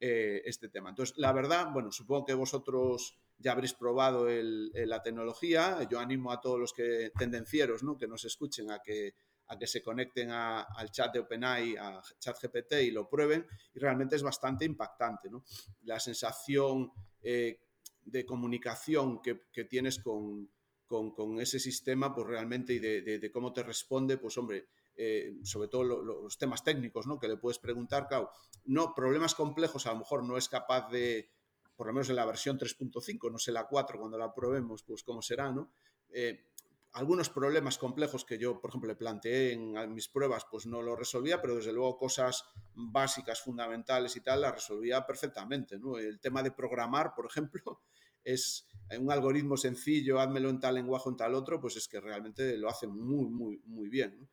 eh, 0.00 0.42
este 0.44 0.68
tema. 0.68 0.90
Entonces, 0.90 1.16
la 1.18 1.32
verdad, 1.32 1.68
bueno, 1.72 1.92
supongo 1.92 2.24
que 2.24 2.34
vosotros 2.34 3.16
ya 3.36 3.52
habréis 3.52 3.74
probado 3.74 4.26
la 4.28 5.02
tecnología, 5.02 5.86
yo 5.90 5.98
animo 5.98 6.30
a 6.30 6.40
todos 6.40 6.58
los 6.58 6.72
que 6.72 7.10
tendencieros 7.18 7.82
¿no? 7.82 7.98
que 7.98 8.06
nos 8.06 8.24
escuchen 8.24 8.70
a 8.70 8.78
que, 8.80 9.14
a 9.48 9.58
que 9.58 9.66
se 9.66 9.82
conecten 9.82 10.30
al 10.30 10.90
chat 10.92 11.12
de 11.12 11.18
OpenAI, 11.18 11.76
a 11.76 12.00
ChatGPT 12.18 12.74
y 12.82 12.90
lo 12.92 13.08
prueben, 13.08 13.44
y 13.74 13.78
realmente 13.80 14.14
es 14.14 14.22
bastante 14.22 14.64
impactante. 14.64 15.28
¿no? 15.28 15.44
La 15.82 15.98
sensación 15.98 16.92
de 17.20 18.24
comunicación 18.24 19.20
que, 19.20 19.46
que 19.52 19.64
tienes 19.64 19.98
con, 19.98 20.48
con, 20.86 21.40
ese 21.40 21.58
sistema, 21.58 22.14
pues 22.14 22.26
realmente, 22.26 22.74
y 22.74 22.78
de, 22.78 23.30
cómo 23.32 23.52
te 23.52 23.62
responde, 23.62 24.16
pues 24.16 24.36
hombre, 24.38 24.68
eh, 24.96 25.34
sobre 25.42 25.68
todo 25.68 25.84
los 25.84 26.38
temas 26.38 26.62
técnicos, 26.62 27.06
¿no? 27.06 27.18
Que 27.18 27.28
le 27.28 27.36
puedes 27.36 27.58
preguntar, 27.58 28.06
claro, 28.06 28.30
no, 28.66 28.94
problemas 28.94 29.34
complejos 29.34 29.86
a 29.86 29.92
lo 29.92 29.98
mejor 29.98 30.24
no 30.24 30.36
es 30.36 30.48
capaz 30.48 30.88
de, 30.90 31.30
por 31.76 31.86
lo 31.86 31.92
menos 31.92 32.10
en 32.10 32.16
la 32.16 32.24
versión 32.24 32.58
3.5, 32.58 33.30
no 33.30 33.38
sé 33.38 33.52
la 33.52 33.66
4, 33.66 33.98
cuando 33.98 34.18
la 34.18 34.32
probemos, 34.32 34.82
pues 34.82 35.02
cómo 35.02 35.22
será, 35.22 35.50
¿no? 35.50 35.72
Eh, 36.10 36.46
algunos 36.94 37.28
problemas 37.28 37.76
complejos 37.76 38.24
que 38.24 38.38
yo, 38.38 38.60
por 38.60 38.70
ejemplo, 38.70 38.86
le 38.86 38.94
planteé 38.94 39.52
en 39.52 39.92
mis 39.92 40.08
pruebas, 40.08 40.46
pues 40.48 40.64
no 40.64 40.80
lo 40.80 40.94
resolvía, 40.94 41.42
pero 41.42 41.56
desde 41.56 41.72
luego 41.72 41.98
cosas 41.98 42.44
básicas, 42.72 43.40
fundamentales 43.40 44.14
y 44.14 44.20
tal, 44.20 44.42
las 44.42 44.54
resolvía 44.54 45.04
perfectamente, 45.04 45.76
¿no? 45.76 45.98
El 45.98 46.20
tema 46.20 46.40
de 46.44 46.52
programar, 46.52 47.12
por 47.16 47.26
ejemplo, 47.26 47.80
es 48.24 48.68
un 48.98 49.10
algoritmo 49.10 49.56
sencillo, 49.56 50.20
házmelo 50.20 50.50
en 50.50 50.60
tal 50.60 50.74
lenguaje 50.74 51.08
o 51.08 51.12
en 51.12 51.16
tal 51.16 51.34
otro, 51.34 51.60
pues 51.60 51.76
es 51.76 51.88
que 51.88 52.00
realmente 52.00 52.56
lo 52.56 52.68
hace 52.68 52.86
muy, 52.86 53.28
muy, 53.28 53.60
muy 53.64 53.88
bien. 53.88 54.28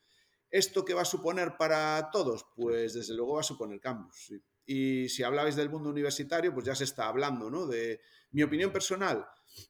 ¿Esto 0.50 0.84
qué 0.84 0.94
va 0.94 1.04
a 1.04 1.06
suponer 1.06 1.56
para 1.58 2.10
todos? 2.12 2.46
Pues 2.56 2.94
desde 2.94 3.16
luego 3.16 3.36
va 3.36 3.40
a 3.40 3.44
suponer 3.44 3.80
cambios. 3.80 4.34
Y 4.66 5.10
si 5.10 5.24
hablabais 5.24 5.56
del 5.56 5.70
mundo 5.70 5.90
universitario, 5.90 6.54
pues 6.54 6.66
ya 6.66 6.76
se 6.76 6.84
está 6.84 7.08
hablando, 7.08 7.50
¿no? 7.50 7.66
De 7.68 8.02
mi 8.32 8.44
opinión 8.44 8.72
personal. 8.72 9.26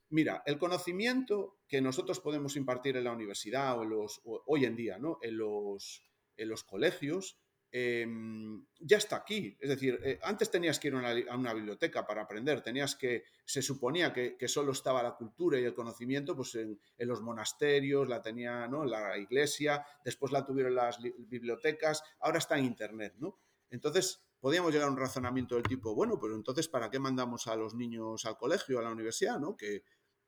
Mira, 0.10 0.44
el 0.46 0.58
conocimiento 0.58 1.60
que 1.68 1.82
nosotros 1.82 2.20
podemos 2.20 2.56
impartir 2.56 2.98
en 2.98 3.06
la 3.06 3.12
universidad 3.12 3.78
o, 3.80 3.86
los, 3.86 4.22
hoy 4.24 4.66
en 4.66 4.76
día, 4.76 4.98
¿no? 4.98 5.20
En 5.22 5.38
los, 5.38 6.04
en 6.36 6.50
los 6.50 6.64
colegios, 6.64 7.40
Em, 7.74 8.66
ya 8.82 8.98
está 8.98 9.16
aquí. 9.18 9.58
Es 9.60 9.70
decir, 9.70 9.98
eh, 10.04 10.20
antes 10.24 10.52
tenías 10.52 10.78
que 10.78 10.90
ir 10.90 10.96
a 10.96 11.36
una, 11.38 11.54
biblioteca 11.54 12.06
para 12.06 12.24
aprender, 12.24 12.62
tenías 12.62 12.96
que, 12.98 13.24
se 13.46 13.62
suponía 13.62 14.12
que, 14.12 14.48
solo 14.50 14.74
estaba 14.74 15.02
la 15.02 15.16
cultura 15.16 15.58
y 15.58 15.64
el 15.64 15.74
conocimiento 15.74 16.36
pues 16.36 16.56
en, 16.56 16.78
los 16.98 17.22
monasterios, 17.22 18.10
la 18.10 18.22
tenía 18.22 18.68
¿no? 18.68 18.84
la 18.84 19.18
iglesia, 19.18 19.86
después 20.04 20.34
la 20.34 20.46
tuvieron 20.46 20.76
las 20.76 21.00
bibliotecas, 21.02 22.04
ahora 22.20 22.40
está 22.40 22.58
en 22.58 22.66
Internet. 22.66 23.14
¿no? 23.20 23.40
Entonces, 23.70 24.22
podíamos 24.42 24.74
llegar 24.74 24.90
a 24.90 24.92
un 24.92 24.98
razonamiento 24.98 25.56
del 25.56 25.64
tipo, 25.64 25.96
bueno, 25.96 26.20
pero 26.20 26.36
entonces, 26.36 26.68
¿para 26.68 26.90
qué 26.90 27.00
mandamos 27.00 27.48
a 27.48 27.56
los 27.56 27.74
niños 27.74 28.26
al 28.26 28.38
colegio, 28.38 28.80
a 28.80 28.82
la 28.82 28.92
universidad? 28.92 29.40
¿no? 29.40 29.56
Que, 29.56 29.84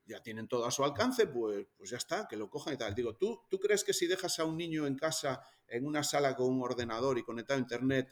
ya 0.05 0.21
tienen 0.21 0.47
todo 0.47 0.65
a 0.65 0.71
su 0.71 0.83
alcance, 0.83 1.27
pues, 1.27 1.65
pues 1.77 1.89
ya 1.89 1.97
está, 1.97 2.27
que 2.27 2.35
lo 2.35 2.49
cojan 2.49 2.73
y 2.73 2.77
tal. 2.77 2.93
Digo, 2.93 3.15
¿tú, 3.15 3.41
¿tú 3.49 3.59
crees 3.59 3.83
que 3.83 3.93
si 3.93 4.07
dejas 4.07 4.39
a 4.39 4.45
un 4.45 4.57
niño 4.57 4.85
en 4.85 4.95
casa, 4.95 5.41
en 5.67 5.85
una 5.85 6.03
sala 6.03 6.35
con 6.35 6.47
un 6.47 6.61
ordenador 6.61 7.17
y 7.17 7.23
conectado 7.23 7.57
a 7.57 7.61
Internet, 7.61 8.09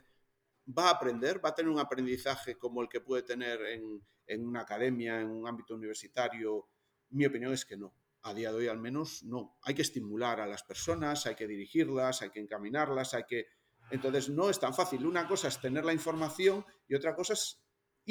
va 0.68 0.88
a 0.88 0.92
aprender? 0.92 1.44
¿Va 1.44 1.50
a 1.50 1.56
tener 1.56 1.72
un 1.72 1.80
aprendizaje 1.80 2.58
como 2.58 2.82
el 2.82 2.90
que 2.90 3.02
puede 3.02 3.24
tener 3.24 3.62
en, 3.66 4.02
en 4.28 4.48
una 4.48 4.62
academia, 4.62 5.20
en 5.20 5.30
un 5.30 5.48
ámbito 5.48 5.76
universitario? 5.76 6.70
Mi 7.10 7.26
opinión 7.26 7.54
es 7.54 7.66
que 7.66 7.78
no. 7.78 7.94
A 8.24 8.34
día 8.34 8.52
de 8.52 8.58
hoy 8.58 8.68
al 8.68 8.80
menos 8.80 9.24
no. 9.24 9.58
Hay 9.64 9.74
que 9.74 9.82
estimular 9.82 10.40
a 10.40 10.48
las 10.48 10.64
personas, 10.64 11.26
hay 11.26 11.36
que 11.36 11.48
dirigirlas, 11.48 12.22
hay 12.22 12.30
que 12.30 12.40
encaminarlas, 12.40 13.14
hay 13.14 13.24
que... 13.26 13.48
Entonces 13.90 14.30
no 14.30 14.50
es 14.50 14.60
tan 14.60 14.74
fácil. 14.74 15.06
Una 15.06 15.28
cosa 15.28 15.50
es 15.50 15.60
tener 15.60 15.84
la 15.84 15.92
información 15.92 16.64
y 16.88 16.96
otra 16.96 17.16
cosa 17.16 17.34
es 17.34 17.62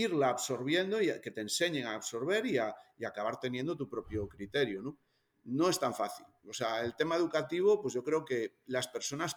irla 0.02 0.30
absorbiendo 0.30 1.00
y 1.00 1.20
que 1.20 1.30
te 1.30 1.40
enseñen 1.40 1.86
a 1.86 1.94
absorber 1.94 2.46
y, 2.46 2.58
a, 2.58 2.74
acabar 3.06 3.38
teniendo 3.40 3.76
tu 3.76 3.88
propio 3.88 4.28
criterio, 4.28 4.82
¿no? 4.82 4.98
No 5.44 5.68
es 5.70 5.78
tan 5.78 5.94
fácil. 5.94 6.26
O 6.46 6.52
sea, 6.52 6.82
el 6.82 6.94
tema 6.94 7.16
educativo, 7.16 7.80
pues 7.80 7.94
yo 7.94 8.04
creo 8.04 8.24
que 8.24 8.58
las 8.66 8.88
personas, 8.88 9.34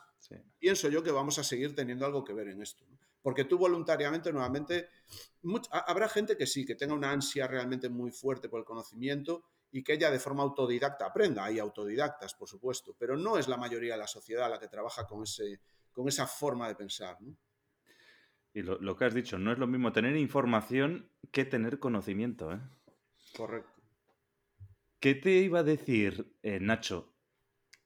pienso 0.59 0.89
yo 0.89 1.01
que 1.01 1.11
vamos 1.11 1.39
a 1.39 1.43
seguir 1.43 1.73
teniendo 1.73 2.05
algo 2.05 2.23
que 2.23 2.33
ver 2.33 2.49
en 2.49 2.61
esto. 2.61 2.85
Porque 3.21 3.45
tú 3.45 3.57
voluntariamente, 3.57 4.33
nuevamente, 4.33 4.89
habrá 5.71 6.09
gente 6.09 6.35
que 6.35 6.45
sí, 6.45 6.65
que 6.65 6.75
tenga 6.75 6.93
una 6.93 7.11
ansia 7.11 7.47
realmente 7.47 7.87
muy 7.87 8.11
fuerte 8.11 8.49
por 8.49 8.59
el 8.59 8.65
conocimiento 8.65 9.45
y 9.71 9.81
que 9.81 9.93
ella 9.93 10.11
de 10.11 10.19
forma 10.19 10.43
autodidacta 10.43 11.05
aprenda. 11.05 11.45
Hay 11.45 11.57
autodidactas, 11.57 12.35
por 12.35 12.49
supuesto, 12.49 12.95
pero 12.99 13.15
no 13.15 13.37
es 13.37 13.47
la 13.47 13.57
mayoría 13.57 13.93
de 13.93 13.99
la 13.99 14.07
sociedad 14.07 14.49
la 14.49 14.59
que 14.59 14.67
trabaja 14.67 15.07
con, 15.07 15.23
ese, 15.23 15.61
con 15.93 16.07
esa 16.09 16.27
forma 16.27 16.67
de 16.67 16.75
pensar. 16.75 17.19
¿no? 17.21 17.37
Y 18.53 18.61
lo, 18.61 18.95
que 18.95 19.05
has 19.05 19.13
dicho, 19.13 19.39
no 19.39 19.51
es 19.51 19.57
lo 19.57 19.65
mismo 19.65 19.91
tener 19.91 20.15
información 20.15 21.09
que 21.31 21.43
tener 21.43 21.79
conocimiento. 21.79 22.53
¿eh? 22.53 22.59
Correcto. 23.35 23.81
¿Qué 24.99 25.15
te 25.15 25.31
iba 25.31 25.59
a 25.59 25.63
decir, 25.63 26.33
eh, 26.43 26.59
Nacho? 26.61 27.13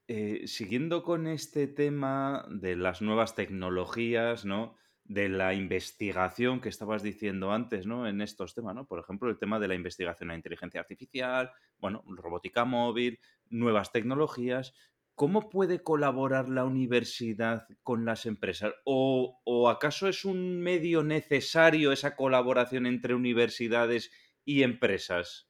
Eh, 0.09 0.43
siguiendo 0.47 1.03
con 1.03 1.27
este 1.27 1.67
tema 1.67 2.45
de 2.49 2.75
las 2.75 3.01
nuevas 3.01 3.35
tecnologías, 3.35 4.45
¿no? 4.45 4.75
De 5.03 5.27
la 5.27 5.53
investigación 5.53 6.61
que 6.61 6.69
estabas 6.69 7.01
diciendo 7.01 7.51
antes, 7.51 7.85
¿no? 7.85 8.07
En 8.07 8.21
estos 8.21 8.53
temas, 8.53 8.75
¿no? 8.75 8.85
Por 8.85 8.99
ejemplo, 8.99 9.29
el 9.29 9.39
tema 9.39 9.59
de 9.59 9.67
la 9.67 9.75
investigación 9.75 10.31
en 10.31 10.37
inteligencia 10.37 10.79
artificial, 10.79 11.51
bueno, 11.79 12.03
robótica 12.07 12.65
móvil, 12.65 13.19
nuevas 13.49 13.91
tecnologías. 13.91 14.73
¿Cómo 15.17 15.49
puede 15.49 15.81
colaborar 15.81 16.47
la 16.47 16.63
universidad 16.63 17.67
con 17.81 18.05
las 18.05 18.27
empresas? 18.27 18.71
¿O, 18.85 19.67
acaso 19.67 20.07
es 20.07 20.25
un 20.25 20.59
medio 20.59 21.01
necesario 21.01 21.91
esa 21.91 22.15
colaboración 22.15 22.85
entre 22.85 23.15
universidades 23.15 24.11
y 24.45 24.61
empresas? 24.61 25.49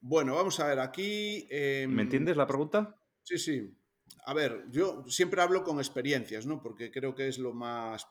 Bueno, 0.00 0.34
vamos 0.34 0.58
a 0.60 0.68
ver, 0.68 0.80
aquí... 0.80 1.46
¿Me 1.50 1.82
em, 1.82 2.00
entiendes 2.00 2.38
la 2.38 2.46
pregunta? 2.46 2.98
Sí, 3.22 3.36
sí. 3.36 3.76
A 4.24 4.32
ver, 4.32 4.64
yo 4.70 5.04
siempre 5.08 5.42
hablo 5.42 5.62
con 5.62 5.76
experiencias, 5.76 6.46
¿no? 6.46 6.62
Porque 6.62 6.90
creo 6.90 7.14
que 7.14 7.28
es 7.28 7.36
lo 7.38 7.52
más 7.52 8.06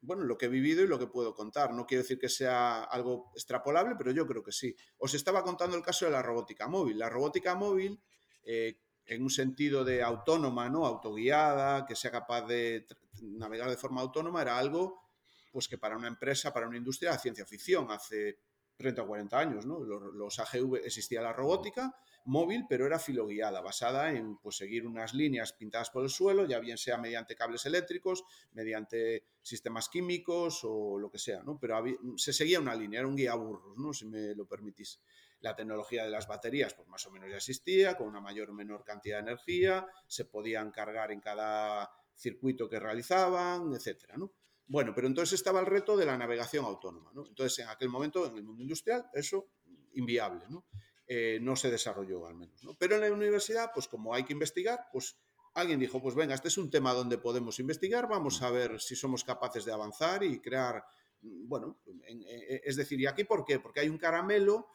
bueno, 0.00 0.22
lo 0.22 0.38
que 0.38 0.46
he 0.46 0.48
vivido 0.48 0.84
y 0.84 0.86
lo 0.86 1.00
que 1.00 1.08
puedo 1.08 1.34
contar. 1.34 1.74
No 1.74 1.86
quiero 1.86 2.04
decir 2.04 2.20
que 2.20 2.28
sea 2.28 2.84
algo 2.84 3.32
extrapolable, 3.34 3.96
pero 3.98 4.12
yo 4.12 4.28
creo 4.28 4.44
que 4.44 4.52
sí. 4.52 4.76
Os 4.98 5.12
estaba 5.14 5.42
contando 5.42 5.76
el 5.76 5.82
caso 5.82 6.04
de 6.04 6.12
la 6.12 6.22
robótica 6.22 6.68
móvil. 6.68 7.00
La 7.00 7.10
robótica 7.10 7.56
móvil, 7.56 8.00
eh, 8.44 8.78
en 9.10 9.22
un 9.22 9.30
sentido 9.30 9.84
de 9.84 10.02
autónoma, 10.02 10.68
¿no? 10.68 10.86
autoguiada, 10.86 11.84
que 11.84 11.96
sea 11.96 12.12
capaz 12.12 12.46
de 12.46 12.86
navegar 13.22 13.68
de 13.68 13.76
forma 13.76 14.00
autónoma, 14.00 14.40
era 14.40 14.56
algo 14.56 15.02
pues 15.50 15.66
que 15.66 15.78
para 15.78 15.96
una 15.96 16.06
empresa, 16.06 16.52
para 16.52 16.68
una 16.68 16.76
industria, 16.76 17.18
ciencia 17.18 17.44
ficción. 17.44 17.90
Hace 17.90 18.38
30 18.76 19.02
o 19.02 19.06
40 19.08 19.38
años, 19.38 19.66
¿no? 19.66 19.80
Los, 19.80 20.38
AGV 20.38 20.76
existía 20.84 21.20
la 21.20 21.32
robótica 21.32 21.94
móvil, 22.26 22.66
pero 22.68 22.86
era 22.86 23.00
filoguiada, 23.00 23.60
basada 23.60 24.12
en 24.12 24.36
pues, 24.36 24.56
seguir 24.56 24.86
unas 24.86 25.12
líneas 25.12 25.52
pintadas 25.52 25.90
por 25.90 26.04
el 26.04 26.10
suelo, 26.10 26.46
ya 26.46 26.60
bien 26.60 26.78
sea 26.78 26.96
mediante 26.96 27.34
cables 27.34 27.66
eléctricos, 27.66 28.24
mediante 28.52 29.24
sistemas 29.42 29.88
químicos 29.88 30.60
o 30.62 30.98
lo 30.98 31.10
que 31.10 31.18
sea, 31.18 31.42
¿no? 31.42 31.58
Pero 31.58 31.82
se 32.16 32.32
seguía 32.32 32.60
una 32.60 32.76
línea, 32.76 33.00
era 33.00 33.08
un 33.08 33.16
guía 33.16 33.34
burros, 33.34 33.76
¿no? 33.76 33.92
Si 33.92 34.06
me 34.06 34.34
lo 34.36 34.46
permitís. 34.46 35.00
La 35.40 35.56
tecnología 35.56 36.04
de 36.04 36.10
las 36.10 36.26
baterías, 36.26 36.74
pues 36.74 36.88
más 36.88 37.06
o 37.06 37.10
menos 37.10 37.30
ya 37.30 37.36
existía, 37.36 37.96
con 37.96 38.06
una 38.06 38.20
mayor 38.20 38.50
o 38.50 38.54
menor 38.54 38.84
cantidad 38.84 39.16
de 39.16 39.30
energía, 39.30 39.86
se 40.06 40.24
podían 40.26 40.70
cargar 40.70 41.12
en 41.12 41.20
cada 41.20 41.90
circuito 42.14 42.68
que 42.68 42.78
realizaban, 42.78 43.72
etcétera, 43.72 44.16
¿no? 44.16 44.32
Bueno, 44.70 44.92
pero 44.94 45.08
entonces 45.08 45.32
estaba 45.32 45.58
el 45.58 45.66
reto 45.66 45.96
de 45.96 46.06
la 46.06 46.16
navegación 46.16 46.64
autónoma. 46.64 47.10
¿no? 47.12 47.26
Entonces, 47.26 47.58
en 47.58 47.68
aquel 47.68 47.88
momento, 47.88 48.24
en 48.26 48.36
el 48.36 48.44
mundo 48.44 48.62
industrial, 48.62 49.04
eso 49.12 49.48
inviable, 49.94 50.44
¿no? 50.48 50.64
Eh, 51.08 51.40
no 51.42 51.56
se 51.56 51.72
desarrolló 51.72 52.24
al 52.24 52.36
menos. 52.36 52.62
¿no? 52.62 52.76
Pero 52.78 52.94
en 52.94 53.00
la 53.00 53.12
universidad, 53.12 53.72
pues 53.74 53.88
como 53.88 54.14
hay 54.14 54.22
que 54.22 54.32
investigar, 54.32 54.86
pues 54.92 55.18
alguien 55.54 55.80
dijo, 55.80 56.00
pues 56.00 56.14
venga, 56.14 56.36
este 56.36 56.46
es 56.46 56.56
un 56.56 56.70
tema 56.70 56.94
donde 56.94 57.18
podemos 57.18 57.58
investigar, 57.58 58.08
vamos 58.08 58.42
a 58.42 58.50
ver 58.50 58.80
si 58.80 58.94
somos 58.94 59.24
capaces 59.24 59.64
de 59.64 59.72
avanzar 59.72 60.22
y 60.22 60.40
crear, 60.40 60.84
bueno, 61.20 61.80
eh, 62.06 62.60
es 62.64 62.76
decir, 62.76 63.00
¿y 63.00 63.06
aquí 63.06 63.24
por 63.24 63.44
qué? 63.44 63.58
Porque 63.58 63.80
hay 63.80 63.88
un 63.88 63.98
caramelo 63.98 64.68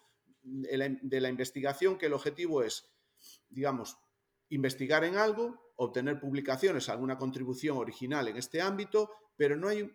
de 0.46 1.22
la 1.22 1.30
investigación 1.30 1.98
que 1.98 2.06
el 2.06 2.14
objetivo 2.14 2.64
es, 2.64 2.90
digamos, 3.50 3.98
investigar 4.50 5.04
en 5.04 5.18
algo, 5.18 5.74
obtener 5.78 6.20
publicaciones, 6.20 6.90
alguna 6.90 7.18
contribución 7.18 7.78
original 7.78 8.28
en 8.28 8.38
este 8.38 8.62
ámbito, 8.62 9.10
pero 9.36 9.56
no 9.56 9.68
hay, 9.68 9.90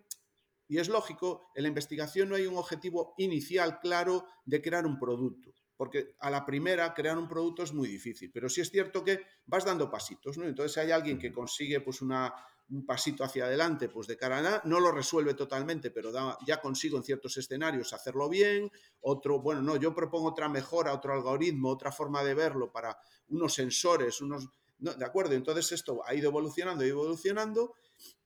y 0.68 0.78
es 0.78 0.88
lógico, 0.88 1.51
en 1.55 1.62
la 1.62 1.68
investigación 1.68 2.28
no 2.28 2.36
hay 2.36 2.46
un 2.46 2.57
objetivo 2.57 3.14
inicial 3.18 3.78
claro 3.80 4.26
de 4.44 4.61
crear 4.61 4.86
un 4.86 4.98
producto, 4.98 5.55
porque 5.76 6.14
a 6.18 6.30
la 6.30 6.44
primera 6.44 6.92
crear 6.92 7.16
un 7.16 7.28
producto 7.28 7.62
es 7.62 7.72
muy 7.72 7.88
difícil, 7.88 8.30
pero 8.32 8.48
sí 8.48 8.61
es 8.61 8.70
cierto 8.70 9.03
que 9.05 9.20
vas 9.46 9.64
dando 9.64 9.90
pasitos, 9.90 10.36
¿no? 10.36 10.46
Entonces 10.46 10.76
hay 10.78 10.90
alguien 10.90 11.18
que 11.18 11.32
consigue 11.32 11.80
pues 11.80 12.03
una, 12.03 12.34
un 12.71 12.87
pasito 12.87 13.25
hacia 13.25 13.45
adelante 13.45 13.89
pues 13.89 14.07
de 14.07 14.16
cara 14.16 14.39
a 14.39 14.43
nada, 14.43 14.62
no 14.64 14.81
lo 14.81 14.93
resuelve 14.93 15.35
totalmente, 15.35 15.91
pero 15.91 16.12
ya 16.47 16.61
consigo 16.61 16.97
en 16.97 17.03
ciertos 17.03 17.37
escenarios 17.37 17.93
hacerlo 17.93 18.29
bien, 18.29 18.71
otro, 19.01 19.41
bueno, 19.41 19.62
no, 19.62 19.77
yo 19.77 19.95
propongo 19.95 20.29
otra 20.29 20.49
mejora, 20.49 20.95
otro 20.95 21.12
algoritmo, 21.12 21.71
otra 21.71 21.93
forma 21.93 22.23
de 22.23 22.35
verlo 22.35 22.71
para 22.71 22.99
unos 23.29 23.55
sensores, 23.55 24.21
unos... 24.21 24.49
¿De 24.79 25.05
acuerdo? 25.05 25.35
Entonces 25.35 25.73
esto 25.73 26.01
ha 26.07 26.14
ido 26.14 26.31
evolucionando, 26.31 26.87
y 26.87 26.89
evolucionando 26.89 27.75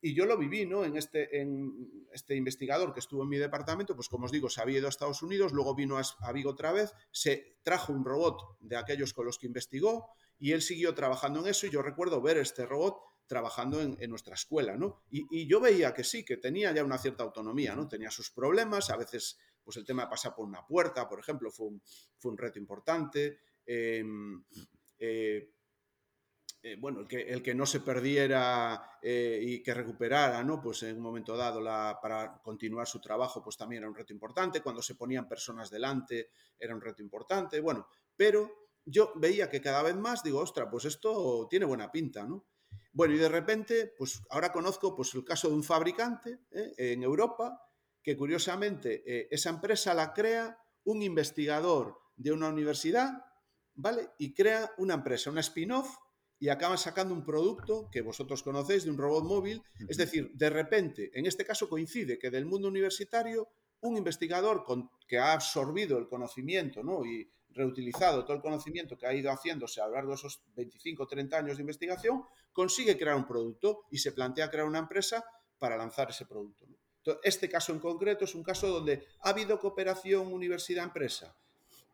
y 0.00 0.14
yo 0.14 0.26
lo 0.26 0.36
viví, 0.36 0.66
¿no? 0.66 0.84
En 0.84 0.96
este, 0.96 1.40
en 1.40 2.06
este 2.12 2.36
investigador 2.36 2.92
que 2.92 3.00
estuvo 3.00 3.22
en 3.22 3.28
mi 3.28 3.38
departamento, 3.38 3.94
pues 3.94 4.08
como 4.08 4.26
os 4.26 4.32
digo, 4.32 4.50
se 4.50 4.60
había 4.60 4.78
ido 4.78 4.86
a 4.86 4.90
Estados 4.90 5.22
Unidos, 5.22 5.52
luego 5.52 5.74
vino 5.74 5.98
a, 5.98 6.32
Vigo 6.32 6.50
otra 6.50 6.72
vez, 6.72 6.92
se 7.10 7.56
trajo 7.62 7.92
un 7.92 8.04
robot 8.04 8.58
de 8.60 8.76
aquellos 8.76 9.14
con 9.14 9.26
los 9.26 9.38
que 9.38 9.46
investigó 9.46 10.10
y 10.38 10.52
él 10.52 10.62
siguió 10.62 10.94
trabajando 10.94 11.40
en 11.40 11.46
eso 11.46 11.66
y 11.66 11.70
yo 11.70 11.80
recuerdo 11.80 12.20
ver 12.20 12.36
este 12.36 12.66
robot 12.66 12.98
trabajando 13.26 13.80
en, 13.80 14.10
nuestra 14.10 14.34
escuela, 14.34 14.76
¿no? 14.76 15.02
Y, 15.10 15.46
yo 15.46 15.60
veía 15.60 15.94
que 15.94 16.04
sí, 16.04 16.24
que 16.24 16.36
tenía 16.36 16.72
ya 16.72 16.84
una 16.84 16.98
cierta 16.98 17.24
autonomía, 17.24 17.74
¿no? 17.74 17.88
Tenía 17.88 18.10
sus 18.10 18.30
problemas, 18.30 18.90
a 18.90 18.96
veces, 18.96 19.38
pues 19.62 19.76
el 19.76 19.84
tema 19.84 20.04
de 20.04 20.10
pasar 20.10 20.34
por 20.34 20.46
una 20.46 20.66
puerta, 20.66 21.08
por 21.08 21.18
ejemplo, 21.20 21.50
fue 21.50 21.66
un, 21.68 21.82
fue 22.18 22.32
un 22.32 22.38
reto 22.38 22.58
importante. 22.58 23.38
Em, 23.66 24.44
eh, 24.98 25.50
eh, 26.66 26.76
bueno, 26.78 27.00
el 27.00 27.06
que, 27.06 27.20
el 27.20 27.42
que, 27.42 27.54
no 27.54 27.66
se 27.66 27.80
perdiera 27.80 28.98
eh, 29.02 29.38
y 29.42 29.62
que 29.62 29.74
recuperara, 29.74 30.42
¿no? 30.42 30.62
Pues 30.62 30.82
en 30.84 30.96
un 30.96 31.02
momento 31.02 31.36
dado 31.36 31.60
la, 31.60 31.98
para 32.00 32.40
continuar 32.42 32.86
su 32.86 33.02
trabajo, 33.02 33.42
pues 33.42 33.58
también 33.58 33.82
era 33.82 33.90
un 33.90 33.94
reto 33.94 34.14
importante. 34.14 34.62
Cuando 34.62 34.80
se 34.80 34.94
ponían 34.94 35.28
personas 35.28 35.70
delante, 35.70 36.30
era 36.58 36.74
un 36.74 36.80
reto 36.80 37.02
importante. 37.02 37.60
Bueno, 37.60 37.86
pero 38.16 38.50
yo 38.86 39.12
veía 39.16 39.50
que 39.50 39.60
cada 39.60 39.82
vez 39.82 39.94
más 39.94 40.22
digo, 40.22 40.40
ostra, 40.40 40.70
pues 40.70 40.86
esto 40.86 41.46
tiene 41.50 41.66
buena 41.66 41.90
pinta, 41.90 42.24
¿no? 42.24 42.46
Bueno, 42.94 43.14
y 43.14 43.18
de 43.18 43.28
repente, 43.28 43.92
pues 43.98 44.22
ahora 44.30 44.50
conozco 44.50 44.96
pues, 44.96 45.14
el 45.14 45.24
caso 45.24 45.48
de 45.48 45.54
un 45.54 45.62
fabricante 45.62 46.38
¿eh? 46.50 46.72
en 46.78 47.02
Europa 47.02 47.60
que 48.02 48.16
curiosamente 48.16 49.02
esa 49.34 49.50
empresa 49.50 49.94
la 49.94 50.12
crea 50.12 50.58
un 50.84 51.02
investigador 51.02 51.98
de 52.16 52.32
una 52.32 52.48
universidad, 52.48 53.24
¿vale? 53.74 54.10
Y 54.18 54.34
crea 54.34 54.72
una 54.78 54.94
empresa, 54.94 55.30
una 55.30 55.40
spin-off 55.40 55.96
y 56.38 56.48
acaban 56.48 56.78
sacando 56.78 57.14
un 57.14 57.24
producto 57.24 57.88
que 57.90 58.02
vosotros 58.02 58.42
conocéis 58.42 58.84
de 58.84 58.90
un 58.90 58.98
robot 58.98 59.24
móvil. 59.24 59.62
Es 59.88 59.96
decir, 59.96 60.30
de 60.34 60.50
repente, 60.50 61.10
en 61.14 61.26
este 61.26 61.44
caso 61.44 61.68
coincide 61.68 62.18
que 62.18 62.30
del 62.30 62.44
mundo 62.44 62.68
universitario, 62.68 63.48
un 63.80 63.96
investigador 63.96 64.64
que 65.06 65.18
ha 65.18 65.32
absorbido 65.32 65.98
el 65.98 66.08
conocimiento 66.08 66.82
¿no? 66.82 67.04
y 67.04 67.30
reutilizado 67.54 68.24
todo 68.24 68.36
el 68.36 68.42
conocimiento 68.42 68.98
que 68.98 69.06
ha 69.06 69.14
ido 69.14 69.30
haciéndose 69.30 69.80
a 69.80 69.86
lo 69.86 69.94
largo 69.94 70.10
de 70.10 70.16
esos 70.16 70.42
25 70.54 71.02
o 71.02 71.06
30 71.06 71.38
años 71.38 71.56
de 71.56 71.62
investigación, 71.62 72.24
consigue 72.52 72.98
crear 72.98 73.16
un 73.16 73.26
producto 73.26 73.84
y 73.90 73.98
se 73.98 74.12
plantea 74.12 74.50
crear 74.50 74.66
una 74.66 74.80
empresa 74.80 75.24
para 75.58 75.76
lanzar 75.76 76.10
ese 76.10 76.26
producto. 76.26 76.66
este 77.22 77.48
caso 77.48 77.72
en 77.72 77.80
concreto 77.80 78.24
es 78.24 78.34
un 78.34 78.42
caso 78.42 78.68
donde 78.68 79.06
ha 79.20 79.30
habido 79.30 79.58
cooperación 79.58 80.32
universidad-empresa. 80.32 81.36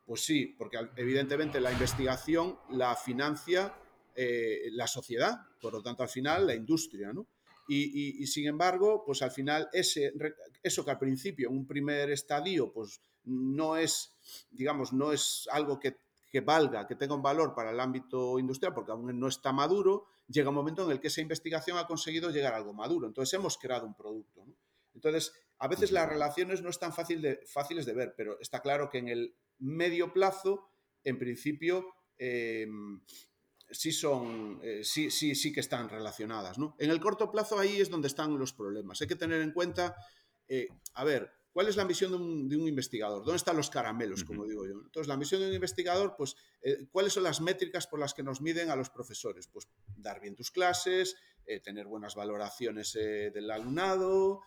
Pues 0.06 0.24
sí, 0.24 0.46
porque 0.58 0.78
evidentemente 0.96 1.60
la 1.60 1.70
investigación 1.70 2.58
la 2.70 2.96
financia 2.96 3.74
eh, 4.16 4.68
la 4.72 4.86
sociedad, 4.86 5.40
por 5.60 5.72
lo 5.72 5.82
tanto 5.82 6.02
al 6.02 6.08
final 6.08 6.46
la 6.46 6.54
industria, 6.54 7.12
¿no? 7.12 7.26
Y, 7.72 8.26
sin 8.26 8.48
embargo, 8.48 9.04
pues 9.06 9.22
al 9.22 9.30
final 9.30 9.68
ese, 9.72 10.12
eso 10.60 10.84
que 10.84 10.90
al 10.90 10.98
principio, 10.98 11.48
en 11.48 11.56
un 11.56 11.66
primer 11.68 12.10
estadio, 12.10 12.72
pues 12.72 13.00
no 13.30 13.76
es, 13.76 14.16
digamos, 14.50 14.92
no 14.92 15.12
es 15.12 15.48
algo 15.52 15.78
que, 15.78 15.96
valga, 16.40 16.86
que 16.86 16.96
tenga 16.96 17.14
un 17.14 17.22
valor 17.22 17.54
para 17.54 17.70
el 17.70 17.80
ámbito 17.80 18.38
industrial, 18.38 18.74
porque 18.74 18.92
aún 18.92 19.18
no 19.18 19.28
está 19.28 19.52
maduro, 19.52 20.06
llega 20.28 20.50
un 20.50 20.54
momento 20.54 20.84
en 20.84 20.92
el 20.92 21.00
que 21.00 21.08
esa 21.08 21.20
investigación 21.20 21.78
ha 21.78 21.86
conseguido 21.86 22.30
llegar 22.30 22.54
a 22.54 22.56
algo 22.56 22.72
maduro. 22.72 23.06
Entonces 23.06 23.34
hemos 23.34 23.56
creado 23.58 23.86
un 23.86 23.94
producto. 23.94 24.44
Entonces, 24.94 25.32
a 25.58 25.68
veces 25.68 25.92
las 25.92 26.08
relaciones 26.08 26.62
no 26.62 26.70
están 26.70 26.92
fácil 26.92 27.22
de, 27.22 27.40
fáciles 27.46 27.86
de 27.86 27.94
ver, 27.94 28.14
pero 28.16 28.40
está 28.40 28.60
claro 28.60 28.88
que 28.90 28.98
en 28.98 29.08
el 29.08 29.34
medio 29.58 30.12
plazo, 30.12 30.70
en 31.04 31.18
principio, 31.18 31.86
eh, 32.18 32.66
sí 33.70 33.92
son, 33.92 34.60
eh, 34.62 34.82
sí, 34.84 35.10
sí, 35.10 35.34
sí 35.34 35.52
que 35.52 35.60
están 35.60 35.88
relacionadas. 35.88 36.58
¿no? 36.58 36.74
En 36.78 36.90
el 36.90 37.00
corto 37.00 37.30
plazo 37.30 37.58
ahí 37.58 37.80
es 37.80 37.90
donde 37.90 38.08
están 38.08 38.38
los 38.38 38.52
problemas. 38.52 39.00
Hay 39.00 39.06
que 39.06 39.16
tener 39.16 39.40
en 39.40 39.52
cuenta, 39.52 39.96
eh, 40.48 40.68
a 40.94 41.04
ver, 41.04 41.32
¿cuál 41.52 41.68
es 41.68 41.76
la 41.76 41.84
misión 41.84 42.48
de 42.48 42.56
un, 42.56 42.68
investigador? 42.68 43.24
¿Dónde 43.24 43.36
están 43.36 43.56
los 43.56 43.70
caramelos, 43.70 44.24
como 44.24 44.46
digo 44.46 44.66
yo? 44.66 44.80
Entonces, 44.84 45.08
la 45.08 45.16
misión 45.16 45.40
de 45.40 45.48
un 45.48 45.54
investigador, 45.54 46.14
pues, 46.16 46.36
eh, 46.62 46.86
¿cuáles 46.90 47.12
son 47.12 47.22
las 47.24 47.40
métricas 47.40 47.86
por 47.86 47.98
las 47.98 48.14
que 48.14 48.22
nos 48.22 48.40
miden 48.40 48.70
a 48.70 48.76
los 48.76 48.90
profesores? 48.90 49.48
Pues 49.48 49.68
dar 49.96 50.20
bien 50.20 50.34
tus 50.34 50.50
clases, 50.50 51.16
tener 51.64 51.86
buenas 51.86 52.14
valoraciones 52.14 52.92
del 52.92 53.50
alumnado, 53.50 54.42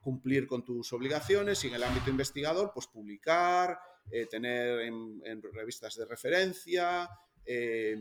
cumplir 0.00 0.46
con 0.46 0.64
tus 0.64 0.90
obligaciones 0.94 1.62
y 1.62 1.68
en 1.68 1.74
el 1.74 1.82
ámbito 1.82 2.08
investigador, 2.08 2.70
pues 2.72 2.86
publicar, 2.86 3.78
tener 4.30 4.80
en 4.80 5.42
revistas 5.52 5.94
de 5.96 6.06
referencia, 6.06 7.10
eh, 7.46 7.96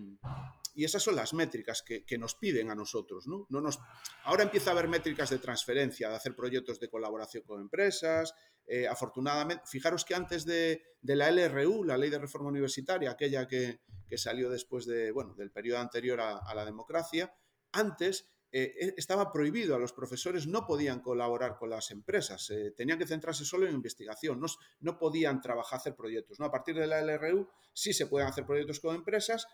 y 0.76 0.84
esas 0.84 1.02
son 1.02 1.16
las 1.16 1.34
métricas 1.34 1.82
que, 1.82 2.18
nos 2.18 2.36
piden 2.36 2.70
a 2.70 2.76
nosotros. 2.76 3.28
¿no? 3.28 3.48
No 3.50 3.62
nos... 3.62 3.80
Ahora 4.24 4.44
empieza 4.44 4.70
a 4.70 4.74
haber 4.74 4.90
métricas 4.90 5.30
de 5.30 5.40
transferencia, 5.40 6.10
de 6.10 6.16
hacer 6.16 6.36
proyectos 6.36 6.80
de 6.80 6.90
colaboración 6.90 7.44
con 7.44 7.62
empresas. 7.62 8.34
Eh, 8.68 8.88
afortunadamente, 8.88 9.64
fijaros 9.66 10.04
que 10.04 10.16
antes 10.16 10.46
de, 10.46 10.84
la 11.02 11.32
LRU, 11.32 11.84
la 11.86 11.98
Ley 11.98 12.10
de 12.10 12.20
Reforma 12.20 12.50
Universitaria, 12.50 13.12
aquella 13.12 13.48
que, 13.48 13.80
salió 14.18 14.50
después 14.50 14.86
de, 14.86 15.12
bueno, 15.12 15.34
del 15.34 15.52
periodo 15.52 15.80
anterior 15.80 16.20
a 16.22 16.56
la 16.56 16.66
democracia, 16.66 17.34
antes 17.72 18.30
eh, 18.58 18.74
eh, 18.80 18.94
estaba 18.96 19.34
prohibido, 19.34 19.76
a 19.76 19.80
los 19.80 19.92
profesores 19.92 20.48
no 20.48 20.66
podían 20.66 21.02
colaborar 21.02 21.58
con 21.58 21.70
las 21.70 21.92
empresas, 21.92 22.50
eh, 22.52 22.72
tenían 22.72 22.98
que 22.98 23.06
centrarse 23.06 23.44
solo 23.44 23.68
en 23.68 23.76
investigación, 23.76 24.40
no, 24.40 24.48
no, 24.80 24.98
podían 24.98 25.42
trabajar, 25.42 25.78
hacer 25.78 25.94
proyectos. 25.94 26.40
¿no? 26.40 26.46
A 26.46 26.52
partir 26.52 26.74
de 26.74 26.88
la 26.88 27.02
LRU 27.02 27.50
sí 27.74 27.92
se 27.92 28.08
pueden 28.08 28.30
hacer 28.30 28.46
proyectos 28.46 28.80
con 28.80 28.96
empresas, 28.96 29.46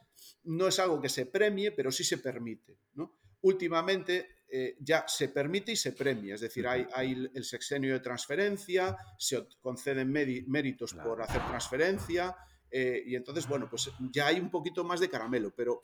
no 0.44 0.68
es 0.68 0.78
algo 0.78 1.02
que 1.02 1.10
se 1.10 1.26
premie, 1.26 1.72
pero 1.72 1.92
sí 1.92 2.04
se 2.04 2.20
permite. 2.20 2.78
¿no? 2.94 3.18
Últimamente 3.42 4.44
ya 4.82 5.06
se 5.08 5.30
permite 5.30 5.72
y 5.72 5.78
se 5.78 5.94
premia, 5.94 6.36
es 6.36 6.42
decir, 6.42 6.68
hay, 6.68 6.86
hay 6.94 7.28
el 7.34 7.44
sexenio 7.46 7.94
de 7.94 8.02
transferencia, 8.02 8.98
se 9.18 9.48
conceden 9.62 10.12
méritos 10.12 10.94
por 10.94 11.22
hacer 11.24 11.42
transferencia, 11.48 12.36
y 12.70 13.16
entonces, 13.16 13.48
bueno, 13.48 13.70
pues 13.70 13.90
ya 14.12 14.28
hay 14.28 14.42
un 14.42 14.52
poquito 14.52 14.84
más 14.84 15.00
de 15.00 15.10
caramelo, 15.10 15.56
pero 15.56 15.82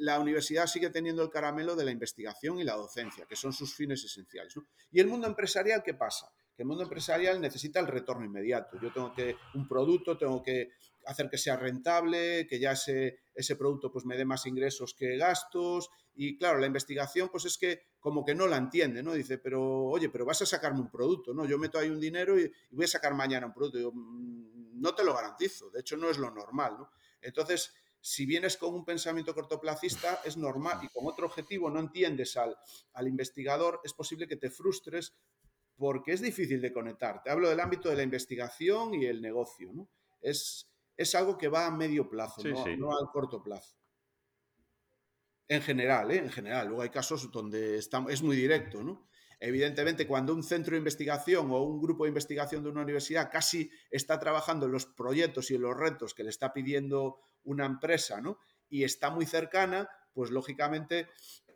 la 0.00 0.18
universidad 0.18 0.66
sigue 0.66 0.90
teniendo 0.90 1.22
el 1.22 1.30
caramelo 1.30 1.76
de 1.76 1.84
la 1.84 1.90
investigación 1.90 2.58
y 2.58 2.64
la 2.64 2.74
docencia, 2.74 3.26
que 3.26 3.36
son 3.36 3.52
sus 3.52 3.74
fines 3.74 4.04
esenciales. 4.04 4.54
Y 4.90 5.00
el 5.00 5.06
mundo 5.06 5.26
empresarial, 5.26 5.82
¿qué 5.82 5.94
pasa? 5.94 6.30
Que 6.56 6.62
el 6.62 6.68
mundo 6.68 6.84
empresarial 6.84 7.40
necesita 7.40 7.80
el 7.80 7.86
retorno 7.86 8.24
inmediato. 8.24 8.78
Yo 8.80 8.92
tengo 8.92 9.12
que, 9.12 9.36
un 9.54 9.66
producto, 9.66 10.16
tengo 10.16 10.42
que 10.42 10.70
hacer 11.06 11.28
que 11.28 11.38
sea 11.38 11.56
rentable, 11.56 12.46
que 12.46 12.58
ya 12.58 12.72
ese, 12.72 13.18
ese 13.34 13.56
producto 13.56 13.90
pues 13.90 14.04
me 14.04 14.16
dé 14.16 14.24
más 14.24 14.46
ingresos 14.46 14.94
que 14.94 15.16
gastos. 15.16 15.90
Y 16.14 16.38
claro, 16.38 16.58
la 16.58 16.66
investigación 16.66 17.28
pues 17.30 17.44
es 17.44 17.58
que 17.58 17.82
como 17.98 18.24
que 18.24 18.34
no 18.34 18.46
la 18.46 18.56
entiende, 18.56 19.02
¿no? 19.02 19.14
Dice, 19.14 19.38
pero 19.38 19.86
oye, 19.86 20.08
pero 20.08 20.24
vas 20.24 20.42
a 20.42 20.46
sacarme 20.46 20.80
un 20.80 20.90
producto, 20.90 21.34
¿no? 21.34 21.44
Yo 21.44 21.58
meto 21.58 21.78
ahí 21.78 21.88
un 21.88 22.00
dinero 22.00 22.38
y, 22.38 22.50
voy 22.70 22.84
a 22.84 22.88
sacar 22.88 23.14
mañana 23.14 23.46
un 23.46 23.54
producto. 23.54 23.90
Mm, 23.92 24.80
no 24.80 24.94
te 24.94 25.04
lo 25.04 25.14
garantizo, 25.14 25.70
de 25.70 25.80
hecho 25.80 25.96
no 25.96 26.10
es 26.10 26.18
lo 26.18 26.30
normal, 26.30 26.76
¿no? 26.78 26.90
Entonces, 27.20 27.74
si 28.06 28.26
vienes 28.26 28.58
con 28.58 28.74
un 28.74 28.84
pensamiento 28.84 29.34
cortoplacista, 29.34 30.20
es 30.26 30.36
normal 30.36 30.78
y 30.82 30.88
con 30.88 31.06
otro 31.06 31.24
objetivo 31.24 31.70
no 31.70 31.80
entiendes 31.80 32.36
al, 32.36 32.54
al 32.92 33.08
investigador, 33.08 33.80
es 33.82 33.94
posible 33.94 34.28
que 34.28 34.36
te 34.36 34.50
frustres 34.50 35.14
porque 35.74 36.12
es 36.12 36.20
difícil 36.20 36.60
de 36.60 36.70
conectar. 36.70 37.22
Te 37.22 37.30
hablo 37.30 37.48
del 37.48 37.60
ámbito 37.60 37.88
de 37.88 37.96
la 37.96 38.02
investigación 38.02 38.92
y 38.92 39.06
el 39.06 39.22
negocio, 39.22 39.72
¿no? 39.72 39.88
Es, 40.20 40.70
es 40.98 41.14
algo 41.14 41.38
que 41.38 41.48
va 41.48 41.64
a 41.64 41.70
medio 41.70 42.06
plazo, 42.06 42.42
no, 42.76 42.92
al 42.94 43.08
corto 43.10 43.42
plazo. 43.42 43.74
En 45.48 45.62
general, 45.62 46.10
¿eh? 46.10 46.18
en 46.18 46.30
general. 46.30 46.66
Luego 46.68 46.82
hay 46.82 46.90
casos 46.90 47.30
donde 47.32 47.78
es 47.78 48.22
muy 48.22 48.36
directo, 48.36 48.82
¿no? 48.82 49.08
Evidentemente, 49.40 50.06
cuando 50.06 50.34
un 50.34 50.42
centro 50.42 50.72
de 50.72 50.78
investigación 50.78 51.50
o 51.50 51.62
un 51.62 51.80
grupo 51.80 52.04
de 52.04 52.08
investigación 52.08 52.62
de 52.62 52.68
una 52.68 52.82
universidad 52.82 53.30
casi 53.32 53.70
está 53.90 54.20
trabajando 54.20 54.66
en 54.66 54.72
los 54.72 54.84
proyectos 54.84 55.50
y 55.50 55.54
en 55.54 55.62
los 55.62 55.74
retos 55.74 56.12
que 56.12 56.22
le 56.22 56.28
está 56.28 56.52
pidiendo 56.52 57.20
una 57.44 57.66
empresa, 57.66 58.20
¿no? 58.20 58.38
Y 58.68 58.84
está 58.84 59.10
muy 59.10 59.26
cercana, 59.26 59.88
pues 60.12 60.30
lógicamente 60.30 61.08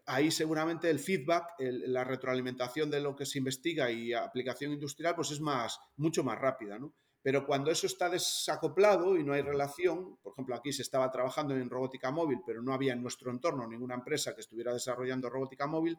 ahí 0.09 0.30
seguramente 0.30 0.89
el 0.89 0.99
feedback, 0.99 1.55
la 1.59 2.03
retroalimentación 2.03 2.91
de 2.91 3.01
lo 3.01 3.14
que 3.14 3.26
se 3.26 3.39
investiga 3.39 3.91
y 3.91 4.14
aplicación 4.14 4.72
industrial, 4.72 5.14
pues 5.14 5.30
es 5.30 5.41
más, 5.41 5.78
mucho 5.97 6.24
más 6.24 6.39
rápida, 6.39 6.78
¿no? 6.78 6.95
Pero 7.20 7.45
cuando 7.45 7.70
eso 7.70 7.86
está 7.86 8.09
desacoplado 8.09 9.16
y 9.16 9.24
no 9.24 9.34
hay 9.34 9.43
relación, 9.43 10.16
por 10.22 10.32
ejemplo, 10.32 10.55
aquí 10.55 10.72
se 10.72 10.82
estaba 10.82 11.11
trabajando 11.11 11.55
en 11.55 11.68
robótica 11.68 12.11
móvil, 12.11 12.39
pero 12.47 12.62
no 12.62 12.72
había 12.72 12.95
en 12.95 13.03
nuestro 13.03 13.30
entorno 13.30 13.66
ninguna 13.66 13.97
empresa 13.97 14.34
que 14.34 14.41
estuviera 14.41 14.72
desarrollando 14.72 15.28
robótica 15.28 15.66
móvil, 15.66 15.99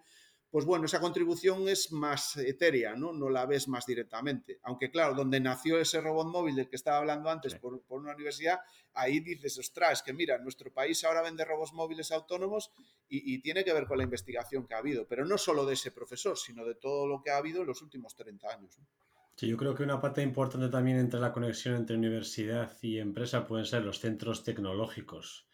pues 0.52 0.66
bueno, 0.66 0.86
esa 0.86 1.00
contribución 1.00 1.70
es 1.70 1.92
más 1.92 2.38
etérea, 2.38 2.96
¿no? 2.96 3.14
No 3.14 3.30
la 3.30 3.46
ves 3.46 3.68
más 3.68 3.86
directamente. 3.86 4.60
Aunque 4.64 4.90
claro, 4.90 5.14
donde 5.14 5.40
nació 5.40 5.80
ese 5.80 6.02
robot 6.02 6.28
móvil 6.28 6.56
del 6.56 6.70
que 6.70 6.76
estaba 6.76 6.98
hablando 6.98 7.30
antes 7.30 7.56
por, 7.56 7.82
una 7.90 8.14
universidad, 8.14 8.60
ahí 8.94 9.20
dices, 9.20 9.60
ostras, 9.60 10.02
que 10.02 10.14
mira, 10.14 10.40
nuestro 10.40 10.74
país 10.74 11.04
ahora 11.04 11.22
vende 11.22 11.46
robots 11.46 11.74
móviles 11.74 12.12
autónomos 12.12 12.72
y, 13.08 13.36
y, 13.36 13.42
tiene 13.42 13.64
que 13.64 13.74
ver 13.74 13.86
con 13.86 13.98
la 13.98 14.04
investigación 14.04 14.66
que 14.66 14.74
ha 14.74 14.80
habido, 14.80 15.08
pero 15.08 15.26
no 15.26 15.38
solo 15.38 15.66
de 15.66 15.74
ese 15.74 15.92
profesor, 15.92 16.38
sino 16.38 16.66
de 16.66 16.76
todo 16.76 17.08
lo 17.08 17.22
que 17.22 17.32
ha 17.32 17.38
habido 17.38 17.62
en 17.62 17.68
los 17.68 17.82
últimos 17.82 18.16
30 18.16 18.48
años. 18.50 18.80
¿no? 18.80 18.86
Sí, 19.40 19.48
yo 19.48 19.56
creo 19.56 19.74
que 19.74 19.84
una 19.84 20.02
parte 20.02 20.22
importante 20.22 20.68
también 20.68 20.98
entre 20.98 21.18
la 21.18 21.32
conexión 21.32 21.76
entre 21.76 21.96
universidad 21.96 22.78
y 22.82 22.98
empresa 22.98 23.48
pueden 23.48 23.66
ser 23.66 23.86
los 23.86 24.02
centros 24.02 24.44
tecnológicos. 24.44 25.49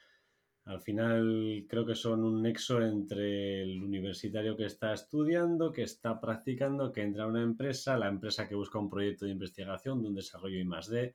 Al 0.66 0.82
final 0.82 1.66
creo 1.70 1.86
que 1.86 1.94
son 1.94 2.24
un 2.24 2.42
nexo 2.42 2.82
entre 2.82 3.62
el 3.62 3.84
universitario 3.84 4.58
que 4.58 4.66
está 4.66 4.94
estudiando, 4.94 5.72
que 5.72 5.84
está 5.84 6.20
practicando, 6.20 6.92
que 6.92 7.04
entra 7.04 7.26
a 7.26 7.28
una 7.28 7.44
empresa, 7.44 7.98
la 7.98 8.08
empresa 8.08 8.48
que 8.48 8.56
busca 8.56 8.80
un 8.80 8.90
proyecto 8.90 9.26
de 9.26 9.32
investigación, 9.32 10.02
de 10.02 10.10
un 10.10 10.16
desarrollo 10.16 10.60
y 10.60 10.66
más 10.66 10.90
de. 10.90 11.14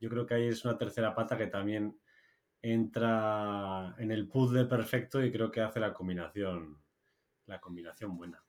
Yo 0.00 0.08
creo 0.08 0.26
que 0.26 0.34
ahí 0.34 0.48
es 0.48 0.64
una 0.64 0.76
tercera 0.76 1.14
pata 1.14 1.38
que 1.38 1.46
también 1.46 1.96
entra 2.60 3.94
en 3.98 4.10
el 4.10 4.26
puzzle 4.26 4.64
perfecto 4.64 5.24
y 5.24 5.30
creo 5.30 5.50
que 5.50 5.60
hace 5.60 5.78
la 5.78 5.94
combinación, 5.94 6.82
la 7.46 7.60
combinación 7.60 8.16
buena. 8.16 8.42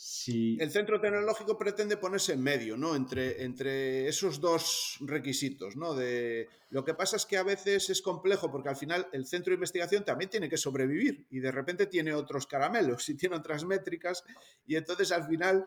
Sí, 0.00 0.58
el 0.60 0.70
centro 0.70 1.00
tecnológico 1.00 1.58
pretende 1.58 1.96
ponerse 1.96 2.32
en 2.32 2.40
medio, 2.40 2.76
¿no? 2.76 2.94
Entre, 2.94 3.42
entre 3.42 4.06
esos 4.06 4.40
dos 4.40 4.96
requisitos, 5.00 5.74
¿no? 5.74 5.92
De, 5.92 6.48
lo 6.70 6.84
que 6.84 6.94
pasa 6.94 7.16
es 7.16 7.26
que 7.26 7.36
a 7.36 7.42
veces 7.42 7.90
es 7.90 8.00
complejo 8.00 8.48
porque 8.48 8.68
al 8.68 8.76
final 8.76 9.08
el 9.12 9.26
centro 9.26 9.50
de 9.50 9.56
investigación 9.56 10.04
también 10.04 10.30
tiene 10.30 10.48
que 10.48 10.56
sobrevivir 10.56 11.26
y 11.30 11.40
de 11.40 11.50
repente 11.50 11.86
tiene 11.86 12.14
otros 12.14 12.46
caramelos 12.46 13.08
y 13.08 13.16
tiene 13.16 13.34
otras 13.34 13.64
métricas 13.64 14.22
y 14.66 14.76
entonces 14.76 15.10
al 15.10 15.26
final 15.26 15.64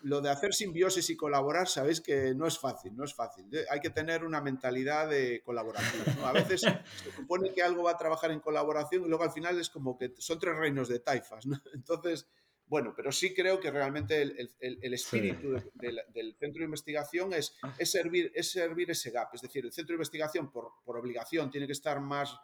lo 0.00 0.22
de 0.22 0.30
hacer 0.30 0.54
simbiosis 0.54 1.10
y 1.10 1.16
colaborar, 1.16 1.68
sabéis 1.68 2.00
que 2.00 2.34
no 2.34 2.46
es 2.46 2.58
fácil, 2.58 2.96
no 2.96 3.04
es 3.04 3.14
fácil. 3.14 3.46
Hay 3.68 3.80
que 3.80 3.90
tener 3.90 4.24
una 4.24 4.40
mentalidad 4.40 5.10
de 5.10 5.42
colaboración. 5.44 6.16
A 6.24 6.32
veces 6.32 6.60
se 7.04 7.12
supone 7.12 7.52
que 7.52 7.62
algo 7.62 7.82
va 7.82 7.90
a 7.90 7.98
trabajar 7.98 8.30
en 8.30 8.40
colaboración 8.40 9.04
y 9.04 9.08
luego 9.08 9.24
al 9.24 9.32
final 9.32 9.60
es 9.60 9.68
como 9.68 9.98
que 9.98 10.14
son 10.16 10.38
tres 10.38 10.56
reinos 10.56 10.88
de 10.88 11.00
taifas, 11.00 11.44
¿no? 11.44 11.60
Entonces 11.74 12.26
bueno, 12.68 12.94
pero 12.96 13.12
sí 13.12 13.32
creo 13.32 13.60
que 13.60 13.70
realmente 13.70 14.20
el, 14.20 14.94
espíritu 14.94 15.52
del, 15.74 16.36
centro 16.38 16.60
de 16.60 16.64
investigación 16.64 17.32
es, 17.32 17.56
ah. 17.62 17.74
es, 17.78 17.90
servir, 17.90 18.32
es 18.34 18.50
servir 18.50 18.90
ese 18.90 19.10
gap. 19.10 19.28
Es 19.34 19.42
decir, 19.42 19.64
el 19.64 19.72
centro 19.72 19.92
de 19.92 19.98
investigación 19.98 20.50
por, 20.50 20.72
obligación 20.84 21.50
tiene 21.50 21.66
que 21.66 21.72
estar 21.72 22.00
más, 22.00 22.36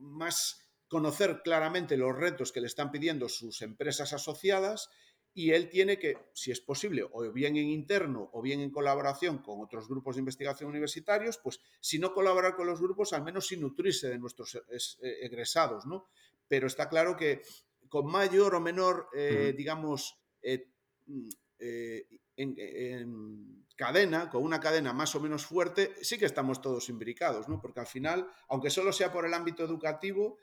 más 0.00 0.68
conocer 0.88 1.42
claramente 1.44 1.96
los 1.96 2.16
retos 2.16 2.50
que 2.50 2.60
le 2.60 2.66
están 2.66 2.90
pidiendo 2.90 3.28
sus 3.28 3.62
empresas 3.62 4.12
asociadas 4.12 4.90
y 5.32 5.52
él 5.52 5.68
tiene 5.68 5.98
que, 5.98 6.16
si 6.32 6.50
es 6.50 6.60
posible, 6.60 7.04
o 7.12 7.30
bien 7.30 7.56
en 7.56 7.68
interno 7.68 8.30
o 8.32 8.42
bien 8.42 8.60
en 8.60 8.70
colaboración 8.70 9.38
con 9.38 9.60
otros 9.60 9.86
grupos 9.86 10.16
de 10.16 10.20
investigación 10.20 10.70
universitarios, 10.70 11.38
pues 11.38 11.60
si 11.78 11.98
no 11.98 12.14
colaborar 12.14 12.56
con 12.56 12.66
los 12.66 12.80
grupos, 12.80 13.12
al 13.12 13.22
menos 13.22 13.46
sin 13.46 13.60
nutrirse 13.60 14.08
de 14.08 14.18
nuestros 14.18 14.58
egresados, 15.00 15.84
¿no? 15.84 16.08
Pero 16.48 16.66
está 16.66 16.88
claro 16.88 17.16
que 17.16 17.42
con 17.88 18.06
mayor 18.06 18.54
o 18.54 18.60
menor, 18.60 19.08
eh, 19.14 19.54
digamos, 19.56 20.18
eh, 20.42 20.70
mm, 21.06 21.28
eh, 21.58 22.06
en, 22.36 23.66
cadena, 23.76 24.30
con 24.30 24.42
una 24.42 24.60
cadena 24.60 24.92
más 24.92 25.14
o 25.14 25.20
menos 25.20 25.44
fuerte, 25.46 25.94
sí 26.02 26.18
que 26.18 26.26
estamos 26.26 26.60
todos 26.60 26.88
imbricados, 26.88 27.48
¿no? 27.48 27.60
Porque 27.60 27.80
al 27.80 27.86
final, 27.86 28.26
aunque 28.48 28.70
solo 28.70 28.92
sea 28.92 29.12
por 29.12 29.26
el 29.26 29.34
ámbito 29.34 29.64
educativo, 29.64 30.38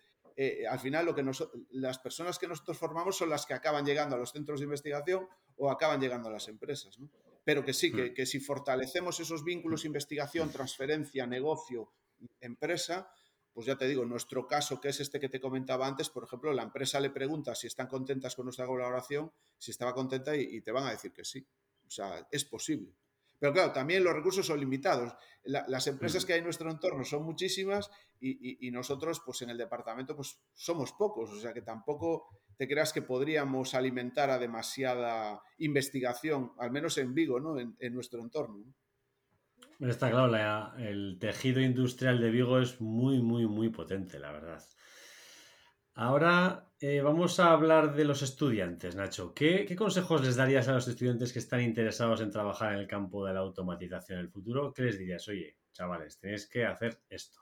al 0.69 0.79
final 0.79 1.05
lo 1.05 1.13
que 1.13 1.23
las 1.71 1.99
personas 1.99 2.39
que 2.39 2.47
nosotros 2.47 2.77
formamos 2.77 3.17
son 3.17 3.29
las 3.29 3.45
que 3.45 3.53
acaban 3.53 3.85
llegando 3.85 4.15
a 4.15 4.19
los 4.19 4.31
centros 4.31 4.59
de 4.59 4.63
investigación 4.65 5.27
o 5.57 5.69
acaban 5.69 6.01
llegando 6.01 6.29
a 6.29 6.31
las 6.31 6.47
empresas, 6.47 6.97
¿no? 6.99 7.09
Pero 7.43 7.63
que 7.63 7.73
sí, 7.73 7.91
que, 7.91 8.11
mm. 8.11 8.13
que 8.13 8.25
si 8.25 8.39
fortalecemos 8.39 9.19
esos 9.19 9.43
vínculos 9.43 9.85
investigación, 9.85 10.51
transferencia, 10.51 11.27
negocio, 11.27 11.91
empresa, 12.39 13.11
pues 13.53 13.67
ya 13.67 13.77
te 13.77 13.87
digo, 13.87 14.03
nuestro 14.03 14.47
caso, 14.47 14.81
que 14.81 14.89
es 14.89 14.99
este 14.99 15.19
que 15.19 15.29
te 15.29 15.39
comentaba 15.39 15.85
antes, 15.85 16.09
por 16.09 16.23
ejemplo, 16.23 16.51
la 16.53 16.63
empresa 16.63 16.99
le 16.99 17.11
pregunta 17.11 17.53
si 17.53 17.67
están 17.67 17.87
contentas 17.87 18.35
con 18.35 18.45
nuestra 18.45 18.65
colaboración, 18.65 19.31
si 19.57 19.71
estaba 19.71 19.93
contenta 19.93 20.35
y, 20.35 20.61
te 20.61 20.71
van 20.71 20.85
a 20.85 20.91
decir 20.91 21.13
que 21.13 21.23
sí. 21.23 21.45
O 21.85 21.91
sea, 21.91 22.27
es 22.31 22.45
posible. 22.45 22.95
Pero 23.37 23.53
claro, 23.53 23.71
también 23.71 24.03
los 24.03 24.13
recursos 24.13 24.45
son 24.45 24.59
limitados. 24.59 25.13
las 25.43 25.87
empresas 25.87 26.25
que 26.25 26.33
hay 26.33 26.39
en 26.39 26.45
nuestro 26.45 26.71
entorno 26.71 27.03
son 27.03 27.23
muchísimas 27.23 27.91
y, 28.19 28.71
nosotros, 28.71 29.21
pues 29.23 29.41
en 29.41 29.49
el 29.49 29.57
departamento, 29.57 30.15
pues 30.15 30.39
somos 30.53 30.93
pocos. 30.93 31.29
O 31.29 31.39
sea 31.39 31.53
que 31.53 31.61
tampoco 31.61 32.29
te 32.57 32.67
creas 32.67 32.93
que 32.93 33.01
podríamos 33.01 33.75
alimentar 33.75 34.29
a 34.29 34.39
demasiada 34.39 35.41
investigación, 35.57 36.53
al 36.57 36.71
menos 36.71 36.97
en 36.97 37.13
Vigo, 37.13 37.39
¿no? 37.39 37.59
En, 37.59 37.75
en 37.79 37.93
nuestro 37.93 38.21
entorno. 38.21 38.63
Está 39.79 40.09
claro, 40.11 40.77
el 40.77 41.17
tejido 41.19 41.61
industrial 41.61 42.19
de 42.19 42.29
Vigo 42.29 42.59
es 42.59 42.79
muy, 42.79 43.21
muy, 43.21 43.47
muy 43.47 43.69
potente, 43.69 44.19
la 44.19 44.31
verdad. 44.31 44.63
Ahora 45.95 46.73
eh, 46.79 47.01
vamos 47.01 47.39
a 47.39 47.51
hablar 47.51 47.95
de 47.95 48.03
los 48.03 48.23
estudiantes, 48.23 48.95
Nacho. 48.95 49.33
¿Qué, 49.33 49.75
consejos 49.75 50.25
les 50.25 50.35
darías 50.35 50.67
a 50.67 50.73
los 50.73 50.87
estudiantes 50.87 51.31
que 51.31 51.39
están 51.39 51.61
interesados 51.61 52.21
en 52.21 52.31
trabajar 52.31 52.73
en 52.73 52.79
el 52.79 52.87
campo 52.87 53.25
de 53.25 53.33
la 53.33 53.41
automatización 53.41 54.17
en 54.17 54.25
el 54.25 54.31
futuro? 54.31 54.73
¿Qué 54.73 54.81
les 54.83 54.97
dirías? 54.97 55.27
Oye, 55.27 55.57
chavales, 55.71 56.17
tenéis 56.17 56.47
que 56.47 56.65
hacer 56.65 56.99
esto. 57.09 57.39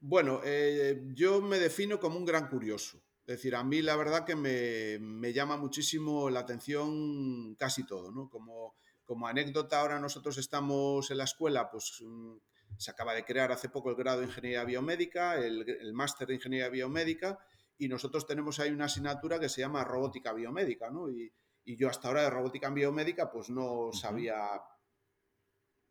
Bueno, 0.00 0.40
eh, 0.44 1.02
yo 1.14 1.42
me 1.42 1.58
defino 1.58 2.00
como 2.00 2.16
un 2.16 2.24
gran 2.24 2.48
curioso. 2.48 3.02
Es 3.26 3.36
decir, 3.36 3.54
a 3.54 3.64
mí 3.64 3.82
la 3.82 3.96
verdad 3.96 4.24
que 4.24 4.36
me, 4.36 4.98
me 5.00 5.32
llama 5.32 5.56
muchísimo 5.56 6.30
la 6.30 6.40
atención 6.40 7.56
casi 7.56 7.84
todo, 7.84 8.10
¿no? 8.10 8.30
Como 8.30 8.76
como 9.06 9.26
anécdota, 9.28 9.80
ahora 9.80 10.00
nosotros 10.00 10.36
estamos 10.36 11.10
en 11.10 11.18
la 11.18 11.24
escuela, 11.24 11.70
pues 11.70 12.02
mm, 12.04 12.36
se 12.76 12.90
acaba 12.90 13.14
de 13.14 13.24
crear 13.24 13.52
hace 13.52 13.68
poco 13.68 13.90
el 13.90 13.96
grado 13.96 14.20
de 14.20 14.26
Ingeniería 14.26 14.64
Biomédica, 14.64 15.36
el, 15.36 15.92
máster 15.94 16.28
de 16.28 16.34
Ingeniería 16.34 16.68
Biomédica, 16.68 17.38
y 17.78 17.88
nosotros 17.88 18.26
tenemos 18.26 18.58
ahí 18.58 18.70
una 18.70 18.86
asignatura 18.86 19.38
que 19.38 19.48
se 19.48 19.60
llama 19.60 19.84
Robótica 19.84 20.32
Biomédica, 20.32 20.90
¿no? 20.90 21.08
Y, 21.08 21.32
yo 21.68 21.88
hasta 21.88 22.06
ahora 22.06 22.22
de 22.22 22.30
Robótica 22.30 22.70
Biomédica 22.70 23.28
pues 23.28 23.50
no 23.50 23.90
sabía 23.92 24.36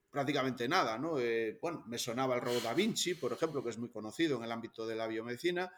prácticamente 0.09 0.69
nada, 0.69 0.97
¿no? 0.97 1.19
Eh, 1.19 1.59
bueno, 1.61 1.83
me 1.87 1.97
sonaba 1.97 2.35
el 2.35 2.41
robot 2.41 2.63
Da 2.63 2.73
Vinci, 2.73 3.15
por 3.15 3.33
ejemplo, 3.33 3.61
que 3.61 3.71
es 3.71 3.77
muy 3.77 3.89
conocido 3.91 4.37
en 4.37 4.45
el 4.45 4.53
ámbito 4.53 4.87
de 4.87 4.95
la 4.95 5.05
biomedicina, 5.05 5.69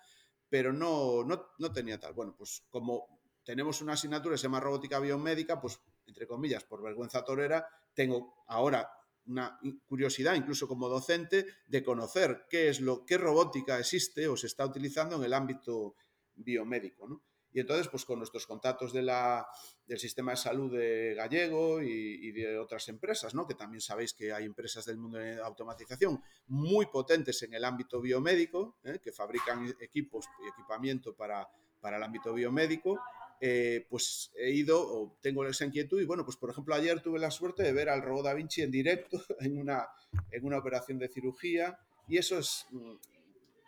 pero 0.48 0.72
no, 0.72 1.24
no, 1.24 1.48
no 1.58 1.74
tenía 1.74 2.00
tal. 2.00 2.14
Bueno, 2.14 2.36
pues 2.38 2.64
como 2.70 3.20
tenemos 3.44 3.82
una 3.82 3.94
asignatura 3.94 4.36
que 4.36 4.38
se 4.38 4.44
llama 4.44 4.60
Robótica 4.60 5.00
Biomédica, 5.00 5.60
pues 5.60 5.80
entre 6.08 6.26
comillas, 6.26 6.64
por 6.64 6.82
vergüenza 6.82 7.24
torera, 7.24 7.68
tengo 7.94 8.44
ahora 8.48 8.90
una 9.28 9.60
curiosidad, 9.86 10.36
incluso 10.36 10.68
como 10.68 10.88
docente, 10.88 11.46
de 11.68 11.84
conocer 11.84 12.46
qué 12.50 12.70
es 12.70 12.80
lo, 12.80 13.06
qué 13.06 13.18
robótica 13.18 13.78
existe 13.78 14.28
o 14.28 14.38
se 14.38 14.48
está 14.48 14.66
utilizando 14.66 15.18
en 15.18 15.24
el 15.24 15.34
ámbito 15.34 15.96
biomédico. 16.36 17.08
¿no? 17.08 17.24
Y 17.52 17.60
entonces, 17.60 17.88
pues 17.88 18.06
con 18.06 18.20
nuestros 18.20 18.46
contactos 18.46 18.94
de 18.94 19.02
la, 19.02 19.48
del 19.86 20.00
sistema 20.00 20.32
de 20.32 20.38
salud 20.38 20.72
de 20.72 21.14
gallego 21.16 21.82
y, 21.82 22.32
de 22.32 22.58
otras 22.58 22.88
empresas, 22.88 23.34
¿no? 23.34 23.48
que 23.48 23.56
también 23.56 23.82
sabéis 23.82 24.14
que 24.14 24.32
hay 24.32 24.46
empresas 24.46 24.86
del 24.86 24.98
mundo 24.98 25.18
de 25.18 25.42
automatización 25.42 26.22
muy 26.48 26.86
potentes 26.86 27.42
en 27.44 27.54
el 27.54 27.66
ámbito 27.66 28.00
biomédico, 28.00 28.78
¿eh? 28.84 29.00
que 29.02 29.12
fabrican 29.12 29.76
equipos 29.80 30.28
y 30.44 30.48
equipamiento 30.48 31.16
para, 31.16 31.48
para 31.82 31.98
el 31.98 32.04
ámbito 32.04 32.34
biomédico, 32.34 33.00
eh, 33.40 33.86
pues 33.90 34.32
he 34.36 34.52
ido 34.52 34.82
o 34.82 35.18
tengo 35.22 35.46
esa 35.46 35.66
inquietud 35.66 36.02
y 36.02 36.06
bueno, 36.06 36.26
pues 36.26 36.38
por 36.38 36.50
ejemplo 36.50 36.74
ayer 36.74 37.02
tuve 37.02 37.20
la 37.20 37.30
suerte 37.30 37.62
de 37.64 37.72
ver 37.72 37.90
al 37.90 38.02
robot 38.02 38.26
Da 38.26 38.34
Vinci 38.34 38.64
en 38.64 38.72
directo 38.72 39.22
en 39.40 39.60
una, 39.60 39.88
en 40.32 40.46
una 40.46 40.58
operación 40.58 40.98
de 40.98 41.08
cirugía 41.08 41.78
y 42.08 42.18
eso 42.18 42.40
es 42.40 42.66
mm, 42.72 42.94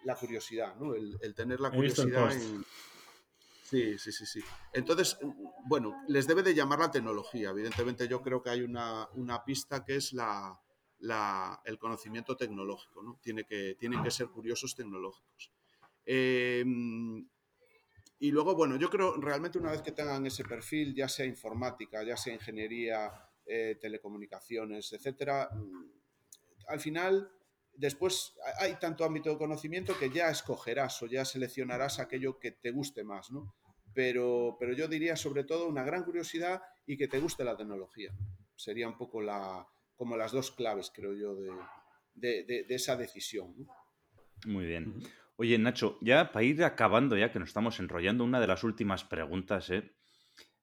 la 0.05 0.15
curiosidad, 0.15 0.75
¿no? 0.75 0.95
El, 0.95 1.19
tener 1.35 1.59
la 1.59 1.69
curiosidad 1.69 2.31
en... 2.31 2.65
Sí, 3.69 3.99
sí, 3.99 4.11
sí, 4.11 4.25
sí. 4.25 4.39
Entonces, 4.73 5.19
bueno, 5.67 5.93
les 6.07 6.25
debe 6.25 6.41
de 6.41 6.55
llamar 6.55 6.79
la 6.79 6.89
tecnología. 6.89 7.51
Evidentemente 7.51 8.07
yo 8.07 8.19
creo 8.23 8.41
que 8.41 8.49
hay 8.49 8.61
una, 8.63 9.07
pista 9.45 9.85
que 9.85 9.97
es 9.97 10.11
la, 10.13 10.59
el 11.65 11.77
conocimiento 11.77 12.35
tecnológico, 12.35 13.03
¿no? 13.03 13.19
Tiene 13.21 13.43
que, 13.45 13.75
tienen 13.79 14.01
que 14.01 14.09
ser 14.09 14.29
curiosos 14.29 14.75
tecnológicos. 14.75 15.51
Eh, 16.03 16.65
y 18.19 18.31
luego, 18.31 18.53
bueno, 18.53 18.75
yo 18.75 18.89
creo 18.89 19.15
realmente 19.15 19.57
una 19.57 19.71
vez 19.71 19.81
que 19.81 19.93
tengan 19.93 20.25
ese 20.25 20.43
perfil, 20.43 20.93
ya 20.93 21.07
sea 21.07 21.25
informática, 21.25 22.03
ya 22.03 22.17
sea 22.17 22.33
ingeniería, 22.33 23.11
eh, 23.45 23.77
telecomunicaciones, 23.79 24.91
etcétera, 24.91 25.49
mm, 25.53 25.99
al 26.67 26.79
final, 26.79 27.31
después 27.73 28.33
hay 28.59 28.75
tanto 28.75 29.05
ámbito 29.05 29.29
de 29.29 29.37
conocimiento 29.37 29.97
que 29.97 30.09
ya 30.09 30.29
escogerás 30.29 31.01
o 31.01 31.07
ya 31.07 31.23
seleccionarás 31.23 31.99
aquello 31.99 32.39
que 32.39 32.51
te 32.51 32.71
guste 32.71 33.03
más, 33.03 33.31
¿no? 33.31 33.55
Pero, 33.93 34.57
pero 34.59 34.73
yo 34.73 34.87
diría 34.87 35.15
sobre 35.15 35.45
todo 35.45 35.67
una 35.67 35.83
gran 35.83 36.03
curiosidad 36.03 36.61
y 36.85 36.97
que 36.97 37.07
te 37.07 37.19
guste 37.19 37.43
la 37.43 37.57
tecnología. 37.57 38.13
Sería 38.55 38.87
un 38.87 38.97
poco 38.97 39.21
la, 39.21 39.65
como 39.95 40.15
las 40.15 40.31
dos 40.31 40.51
claves, 40.51 40.91
creo 40.93 41.15
yo, 41.15 41.35
de, 41.35 41.51
de, 42.13 42.63
de 42.65 42.75
esa 42.75 42.95
decisión. 42.95 43.55
¿no? 43.57 43.65
Muy 44.45 44.65
bien. 44.65 45.01
Oye, 45.41 45.57
Nacho, 45.57 45.97
ya 46.01 46.33
para 46.33 46.43
ir 46.43 46.61
acabando, 46.65 47.15
ya 47.15 47.31
que 47.31 47.39
nos 47.39 47.47
estamos 47.47 47.79
enrollando, 47.79 48.25
una 48.25 48.41
de 48.41 48.47
las 48.47 48.65
últimas 48.65 49.05
preguntas, 49.05 49.69
¿eh? 49.69 49.95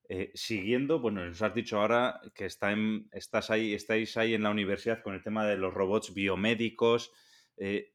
Eh, 0.06 0.32
siguiendo, 0.34 1.00
bueno, 1.00 1.24
nos 1.24 1.40
has 1.40 1.54
dicho 1.54 1.80
ahora 1.80 2.20
que 2.34 2.44
está 2.44 2.72
en, 2.72 3.08
estás 3.10 3.48
ahí, 3.48 3.72
estáis 3.72 4.18
ahí 4.18 4.34
en 4.34 4.42
la 4.42 4.50
universidad 4.50 5.02
con 5.02 5.14
el 5.14 5.22
tema 5.22 5.46
de 5.46 5.56
los 5.56 5.72
robots 5.72 6.12
biomédicos. 6.12 7.10
Eh, 7.56 7.94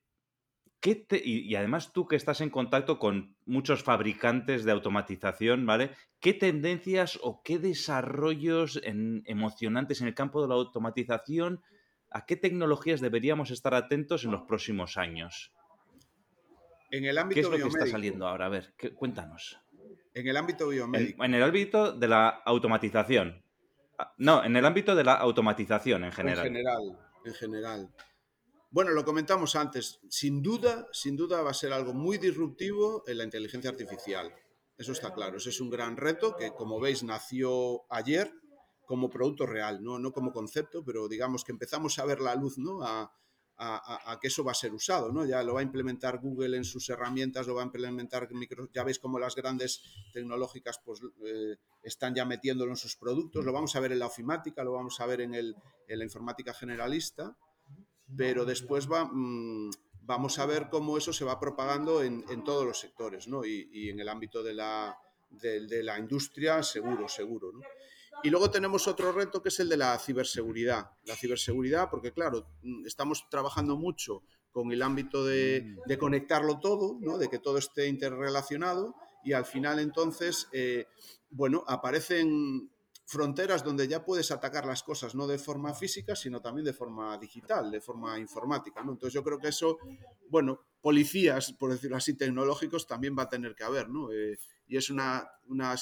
¿qué 0.80 1.06
y, 1.24 1.54
además 1.54 1.94
tú 1.94 2.08
que 2.08 2.16
estás 2.16 2.42
en 2.42 2.50
contacto 2.50 2.98
con 2.98 3.38
muchos 3.46 3.84
fabricantes 3.84 4.64
de 4.64 4.72
automatización, 4.72 5.68
¿vale? 5.68 5.92
¿Qué 6.20 6.34
tendencias 6.34 7.20
o 7.22 7.44
qué 7.44 7.60
desarrollos 7.60 8.82
emocionantes 8.84 10.02
en 10.02 10.08
el 10.08 10.16
campo 10.16 10.42
de 10.42 10.48
la 10.48 10.56
automatización, 10.56 11.62
a 12.10 12.26
qué 12.26 12.38
tecnologías 12.38 13.02
deberíamos 13.02 13.52
estar 13.52 13.76
atentos 13.76 14.26
en 14.26 14.32
los 14.32 14.42
próximos 14.48 14.98
años? 14.98 15.54
En 16.92 17.06
el 17.06 17.18
ámbito 17.18 17.36
¿Qué 17.36 17.56
es 17.56 17.62
lo 17.62 17.70
que 17.70 17.78
está 17.78 17.88
saliendo 17.88 18.28
ahora? 18.28 18.48
A 18.48 18.50
ver, 18.50 18.74
cuéntanos. 18.96 19.58
En 20.14 20.28
el 20.28 20.36
ámbito 20.36 20.68
biomédico. 20.68 21.24
En, 21.24 21.34
el 21.34 21.42
ámbito 21.42 21.94
de 21.94 22.08
la 22.08 22.28
automatización. 22.28 23.44
Ah, 23.98 24.14
no, 24.18 24.44
en 24.44 24.56
el 24.58 24.66
ámbito 24.66 24.94
de 24.94 25.06
la 25.06 25.14
automatización 25.14 26.04
en 26.04 26.12
general. 26.12 26.46
En 26.46 26.54
general, 26.54 27.00
en 27.24 27.34
general. 27.34 27.90
Bueno, 28.70 28.92
lo 28.92 29.06
comentamos 29.06 29.56
antes. 29.56 30.02
Sin 30.10 30.42
duda, 30.42 30.88
sin 30.92 31.16
duda 31.16 31.42
va 31.42 31.52
a 31.52 31.54
ser 31.54 31.72
algo 31.72 31.94
muy 31.94 32.18
disruptivo 32.18 33.04
en 33.08 33.20
la 33.20 33.24
inteligencia 33.24 33.70
artificial. 33.70 34.34
Eso 34.78 34.92
está 34.92 35.14
claro. 35.14 35.38
Ese 35.38 35.50
es 35.50 35.62
un 35.62 35.70
gran 35.70 35.96
reto 35.96 36.36
que, 36.36 36.52
como 36.52 36.80
veis, 36.80 37.04
nació 37.04 37.84
ayer 37.90 38.34
como 38.86 39.10
producto 39.10 39.46
real, 39.46 39.82
no, 39.82 40.00
no 40.00 40.12
como 40.12 40.34
concepto, 40.34 40.84
pero 40.84 41.08
digamos 41.08 41.46
que 41.46 41.54
empezamos 41.54 41.98
a 42.00 42.06
ver 42.06 42.20
la 42.20 42.36
luz, 42.36 42.58
¿no? 42.58 42.84
A, 42.84 43.14
a, 43.64 44.18
que 44.20 44.28
eso 44.28 44.44
va 44.44 44.52
a 44.54 44.56
ser 44.56 44.74
usado, 44.74 45.12
¿no? 45.12 45.24
Ya 45.26 45.44
lo 45.44 45.54
va 45.54 45.60
a 45.60 45.64
implementar 45.64 46.20
Google 46.20 46.58
en 46.58 46.64
sus 46.64 46.90
herramientas, 46.90 47.46
lo 47.46 47.54
va 47.54 47.62
a 47.62 47.66
implementar 47.66 48.28
Microsoft, 48.34 48.72
ya 48.74 48.84
veis 48.84 48.98
cómo 48.98 49.20
las 49.20 49.36
grandes 49.36 49.84
tecnológicas 50.14 50.80
pues 50.84 51.02
eh, 51.26 51.58
están 51.84 52.16
ya 52.16 52.26
metiéndolo 52.26 52.72
en 52.72 52.78
sus 52.78 52.96
productos, 52.96 53.46
lo 53.46 53.54
vamos 53.54 53.76
a 53.76 53.80
ver 53.80 53.92
en 53.92 54.00
la 54.00 54.08
ofimática, 54.08 54.64
lo 54.64 54.74
vamos 54.74 55.00
a 55.00 55.06
ver 55.06 55.22
en, 55.22 55.36
el, 55.36 55.56
la 55.88 56.04
informática 56.04 56.54
generalista, 56.54 57.38
pero 58.18 58.46
después 58.46 58.92
va, 58.92 59.06
mm, 59.06 59.70
vamos 60.02 60.40
a 60.40 60.48
ver 60.48 60.70
cómo 60.70 60.98
eso 60.98 61.14
se 61.14 61.24
va 61.24 61.40
propagando 61.40 62.02
en, 62.02 62.44
todos 62.44 62.66
los 62.66 62.80
sectores, 62.80 63.28
¿no? 63.28 63.46
Y, 63.46 63.90
en 63.90 64.00
el 64.00 64.10
ámbito 64.10 64.42
de 64.42 64.56
la, 64.56 64.98
de 65.30 65.84
la 65.84 66.00
industria, 66.00 66.64
seguro, 66.64 67.08
seguro, 67.08 67.52
¿no? 67.52 67.62
Y 68.24 68.30
luego 68.30 68.52
tenemos 68.52 68.88
otro 68.88 69.12
reto 69.12 69.42
que 69.42 69.50
es 69.50 69.60
el 69.60 69.70
de 69.70 69.78
la 69.78 69.98
ciberseguridad. 69.98 70.92
La 71.06 71.16
ciberseguridad, 71.16 71.90
porque 71.90 72.12
claro, 72.12 72.48
mm, 72.62 72.86
estamos 72.86 73.28
trabajando 73.30 73.76
mucho 73.78 74.24
con 74.52 74.72
el 74.72 74.82
ámbito 74.82 75.26
de, 75.26 75.76
mm. 75.88 75.98
conectarlo 75.98 76.60
todo, 76.60 76.98
¿no? 77.00 77.18
de 77.18 77.30
que 77.30 77.40
todo 77.40 77.58
esté 77.58 77.88
interrelacionado 77.88 78.96
y 79.24 79.34
al 79.34 79.46
final 79.46 79.80
entonces, 79.80 80.48
eh, 80.52 80.88
bueno, 81.30 81.64
aparecen 81.68 82.70
fronteras 83.12 83.64
donde 83.64 83.90
ya 83.90 84.06
puedes 84.06 84.32
atacar 84.32 84.66
las 84.66 84.84
cosas 84.84 85.16
no 85.16 85.28
de 85.28 85.38
forma 85.38 85.74
física, 85.74 86.16
sino 86.16 86.42
también 86.42 86.66
de 86.66 86.74
forma 86.74 87.18
digital, 87.18 87.70
de 87.70 87.82
forma 87.82 88.18
informática. 88.18 88.82
¿no? 88.84 88.94
Entonces 88.94 89.14
yo 89.14 89.24
creo 89.24 89.38
que 89.38 89.50
eso, 89.50 89.78
bueno, 90.30 90.62
policías, 90.80 91.52
por 91.54 91.72
decirlo 91.72 91.98
así, 91.98 92.14
tecnológicos 92.14 92.88
también 92.88 93.16
va 93.18 93.24
a 93.24 93.30
tener 93.30 93.54
que 93.54 93.66
haber, 93.66 93.90
¿no? 93.90 94.12
Eh, 94.14 94.40
y 94.68 94.78
es 94.78 94.90
una, 94.90 95.30
una 95.48 95.76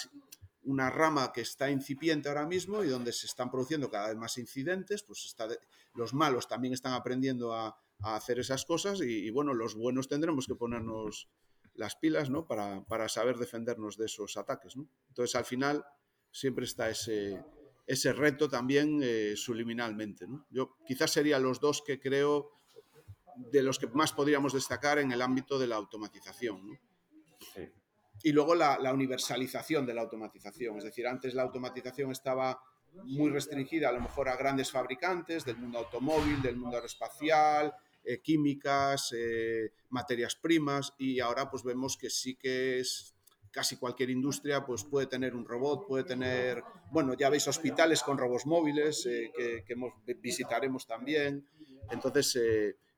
una 0.63 0.89
rama 0.89 1.31
que 1.31 1.41
está 1.41 1.69
incipiente 1.69 2.29
ahora 2.29 2.45
mismo 2.45 2.83
y 2.83 2.87
donde 2.87 3.13
se 3.13 3.25
están 3.25 3.49
produciendo 3.49 3.89
cada 3.89 4.09
vez 4.09 4.17
más 4.17 4.37
incidentes, 4.37 5.03
pues 5.03 5.25
está 5.25 5.47
los 5.95 6.13
malos 6.13 6.47
también 6.47 6.73
están 6.73 6.93
aprendiendo 6.93 7.53
a, 7.53 7.77
hacer 8.01 8.39
esas 8.39 8.63
cosas 8.63 9.01
y, 9.01 9.29
bueno, 9.29 9.53
los 9.53 9.75
buenos 9.75 10.07
tendremos 10.07 10.47
que 10.47 10.55
ponernos 10.55 11.27
las 11.73 11.97
pilas, 11.97 12.29
¿no? 12.29 12.47
Para, 12.47 13.09
saber 13.09 13.37
defendernos 13.37 13.97
de 13.97 14.05
esos 14.05 14.37
ataques. 14.37 14.75
Entonces, 15.09 15.35
al 15.35 15.43
final, 15.43 15.83
siempre 16.31 16.63
está 16.63 16.89
ese, 16.89 17.43
ese 17.85 18.13
reto 18.13 18.47
también 18.47 19.01
eh, 19.03 19.33
subliminalmente. 19.35 20.27
Yo 20.49 20.77
quizás 20.87 21.11
serían 21.11 21.43
los 21.43 21.59
dos 21.59 21.81
que 21.85 21.99
creo 21.99 22.51
de 23.35 23.63
los 23.63 23.79
que 23.79 23.87
más 23.87 24.13
podríamos 24.13 24.53
destacar 24.53 24.99
en 24.99 25.11
el 25.11 25.21
ámbito 25.21 25.59
de 25.59 25.67
la 25.67 25.75
automatización, 25.75 26.67
¿no? 26.67 26.79
Y 28.23 28.31
luego 28.31 28.55
la, 28.55 28.77
universalización 28.93 29.85
de 29.85 29.93
la 29.93 30.01
automatización. 30.01 30.77
Es 30.77 30.83
decir, 30.83 31.07
antes 31.07 31.33
la 31.33 31.43
automatización 31.43 32.11
estaba 32.11 32.59
muy 33.05 33.29
restringida 33.29 33.89
a 33.89 33.91
lo 33.91 34.01
mejor 34.01 34.29
a 34.29 34.35
grandes 34.35 34.71
fabricantes 34.71 35.45
del 35.45 35.57
mundo 35.57 35.79
automóvil, 35.79 36.41
del 36.41 36.57
mundo 36.57 36.75
aeroespacial, 36.77 37.73
eh, 38.03 38.19
químicas, 38.21 39.13
eh, 39.15 39.71
materias 39.89 40.35
primas 40.35 40.93
y 40.97 41.19
ahora 41.19 41.49
pues 41.49 41.63
vemos 41.63 41.97
que 41.97 42.09
sí 42.09 42.35
que 42.35 42.79
es 42.79 43.13
casi 43.51 43.77
cualquier 43.77 44.09
industria 44.09 44.65
pues 44.65 44.83
puede 44.83 45.07
tener 45.07 45.35
un 45.35 45.45
robot, 45.45 45.87
puede 45.87 46.03
tener, 46.03 46.63
bueno, 46.91 47.13
ya 47.13 47.29
veis 47.29 47.47
hospitales 47.47 48.01
con 48.01 48.17
robots 48.17 48.45
móviles 48.47 49.05
eh, 49.05 49.31
que, 49.35 49.63
que 49.65 50.13
visitaremos 50.15 50.87
también. 50.87 51.47
Entonces, 51.91 52.37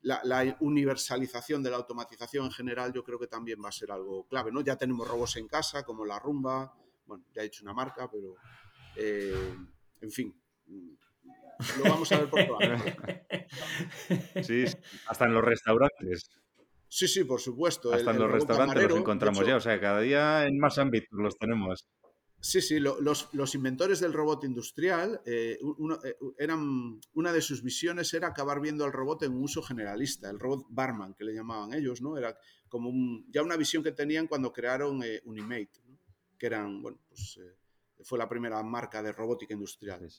la, 0.01 0.57
universalización 0.59 1.61
de 1.63 1.69
la 1.69 1.77
automatización 1.77 2.45
en 2.45 2.51
general 2.51 2.91
yo 2.93 3.03
creo 3.03 3.19
que 3.19 3.27
también 3.27 3.59
va 3.63 3.69
a 3.69 3.71
ser 3.71 3.91
algo 3.91 4.27
clave, 4.27 4.51
¿no? 4.51 4.61
Ya 4.61 4.75
tenemos 4.75 5.07
robots 5.07 5.37
en 5.37 5.47
casa 5.47 5.83
como 5.83 6.05
la 6.05 6.19
Rumba, 6.19 6.73
bueno, 7.05 7.25
ya 7.33 7.41
he 7.41 7.45
dicho 7.45 7.63
una 7.63 7.73
marca, 7.73 8.09
pero 8.09 8.35
eh, 8.95 9.55
en 10.01 10.11
fin, 10.11 10.35
lo 11.77 11.83
vamos 11.83 12.11
a 12.11 12.17
ver 12.19 12.29
por 12.29 12.45
todas. 12.45 12.81
Sí, 14.43 14.63
hasta 15.07 15.25
en 15.25 15.33
los 15.33 15.43
restaurantes. 15.43 16.29
Sí, 16.87 17.07
sí, 17.07 17.23
por 17.23 17.39
supuesto. 17.39 17.93
Hasta 17.93 18.11
en 18.11 18.19
los 18.19 18.31
restaurantes 18.31 18.83
los 18.83 18.97
encontramos 18.97 19.45
ya, 19.45 19.57
o 19.57 19.59
sea, 19.59 19.79
cada 19.79 19.99
día 19.99 20.45
en 20.45 20.57
más 20.57 20.77
ámbitos 20.77 21.09
los 21.11 21.37
tenemos. 21.37 21.85
Sí, 22.43 22.59
sí, 22.59 22.79
los, 22.79 23.55
inventores 23.55 23.99
del 23.99 24.13
robot 24.13 24.43
industrial, 24.45 25.21
eh, 25.25 25.59
eh, 26.03 26.15
eran, 26.39 26.99
una 27.13 27.31
de 27.31 27.39
sus 27.39 27.61
visiones 27.61 28.11
era 28.15 28.29
acabar 28.29 28.59
viendo 28.59 28.83
al 28.83 28.91
robot 28.91 29.23
en 29.23 29.33
un 29.33 29.43
uso 29.43 29.61
generalista, 29.61 30.27
el 30.27 30.39
robot 30.39 30.65
barman, 30.69 31.13
que 31.13 31.23
le 31.23 31.35
llamaban 31.35 31.71
ellos, 31.73 32.01
¿no? 32.01 32.17
Era 32.17 32.35
como 32.67 32.91
ya 33.29 33.43
una 33.43 33.57
visión 33.57 33.83
que 33.83 33.91
tenían 33.91 34.25
cuando 34.25 34.51
crearon 34.51 35.03
eh, 35.03 35.21
Unimate, 35.25 35.69
que 36.35 36.47
eran, 36.47 36.81
bueno, 36.81 36.97
pues 37.07 37.39
fue 38.01 38.17
la 38.17 38.27
primera 38.27 38.63
marca 38.63 39.03
de 39.03 39.11
robótica 39.11 39.53
industrial. 39.53 40.09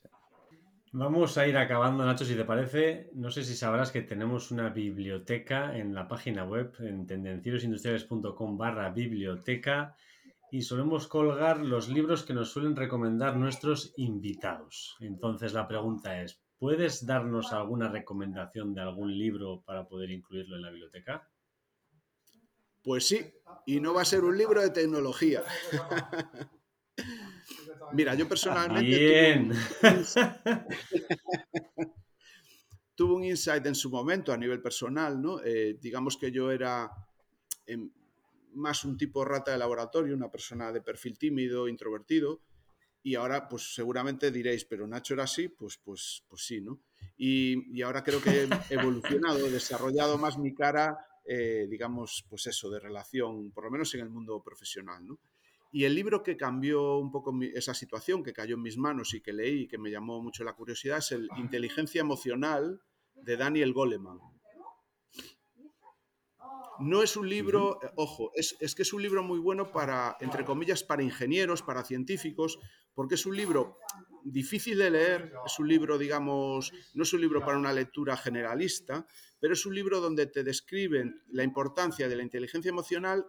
Vamos 0.92 1.36
a 1.38 1.48
ir 1.48 1.56
acabando, 1.56 2.04
Nacho, 2.04 2.24
si 2.24 2.36
te 2.36 2.44
parece. 2.44 3.10
No 3.14 3.32
sé 3.32 3.42
si 3.42 3.56
sabrás 3.56 3.90
que 3.90 4.02
tenemos 4.02 4.52
una 4.52 4.68
biblioteca 4.68 5.76
en 5.76 5.92
la 5.92 6.06
página 6.06 6.44
web, 6.44 6.72
en 6.78 7.04
tendencierosindustriales.com 7.06 8.56
barra 8.56 8.90
biblioteca 8.90 9.96
y 10.52 10.60
solemos 10.60 11.08
colgar 11.08 11.60
los 11.60 11.88
libros 11.88 12.24
que 12.24 12.34
nos 12.34 12.52
suelen 12.52 12.76
recomendar 12.76 13.38
nuestros 13.38 13.94
invitados. 13.96 14.98
Entonces 15.00 15.54
la 15.54 15.66
pregunta 15.66 16.20
es, 16.20 16.42
¿puedes 16.58 17.06
darnos 17.06 17.54
alguna 17.54 17.88
recomendación 17.88 18.74
de 18.74 18.82
algún 18.82 19.16
libro 19.16 19.62
para 19.64 19.88
poder 19.88 20.10
incluirlo 20.10 20.56
en 20.56 20.62
la 20.62 20.68
biblioteca? 20.68 21.26
Pues 22.82 23.08
sí, 23.08 23.32
y 23.64 23.80
no 23.80 23.94
va 23.94 24.02
a 24.02 24.04
ser 24.04 24.24
un 24.24 24.36
libro 24.36 24.60
de 24.60 24.68
tecnología. 24.68 25.42
Mira, 27.94 28.14
yo 28.14 28.28
personalmente... 28.28 28.90
Bien. 28.90 29.52
Tuve 32.94 33.14
un, 33.14 33.24
insight 33.24 33.64
en 33.64 33.74
su 33.74 33.88
momento 33.88 34.34
a 34.34 34.36
nivel 34.36 34.60
personal, 34.60 35.18
¿no? 35.20 35.42
Eh, 35.42 35.78
digamos 35.80 36.18
que 36.18 36.30
yo 36.30 36.50
era 36.50 36.90
em, 37.64 37.90
más 38.54 38.84
un 38.84 38.96
tipo 38.96 39.24
rata 39.24 39.52
de 39.52 39.58
laboratorio, 39.58 40.14
una 40.14 40.30
persona 40.30 40.72
de 40.72 40.80
perfil 40.80 41.18
tímido, 41.18 41.68
introvertido, 41.68 42.40
y 43.02 43.16
ahora 43.16 43.48
pues 43.48 43.74
seguramente 43.74 44.30
diréis, 44.30 44.64
pero 44.64 44.86
Nacho 44.86 45.14
era 45.14 45.24
así, 45.24 45.48
pues, 45.48 45.78
pues, 45.82 46.24
pues 46.28 46.46
sí, 46.46 46.60
¿no? 46.60 46.80
Y, 47.16 47.76
y 47.76 47.82
ahora 47.82 48.02
creo 48.04 48.20
que 48.20 48.48
he 48.70 48.74
evolucionado, 48.74 49.46
he 49.46 49.50
desarrollado 49.50 50.18
más 50.18 50.38
mi 50.38 50.54
cara 50.54 50.98
eh, 51.24 51.66
digamos, 51.68 52.24
pues 52.28 52.46
eso, 52.48 52.68
de 52.68 52.80
relación, 52.80 53.52
por 53.52 53.64
lo 53.64 53.70
menos 53.70 53.94
en 53.94 54.00
el 54.00 54.10
mundo 54.10 54.42
profesional. 54.42 55.06
¿no? 55.06 55.20
Y 55.70 55.84
el 55.84 55.94
libro 55.94 56.22
que 56.22 56.36
cambió 56.36 56.98
un 56.98 57.10
poco 57.10 57.32
esa 57.54 57.74
situación, 57.74 58.22
que 58.22 58.32
cayó 58.32 58.56
en 58.56 58.62
mis 58.62 58.76
manos 58.76 59.14
y 59.14 59.20
que 59.20 59.32
leí 59.32 59.62
y 59.62 59.68
que 59.68 59.78
me 59.78 59.90
llamó 59.90 60.20
mucho 60.20 60.44
la 60.44 60.54
curiosidad, 60.54 60.98
es 60.98 61.12
el 61.12 61.28
Inteligencia 61.36 62.00
Emocional 62.00 62.80
de 63.14 63.36
Daniel 63.36 63.72
Goleman. 63.72 64.18
No 66.82 67.02
es 67.02 67.16
un 67.16 67.28
libro, 67.28 67.78
eh, 67.82 67.90
ojo, 67.96 68.32
es, 68.34 68.56
es, 68.60 68.74
que 68.74 68.82
es 68.82 68.92
un 68.92 69.02
libro 69.02 69.22
muy 69.22 69.38
bueno 69.38 69.70
para, 69.70 70.16
entre 70.20 70.44
comillas, 70.44 70.82
para 70.82 71.02
ingenieros, 71.02 71.62
para 71.62 71.84
científicos, 71.84 72.58
porque 72.94 73.14
es 73.14 73.26
un 73.26 73.36
libro 73.36 73.78
difícil 74.24 74.78
de 74.78 74.90
leer, 74.90 75.32
es 75.44 75.58
un 75.58 75.68
libro, 75.68 75.98
digamos, 75.98 76.72
no 76.94 77.02
es 77.02 77.12
un 77.12 77.20
libro 77.20 77.40
para 77.40 77.58
una 77.58 77.72
lectura 77.72 78.16
generalista, 78.16 79.06
pero 79.40 79.54
es 79.54 79.66
un 79.66 79.74
libro 79.74 80.00
donde 80.00 80.26
te 80.26 80.44
describen 80.44 81.22
la 81.30 81.42
importancia 81.42 82.08
de 82.08 82.16
la 82.16 82.22
inteligencia 82.22 82.68
emocional, 82.68 83.26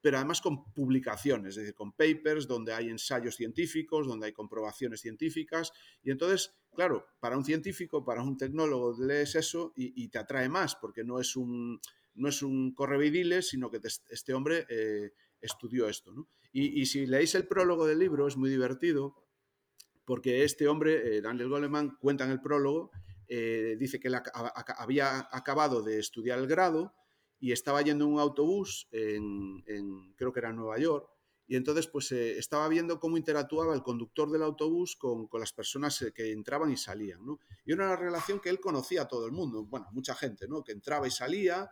pero 0.00 0.16
además 0.16 0.40
con 0.40 0.72
publicaciones, 0.72 1.50
es 1.50 1.56
decir, 1.62 1.74
con 1.74 1.92
papers, 1.92 2.48
donde 2.48 2.74
hay 2.74 2.90
ensayos 2.90 3.36
científicos, 3.36 4.08
donde 4.08 4.26
hay 4.26 4.32
comprobaciones 4.32 5.00
científicas. 5.00 5.72
Y 6.02 6.10
entonces, 6.10 6.56
claro, 6.74 7.06
para 7.20 7.36
un 7.36 7.44
científico, 7.44 8.04
para 8.04 8.22
un 8.22 8.36
tecnólogo, 8.36 8.96
lees 8.98 9.36
eso 9.36 9.72
y, 9.76 10.08
te 10.08 10.18
atrae 10.18 10.48
más, 10.48 10.74
porque 10.74 11.04
no 11.04 11.20
es 11.20 11.36
un, 11.36 11.80
no 12.14 12.28
es 12.28 12.42
un 12.42 12.74
correveidile, 12.74 13.42
sino 13.42 13.70
que 13.70 13.80
este 14.10 14.34
hombre 14.34 14.66
eh, 14.68 15.12
estudió 15.40 15.88
esto. 15.88 16.12
Y, 16.52 16.84
si 16.86 17.06
leéis 17.06 17.34
el 17.34 17.46
prólogo 17.46 17.86
del 17.86 17.98
libro, 17.98 18.26
es 18.26 18.36
muy 18.36 18.50
divertido, 18.50 19.16
porque 20.04 20.44
este 20.44 20.68
hombre, 20.68 21.16
eh, 21.16 21.20
Daniel 21.22 21.48
Goleman, 21.48 21.96
cuenta 21.98 22.24
en 22.24 22.30
el 22.30 22.42
prólogo 22.42 22.90
eh, 23.28 23.76
dice 23.78 23.98
que 23.98 24.10
había 24.76 25.26
acabado 25.32 25.80
de 25.82 25.98
estudiar 25.98 26.38
el 26.38 26.46
grado 26.46 26.92
y 27.40 27.52
estaba 27.52 27.80
yendo 27.80 28.04
en 28.04 28.12
un 28.12 28.20
autobús 28.20 28.88
en, 28.92 29.62
creo 30.16 30.34
que 30.34 30.40
era 30.40 30.50
en 30.50 30.56
Nueva 30.56 30.78
York, 30.78 31.08
y 31.46 31.56
entonces 31.56 31.86
pues 31.86 32.12
estaba 32.12 32.68
viendo 32.68 33.00
cómo 33.00 33.16
interactuaba 33.16 33.74
el 33.74 33.82
conductor 33.82 34.30
del 34.30 34.42
autobús 34.42 34.96
con, 34.96 35.28
las 35.32 35.52
personas 35.52 36.04
que 36.14 36.32
entraban 36.32 36.70
y 36.70 36.76
salían. 36.76 37.20
Y 37.64 37.72
era 37.72 37.86
una 37.86 37.96
relación 37.96 38.38
que 38.38 38.50
él 38.50 38.60
conocía 38.60 39.02
a 39.02 39.08
todo 39.08 39.24
el 39.24 39.32
mundo, 39.32 39.64
bueno, 39.64 39.88
mucha 39.92 40.14
gente, 40.14 40.46
¿no? 40.46 40.62
Que 40.62 40.72
entraba 40.72 41.08
y 41.08 41.10
salía, 41.10 41.70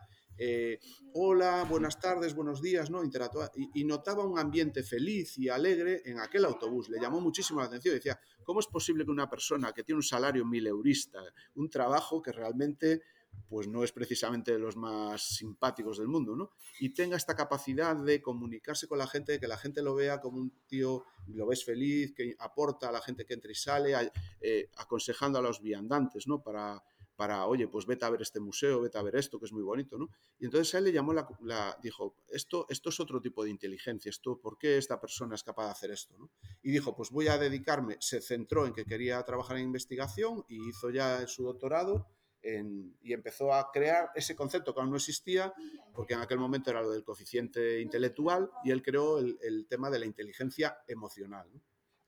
hola, 1.12 1.64
buenas 1.68 2.01
tardes, 2.01 2.34
buenos 2.34 2.62
días, 2.62 2.91
¿no? 2.91 3.05
Interactuaba 3.05 3.51
y, 3.74 3.84
notaba 3.84 4.24
un 4.24 4.38
ambiente 4.38 4.82
feliz 4.82 5.36
y 5.38 5.49
alegre 5.49 6.03
en 6.05 6.18
aquel 6.18 6.45
autobús. 6.45 6.88
Le 6.88 7.01
llamó 7.01 7.20
muchísimo 7.20 7.61
la 7.61 7.66
atención. 7.66 7.95
Decía, 7.95 8.18
¿cómo 8.45 8.61
es 8.61 8.66
posible 8.66 9.05
que 9.05 9.11
una 9.11 9.28
persona 9.28 9.72
que 9.72 9.84
tiene 9.84 9.99
un 9.99 10.03
salario 10.03 10.45
mileurista, 10.47 11.20
un 11.55 11.68
trabajo 11.68 12.22
que 12.22 12.32
realmente 12.32 13.03
pues 13.49 13.66
no 13.66 13.82
es 13.82 13.93
precisamente 13.93 14.53
de 14.53 14.59
los 14.59 14.76
más 14.76 15.22
simpáticos 15.22 15.99
del 15.99 16.09
mundo, 16.09 16.36
¿no? 16.36 16.53
Y 16.78 16.91
tenga 16.91 17.16
esta 17.16 17.34
capacidad 17.34 17.97
de 17.97 18.22
comunicarse 18.22 18.86
con 18.86 18.99
la 18.99 19.07
gente, 19.07 19.32
de 19.32 19.41
que 19.41 19.49
la 19.49 19.57
gente 19.57 19.82
lo 19.82 19.95
vea 19.95 20.20
como 20.20 20.38
un 20.38 20.53
tío, 20.66 21.05
lo 21.28 21.47
ves 21.47 21.64
feliz, 21.64 22.12
que 22.14 22.36
aporta 22.38 22.88
a 22.88 22.93
la 22.93 23.01
gente 23.01 23.24
que 23.24 23.34
entra 23.34 23.51
y 23.51 23.55
sale, 23.55 23.95
eh, 24.41 24.70
aconsejando 24.76 25.38
a 25.38 25.43
los 25.43 25.61
viandantes, 25.61 26.28
¿no? 26.28 26.43
Para, 26.43 26.82
para, 27.21 27.45
oye, 27.45 27.68
pues 27.68 27.85
vete 27.85 28.07
a 28.07 28.09
ver 28.09 28.23
este 28.23 28.41
museo, 28.41 28.81
vete 28.81 28.97
a 28.97 29.03
ver 29.03 29.14
esto, 29.14 29.39
que 29.39 29.45
es 29.45 29.53
muy 29.53 29.62
bonito, 29.62 29.99
¿no? 29.99 30.09
Y 30.39 30.47
entonces 30.47 30.75
a 30.75 30.79
él 30.79 30.85
le 30.85 30.93
llamó 30.93 31.12
la, 31.12 31.79
dijo, 31.83 32.16
esto, 32.31 32.64
esto 32.71 32.89
es 32.89 32.99
otro 32.99 33.21
tipo 33.21 33.45
de 33.45 33.51
inteligencia, 33.51 34.09
esto, 34.09 34.41
¿por 34.41 34.57
qué 34.57 34.79
esta 34.79 34.99
persona 34.99 35.35
es 35.35 35.43
capaz 35.43 35.66
de 35.66 35.71
hacer 35.73 35.91
esto, 35.91 36.16
¿no? 36.16 36.31
Y 36.62 36.71
dijo, 36.71 36.97
pues 36.97 37.11
voy 37.11 37.29
a 37.29 37.37
dedicarme, 37.37 37.99
se 38.01 38.23
centró 38.23 38.64
en 38.64 38.73
que 38.73 38.87
quería 38.87 39.23
trabajar 39.23 39.59
en 39.59 39.64
investigación 39.64 40.47
y 40.49 40.66
hizo 40.66 40.89
ya 40.89 41.27
su 41.27 41.45
doctorado 41.45 42.07
y 42.43 43.12
empezó 43.12 43.53
a 43.53 43.71
crear 43.71 44.12
ese 44.14 44.35
concepto 44.35 44.73
que 44.75 44.81
aún 44.81 44.89
no 44.89 44.97
existía, 44.97 45.53
porque 45.93 46.14
en 46.14 46.21
aquel 46.21 46.39
momento 46.39 46.71
era 46.71 46.81
lo 46.81 46.91
del 46.91 47.05
coeficiente 47.05 47.83
intelectual, 47.83 48.51
y 48.64 48.71
él 48.71 48.83
creó 48.83 49.18
el, 49.18 49.66
tema 49.68 49.91
de 49.91 49.99
la 49.99 50.07
inteligencia 50.07 50.79
emocional. 50.89 51.51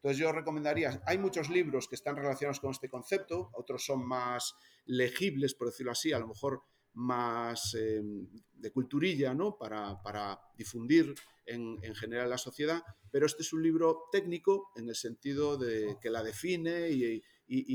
Entonces 0.03 0.19
yo 0.19 0.33
recomendaría, 0.33 1.01
hay 1.07 1.17
muchos 1.17 1.49
libros 1.49 1.87
que 1.87 1.95
están 1.95 2.17
relacionados 2.17 2.59
con 2.59 2.73
este 2.73 2.89
concepto, 2.89 3.51
otros 3.53 3.85
son 3.85 4.05
más 4.05 4.57
legibles, 4.85 5.55
por 5.55 5.69
decirlo 5.69 5.93
así, 5.93 6.13
a 6.13 6.19
lo 6.19 6.27
mejor 6.27 6.65
más 6.95 7.75
em, 7.75 8.27
de 8.53 8.73
culturilla, 8.73 9.33
¿no? 9.33 9.57
Para, 9.57 10.41
difundir 10.59 11.15
en, 11.47 11.79
general 11.95 12.31
la 12.31 12.39
sociedad, 12.39 12.83
pero 13.13 13.27
este 13.27 13.43
es 13.43 13.53
un 13.53 13.63
libro 13.63 14.09
técnico 14.11 14.73
en 14.75 14.89
el 14.89 14.97
sentido 14.97 15.57
de 15.57 15.97
que 16.01 16.11
la 16.11 16.25
define 16.25 16.91
y, 16.91 17.23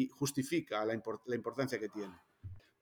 justifica 0.10 0.84
la 0.86 0.96
importancia 0.96 1.80
que 1.80 1.88
tiene. 1.88 2.14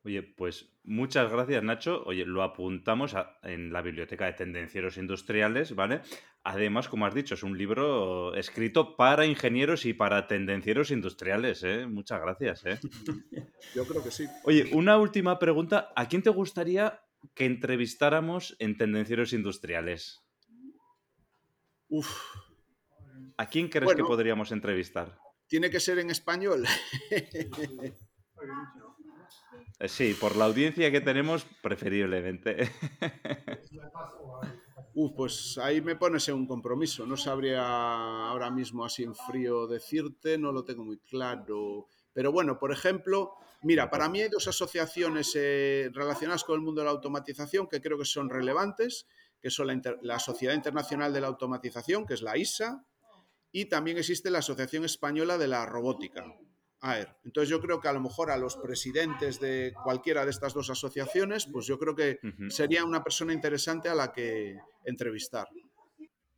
Oye, 0.06 0.22
pues 0.22 0.70
muchas 0.84 1.32
gracias, 1.32 1.64
Nacho. 1.64 2.03
Oye, 2.06 2.28
lo 2.28 2.43
apuntamos 2.43 3.16
en 3.41 3.74
la 3.74 3.82
biblioteca 3.82 4.28
de 4.28 4.34
tendencieros 4.34 4.97
industriales, 4.97 5.74
¿vale? 5.74 6.01
Además, 6.43 6.88
como 6.88 7.08
has 7.08 7.16
dicho, 7.16 7.34
es 7.34 7.41
un 7.41 7.58
libro 7.58 8.36
escrito 8.36 8.95
para 8.95 9.26
ingenieros 9.26 9.84
y 9.88 9.93
para 9.93 10.28
tendencieros 10.28 10.91
industriales, 10.91 11.64
¿eh? 11.64 11.88
Muchas 11.88 12.22
gracias, 12.22 12.66
¿eh? 12.68 12.80
Yo 13.76 13.84
creo 13.88 14.03
que 14.03 14.12
sí. 14.12 14.28
Oye, 14.43 14.70
una 14.74 14.99
última 14.99 15.39
pregunta. 15.39 15.91
¿A 15.95 16.08
quién 16.08 16.22
te 16.22 16.30
gustaría 16.30 17.01
que 17.34 17.45
entrevistáramos 17.45 18.56
en 18.60 18.78
tendencieros 18.78 19.34
industriales? 19.34 20.24
Uf. 21.88 22.16
¿A 23.38 23.49
quién 23.49 23.70
crees 23.70 23.95
que 23.95 24.03
podríamos 24.03 24.51
entrevistar? 24.51 25.18
Tiene 25.47 25.72
que 25.72 25.80
ser 25.80 25.97
en 25.97 26.12
español. 26.12 26.64
Eh, 29.80 29.89
sí, 29.89 30.13
por 30.13 30.36
la 30.36 30.45
audiencia 30.45 30.91
que 30.91 31.01
tenemos, 31.01 31.45
preferiblemente. 31.61 32.71
Uf, 34.93 35.11
pues 35.13 35.57
ahí 35.57 35.82
me 35.82 35.97
pones 35.97 36.30
en 36.30 36.36
un 36.36 36.47
compromiso. 36.47 37.05
No 37.05 37.17
sabría 37.17 37.65
ahora 37.65 38.49
mismo 38.49 38.86
así 38.86 39.03
en 39.03 39.13
frío 39.13 39.67
decirte, 39.67 40.38
no 40.38 40.53
lo 40.53 40.63
tengo 40.63 40.86
muy 40.86 40.99
claro. 40.99 41.88
Pero 42.13 42.32
bueno, 42.32 42.57
por 42.57 42.71
ejemplo, 42.71 43.34
mira, 43.61 43.89
para 43.89 44.07
mí 44.07 44.21
hay 44.21 44.30
dos 44.30 44.47
asociaciones 44.47 45.34
eh, 45.36 45.89
relacionadas 45.93 46.45
con 46.45 46.55
el 46.55 46.61
mundo 46.61 46.80
de 46.80 46.86
la 46.86 46.91
automatización 46.91 47.67
que 47.67 47.82
creo 47.82 47.97
que 47.97 48.05
son 48.05 48.30
relevantes, 48.30 49.05
que 49.41 49.49
son 49.49 49.67
la, 49.67 49.82
la 50.01 50.19
Sociedad 50.19 50.53
Internacional 50.53 51.11
de 51.11 51.19
la 51.19 51.28
Automatización, 51.28 52.05
que 52.05 52.13
es 52.13 52.21
la 52.21 52.38
ISA, 52.38 52.86
y 53.51 53.65
también 53.65 53.97
existe 53.97 54.32
la 54.32 54.39
Asociación 54.39 54.86
Española 54.86 55.38
de 55.38 55.49
la 55.49 55.65
Robótica. 55.65 56.26
A 56.86 56.97
ver, 56.97 57.17
entonces 57.23 57.49
yo 57.49 57.59
creo 57.59 57.81
que 57.81 57.88
a 57.88 57.93
lo 57.93 57.99
mejor 57.99 58.29
a 58.29 58.38
los 58.38 58.57
presidentes 58.57 59.39
de 59.39 59.73
cualquiera 59.83 60.23
de 60.23 60.29
estas 60.29 60.53
dos 60.53 60.69
asociaciones, 60.69 61.47
pues 61.47 61.65
yo 61.65 61.79
creo 61.79 61.95
que 61.95 62.19
sería 62.49 62.86
una 62.86 63.03
persona 63.03 63.33
interesante 63.33 63.89
a 63.89 63.95
la 63.95 64.13
que 64.13 64.59
entrevistar. 64.83 65.47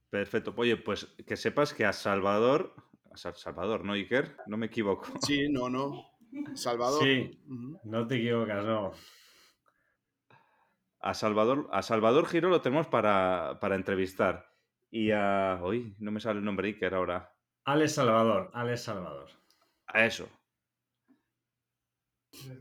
Perfecto. 0.10 0.54
Oye, 0.56 0.78
pues 0.78 1.06
que 1.28 1.36
sepas 1.36 1.74
que 1.74 1.84
a 1.84 1.92
Salvador, 1.92 2.74
a 3.12 3.18
Salvador, 3.18 3.84
¿no, 3.84 3.92
Iker? 3.92 4.38
No 4.48 4.56
me 4.56 4.68
equivoco. 4.68 5.10
Sí, 5.22 5.50
no, 5.50 5.70
no. 5.70 6.14
Salvador. 6.54 7.04
Sí, 7.04 7.44
no 7.84 8.08
te 8.08 8.16
equivocas, 8.16 8.64
no. 8.64 8.94
A 11.02 11.14
Salvador, 11.14 11.68
a 11.74 11.82
Salvador 11.82 12.26
Giro 12.26 12.48
lo 12.48 12.62
tenemos 12.62 12.88
para, 12.88 13.58
para 13.60 13.76
entrevistar. 13.76 14.50
Y 14.90 15.12
a. 15.12 15.60
Uy, 15.62 15.94
no 16.00 16.12
me 16.12 16.22
sale 16.22 16.40
el 16.40 16.46
nombre 16.46 16.70
Iker 16.70 16.94
ahora. 16.94 17.34
Alex 17.66 17.96
Salvador, 17.96 18.50
Alex 18.54 18.84
Salvador. 18.84 19.30
A 19.88 20.06
eso. 20.06 20.30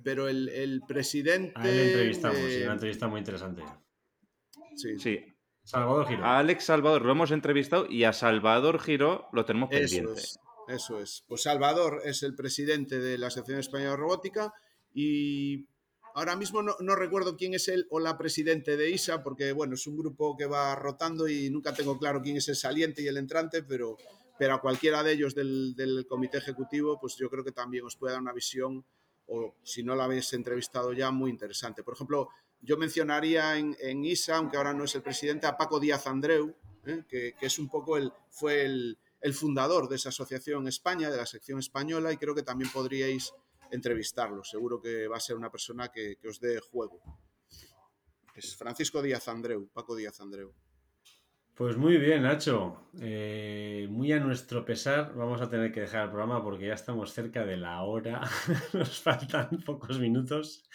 Pero 0.03 0.29
el, 0.29 0.83
presidente. 0.87 1.53
A 1.57 1.69
él 1.69 1.79
entrevistamos, 1.79 2.39
una 2.39 2.73
entrevista 2.73 3.09
muy 3.09 3.19
interesante. 3.19 3.63
Sí. 4.77 4.99
sí. 4.99 5.37
Salvador 5.67 6.07
Giro. 6.07 6.25
A 6.25 6.39
Alex 6.39 6.65
Salvador 6.65 7.05
lo 7.05 7.11
hemos 7.11 7.33
entrevistado 7.33 7.87
y 7.91 8.05
a 8.05 8.13
Salvador 8.13 8.79
Giro 8.79 9.27
lo 9.33 9.45
tenemos 9.45 9.69
pendiente. 9.69 10.23
eso 10.69 11.01
es. 11.01 11.25
Pues 11.27 11.43
Salvador 11.43 12.03
es 12.05 12.23
el 12.23 12.37
presidente 12.37 13.01
de 13.01 13.19
la 13.19 13.27
Asociación 13.27 13.59
Española 13.59 13.91
de 13.91 13.97
Robótica 13.97 14.53
y 14.95 15.67
ahora 16.15 16.37
mismo 16.37 16.63
no, 16.63 16.95
recuerdo 16.95 17.37
quién 17.37 17.55
es 17.55 17.67
él 17.67 17.89
o 17.91 17.99
la 17.99 18.17
presidente 18.17 18.77
de 18.77 18.91
ISA, 18.91 19.25
porque 19.25 19.51
bueno, 19.51 19.75
es 19.75 19.89
un 19.89 19.97
grupo 19.97 20.37
que 20.37 20.47
va 20.47 20.77
rotando 20.77 21.27
y 21.27 21.51
nunca 21.51 21.75
tengo 21.75 21.99
claro 21.99 22.23
quién 22.23 22.37
es 22.37 22.49
el 22.49 22.57
saliente 22.57 23.03
y 23.03 23.09
el 23.09 23.17
entrante, 23.17 23.65
pero, 23.65 23.97
pero 24.39 24.55
a 24.55 24.61
cualquiera 24.61 25.03
de 25.03 25.13
ellos 25.15 25.35
del, 25.35 25.75
del 25.75 26.07
comité 26.07 26.39
ejecutivo, 26.39 26.99
pues 27.01 27.17
yo 27.17 27.29
creo 27.29 27.43
que 27.43 27.53
también 27.53 27.85
os 27.85 27.97
puede 27.97 28.13
dar 28.13 28.23
una 28.23 28.33
visión 28.33 28.85
o 29.27 29.55
si 29.63 29.83
no 29.83 29.95
la 29.95 30.05
habéis 30.05 30.33
entrevistado 30.33 30.93
ya, 30.93 31.11
muy 31.11 31.31
interesante. 31.31 31.83
Por 31.83 31.95
ejemplo, 31.95 32.29
yo 32.61 32.77
mencionaría 32.77 33.57
en, 33.57 34.05
ISA, 34.05 34.37
aunque 34.37 34.57
ahora 34.57 34.73
no 34.73 34.85
es 34.85 34.95
el 34.95 35.03
presidente, 35.03 35.47
a 35.47 35.57
Paco 35.57 35.81
Díaz 35.81 36.07
Andreu, 36.07 36.55
¿eh? 36.85 37.05
que, 37.09 37.35
es 37.41 37.59
un 37.59 37.69
poco 37.69 37.97
el, 37.97 38.13
fue 38.31 38.63
el, 38.63 38.99
fundador 39.35 39.89
de 39.89 39.97
esa 39.97 40.11
asociación 40.11 40.63
en 40.63 40.69
España, 40.69 41.11
de 41.11 41.17
la 41.17 41.27
sección 41.27 41.59
española, 41.59 42.13
y 42.13 42.17
creo 42.17 42.35
que 42.35 42.43
también 42.43 42.71
podríais 42.71 43.35
entrevistarlo. 43.71 44.45
Seguro 44.45 44.81
que 44.81 45.09
va 45.09 45.17
a 45.17 45.21
ser 45.21 45.37
una 45.37 45.51
persona 45.51 45.89
que, 45.89 46.17
que 46.17 46.29
os 46.29 46.41
dé 46.41 46.61
juego. 46.61 47.01
Es 48.35 48.57
Francisco 48.57 49.03
Díaz 49.03 49.29
Andreu, 49.29 49.69
Paco 49.69 49.97
Díaz 49.97 50.21
Andreu. 50.21 50.53
Pues 51.57 51.79
muy 51.79 51.97
bien, 51.97 52.25
Nacho. 52.25 52.91
Eh, 53.01 53.89
muy 53.91 54.13
a 54.13 54.21
nuestro 54.21 54.63
pesar 54.67 55.15
vamos 55.15 55.41
a 55.41 55.49
tener 55.49 55.73
que 55.73 55.81
dejar 55.81 56.05
el 56.05 56.11
programa 56.11 56.43
porque 56.45 56.67
ya 56.67 56.75
estamos 56.75 57.15
cerca 57.15 57.47
de 57.47 57.57
la 57.57 57.83
hora. 57.83 58.21
Nos 58.75 59.01
faltan 59.01 59.49
pocos 59.65 59.99
minutos. 59.99 60.69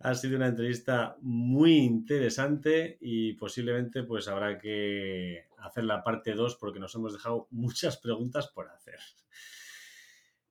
Ha 0.00 0.16
sido 0.16 0.36
una 0.36 0.48
entrevista 0.48 1.16
muy 1.20 1.76
interesante 1.76 2.98
y 3.00 3.34
posiblemente 3.34 4.02
pues 4.02 4.26
habrá 4.26 4.58
que 4.58 5.44
hacer 5.58 5.84
la 5.84 6.02
parte 6.02 6.34
2 6.34 6.56
porque 6.56 6.80
nos 6.80 6.92
hemos 6.96 7.12
dejado 7.12 7.46
muchas 7.52 7.96
preguntas 7.96 8.48
por 8.48 8.68
hacer. 8.68 8.98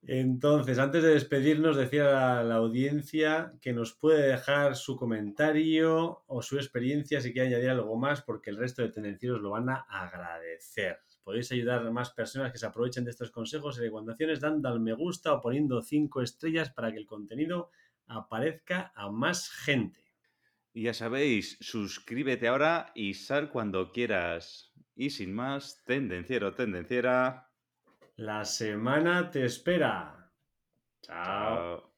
Entonces, 0.09 0.79
antes 0.79 1.03
de 1.03 1.09
despedirnos, 1.09 1.75
decía 1.75 2.39
a 2.39 2.43
la 2.43 2.55
audiencia 2.55 3.51
que 3.61 3.73
nos 3.73 3.93
puede 3.93 4.29
dejar 4.29 4.77
su 4.77 4.95
comentario 4.95 6.23
o 6.27 6.41
su 6.41 6.55
experiencia 6.55 7.19
si 7.19 7.33
quiere 7.33 7.49
añadir 7.49 7.71
algo 7.71 7.97
más, 7.97 8.21
porque 8.21 8.49
el 8.49 8.55
resto 8.55 8.81
de 8.81 8.87
tendencieros 8.87 9.41
lo 9.41 9.49
van 9.49 9.67
a 9.67 9.85
agradecer. 9.89 10.99
Podéis 11.25 11.51
ayudar 11.51 11.85
a 11.85 11.91
más 11.91 12.11
personas 12.11 12.53
que 12.53 12.57
se 12.57 12.65
aprovechen 12.65 13.03
de 13.03 13.11
estos 13.11 13.31
consejos 13.31 13.77
y 13.77 13.81
recomendaciones 13.81 14.39
dando 14.39 14.69
al 14.69 14.79
me 14.79 14.93
gusta 14.93 15.33
o 15.33 15.41
poniendo 15.41 15.81
cinco 15.81 16.21
estrellas 16.21 16.69
para 16.69 16.89
que 16.93 16.99
el 16.99 17.05
contenido 17.05 17.69
aparezca 18.05 18.93
a 18.95 19.11
más 19.11 19.49
gente. 19.49 19.99
Y 20.71 20.83
ya 20.83 20.93
sabéis, 20.93 21.57
suscríbete 21.59 22.47
ahora 22.47 22.93
y 22.95 23.15
sal 23.15 23.49
cuando 23.49 23.91
quieras. 23.91 24.71
Y 24.95 25.09
sin 25.09 25.33
más, 25.33 25.83
tendenciero, 25.83 26.53
tendenciera. 26.53 27.46
La 28.17 28.43
semana 28.45 29.29
te 29.29 29.45
espera. 29.45 30.31
Chao. 31.01 31.96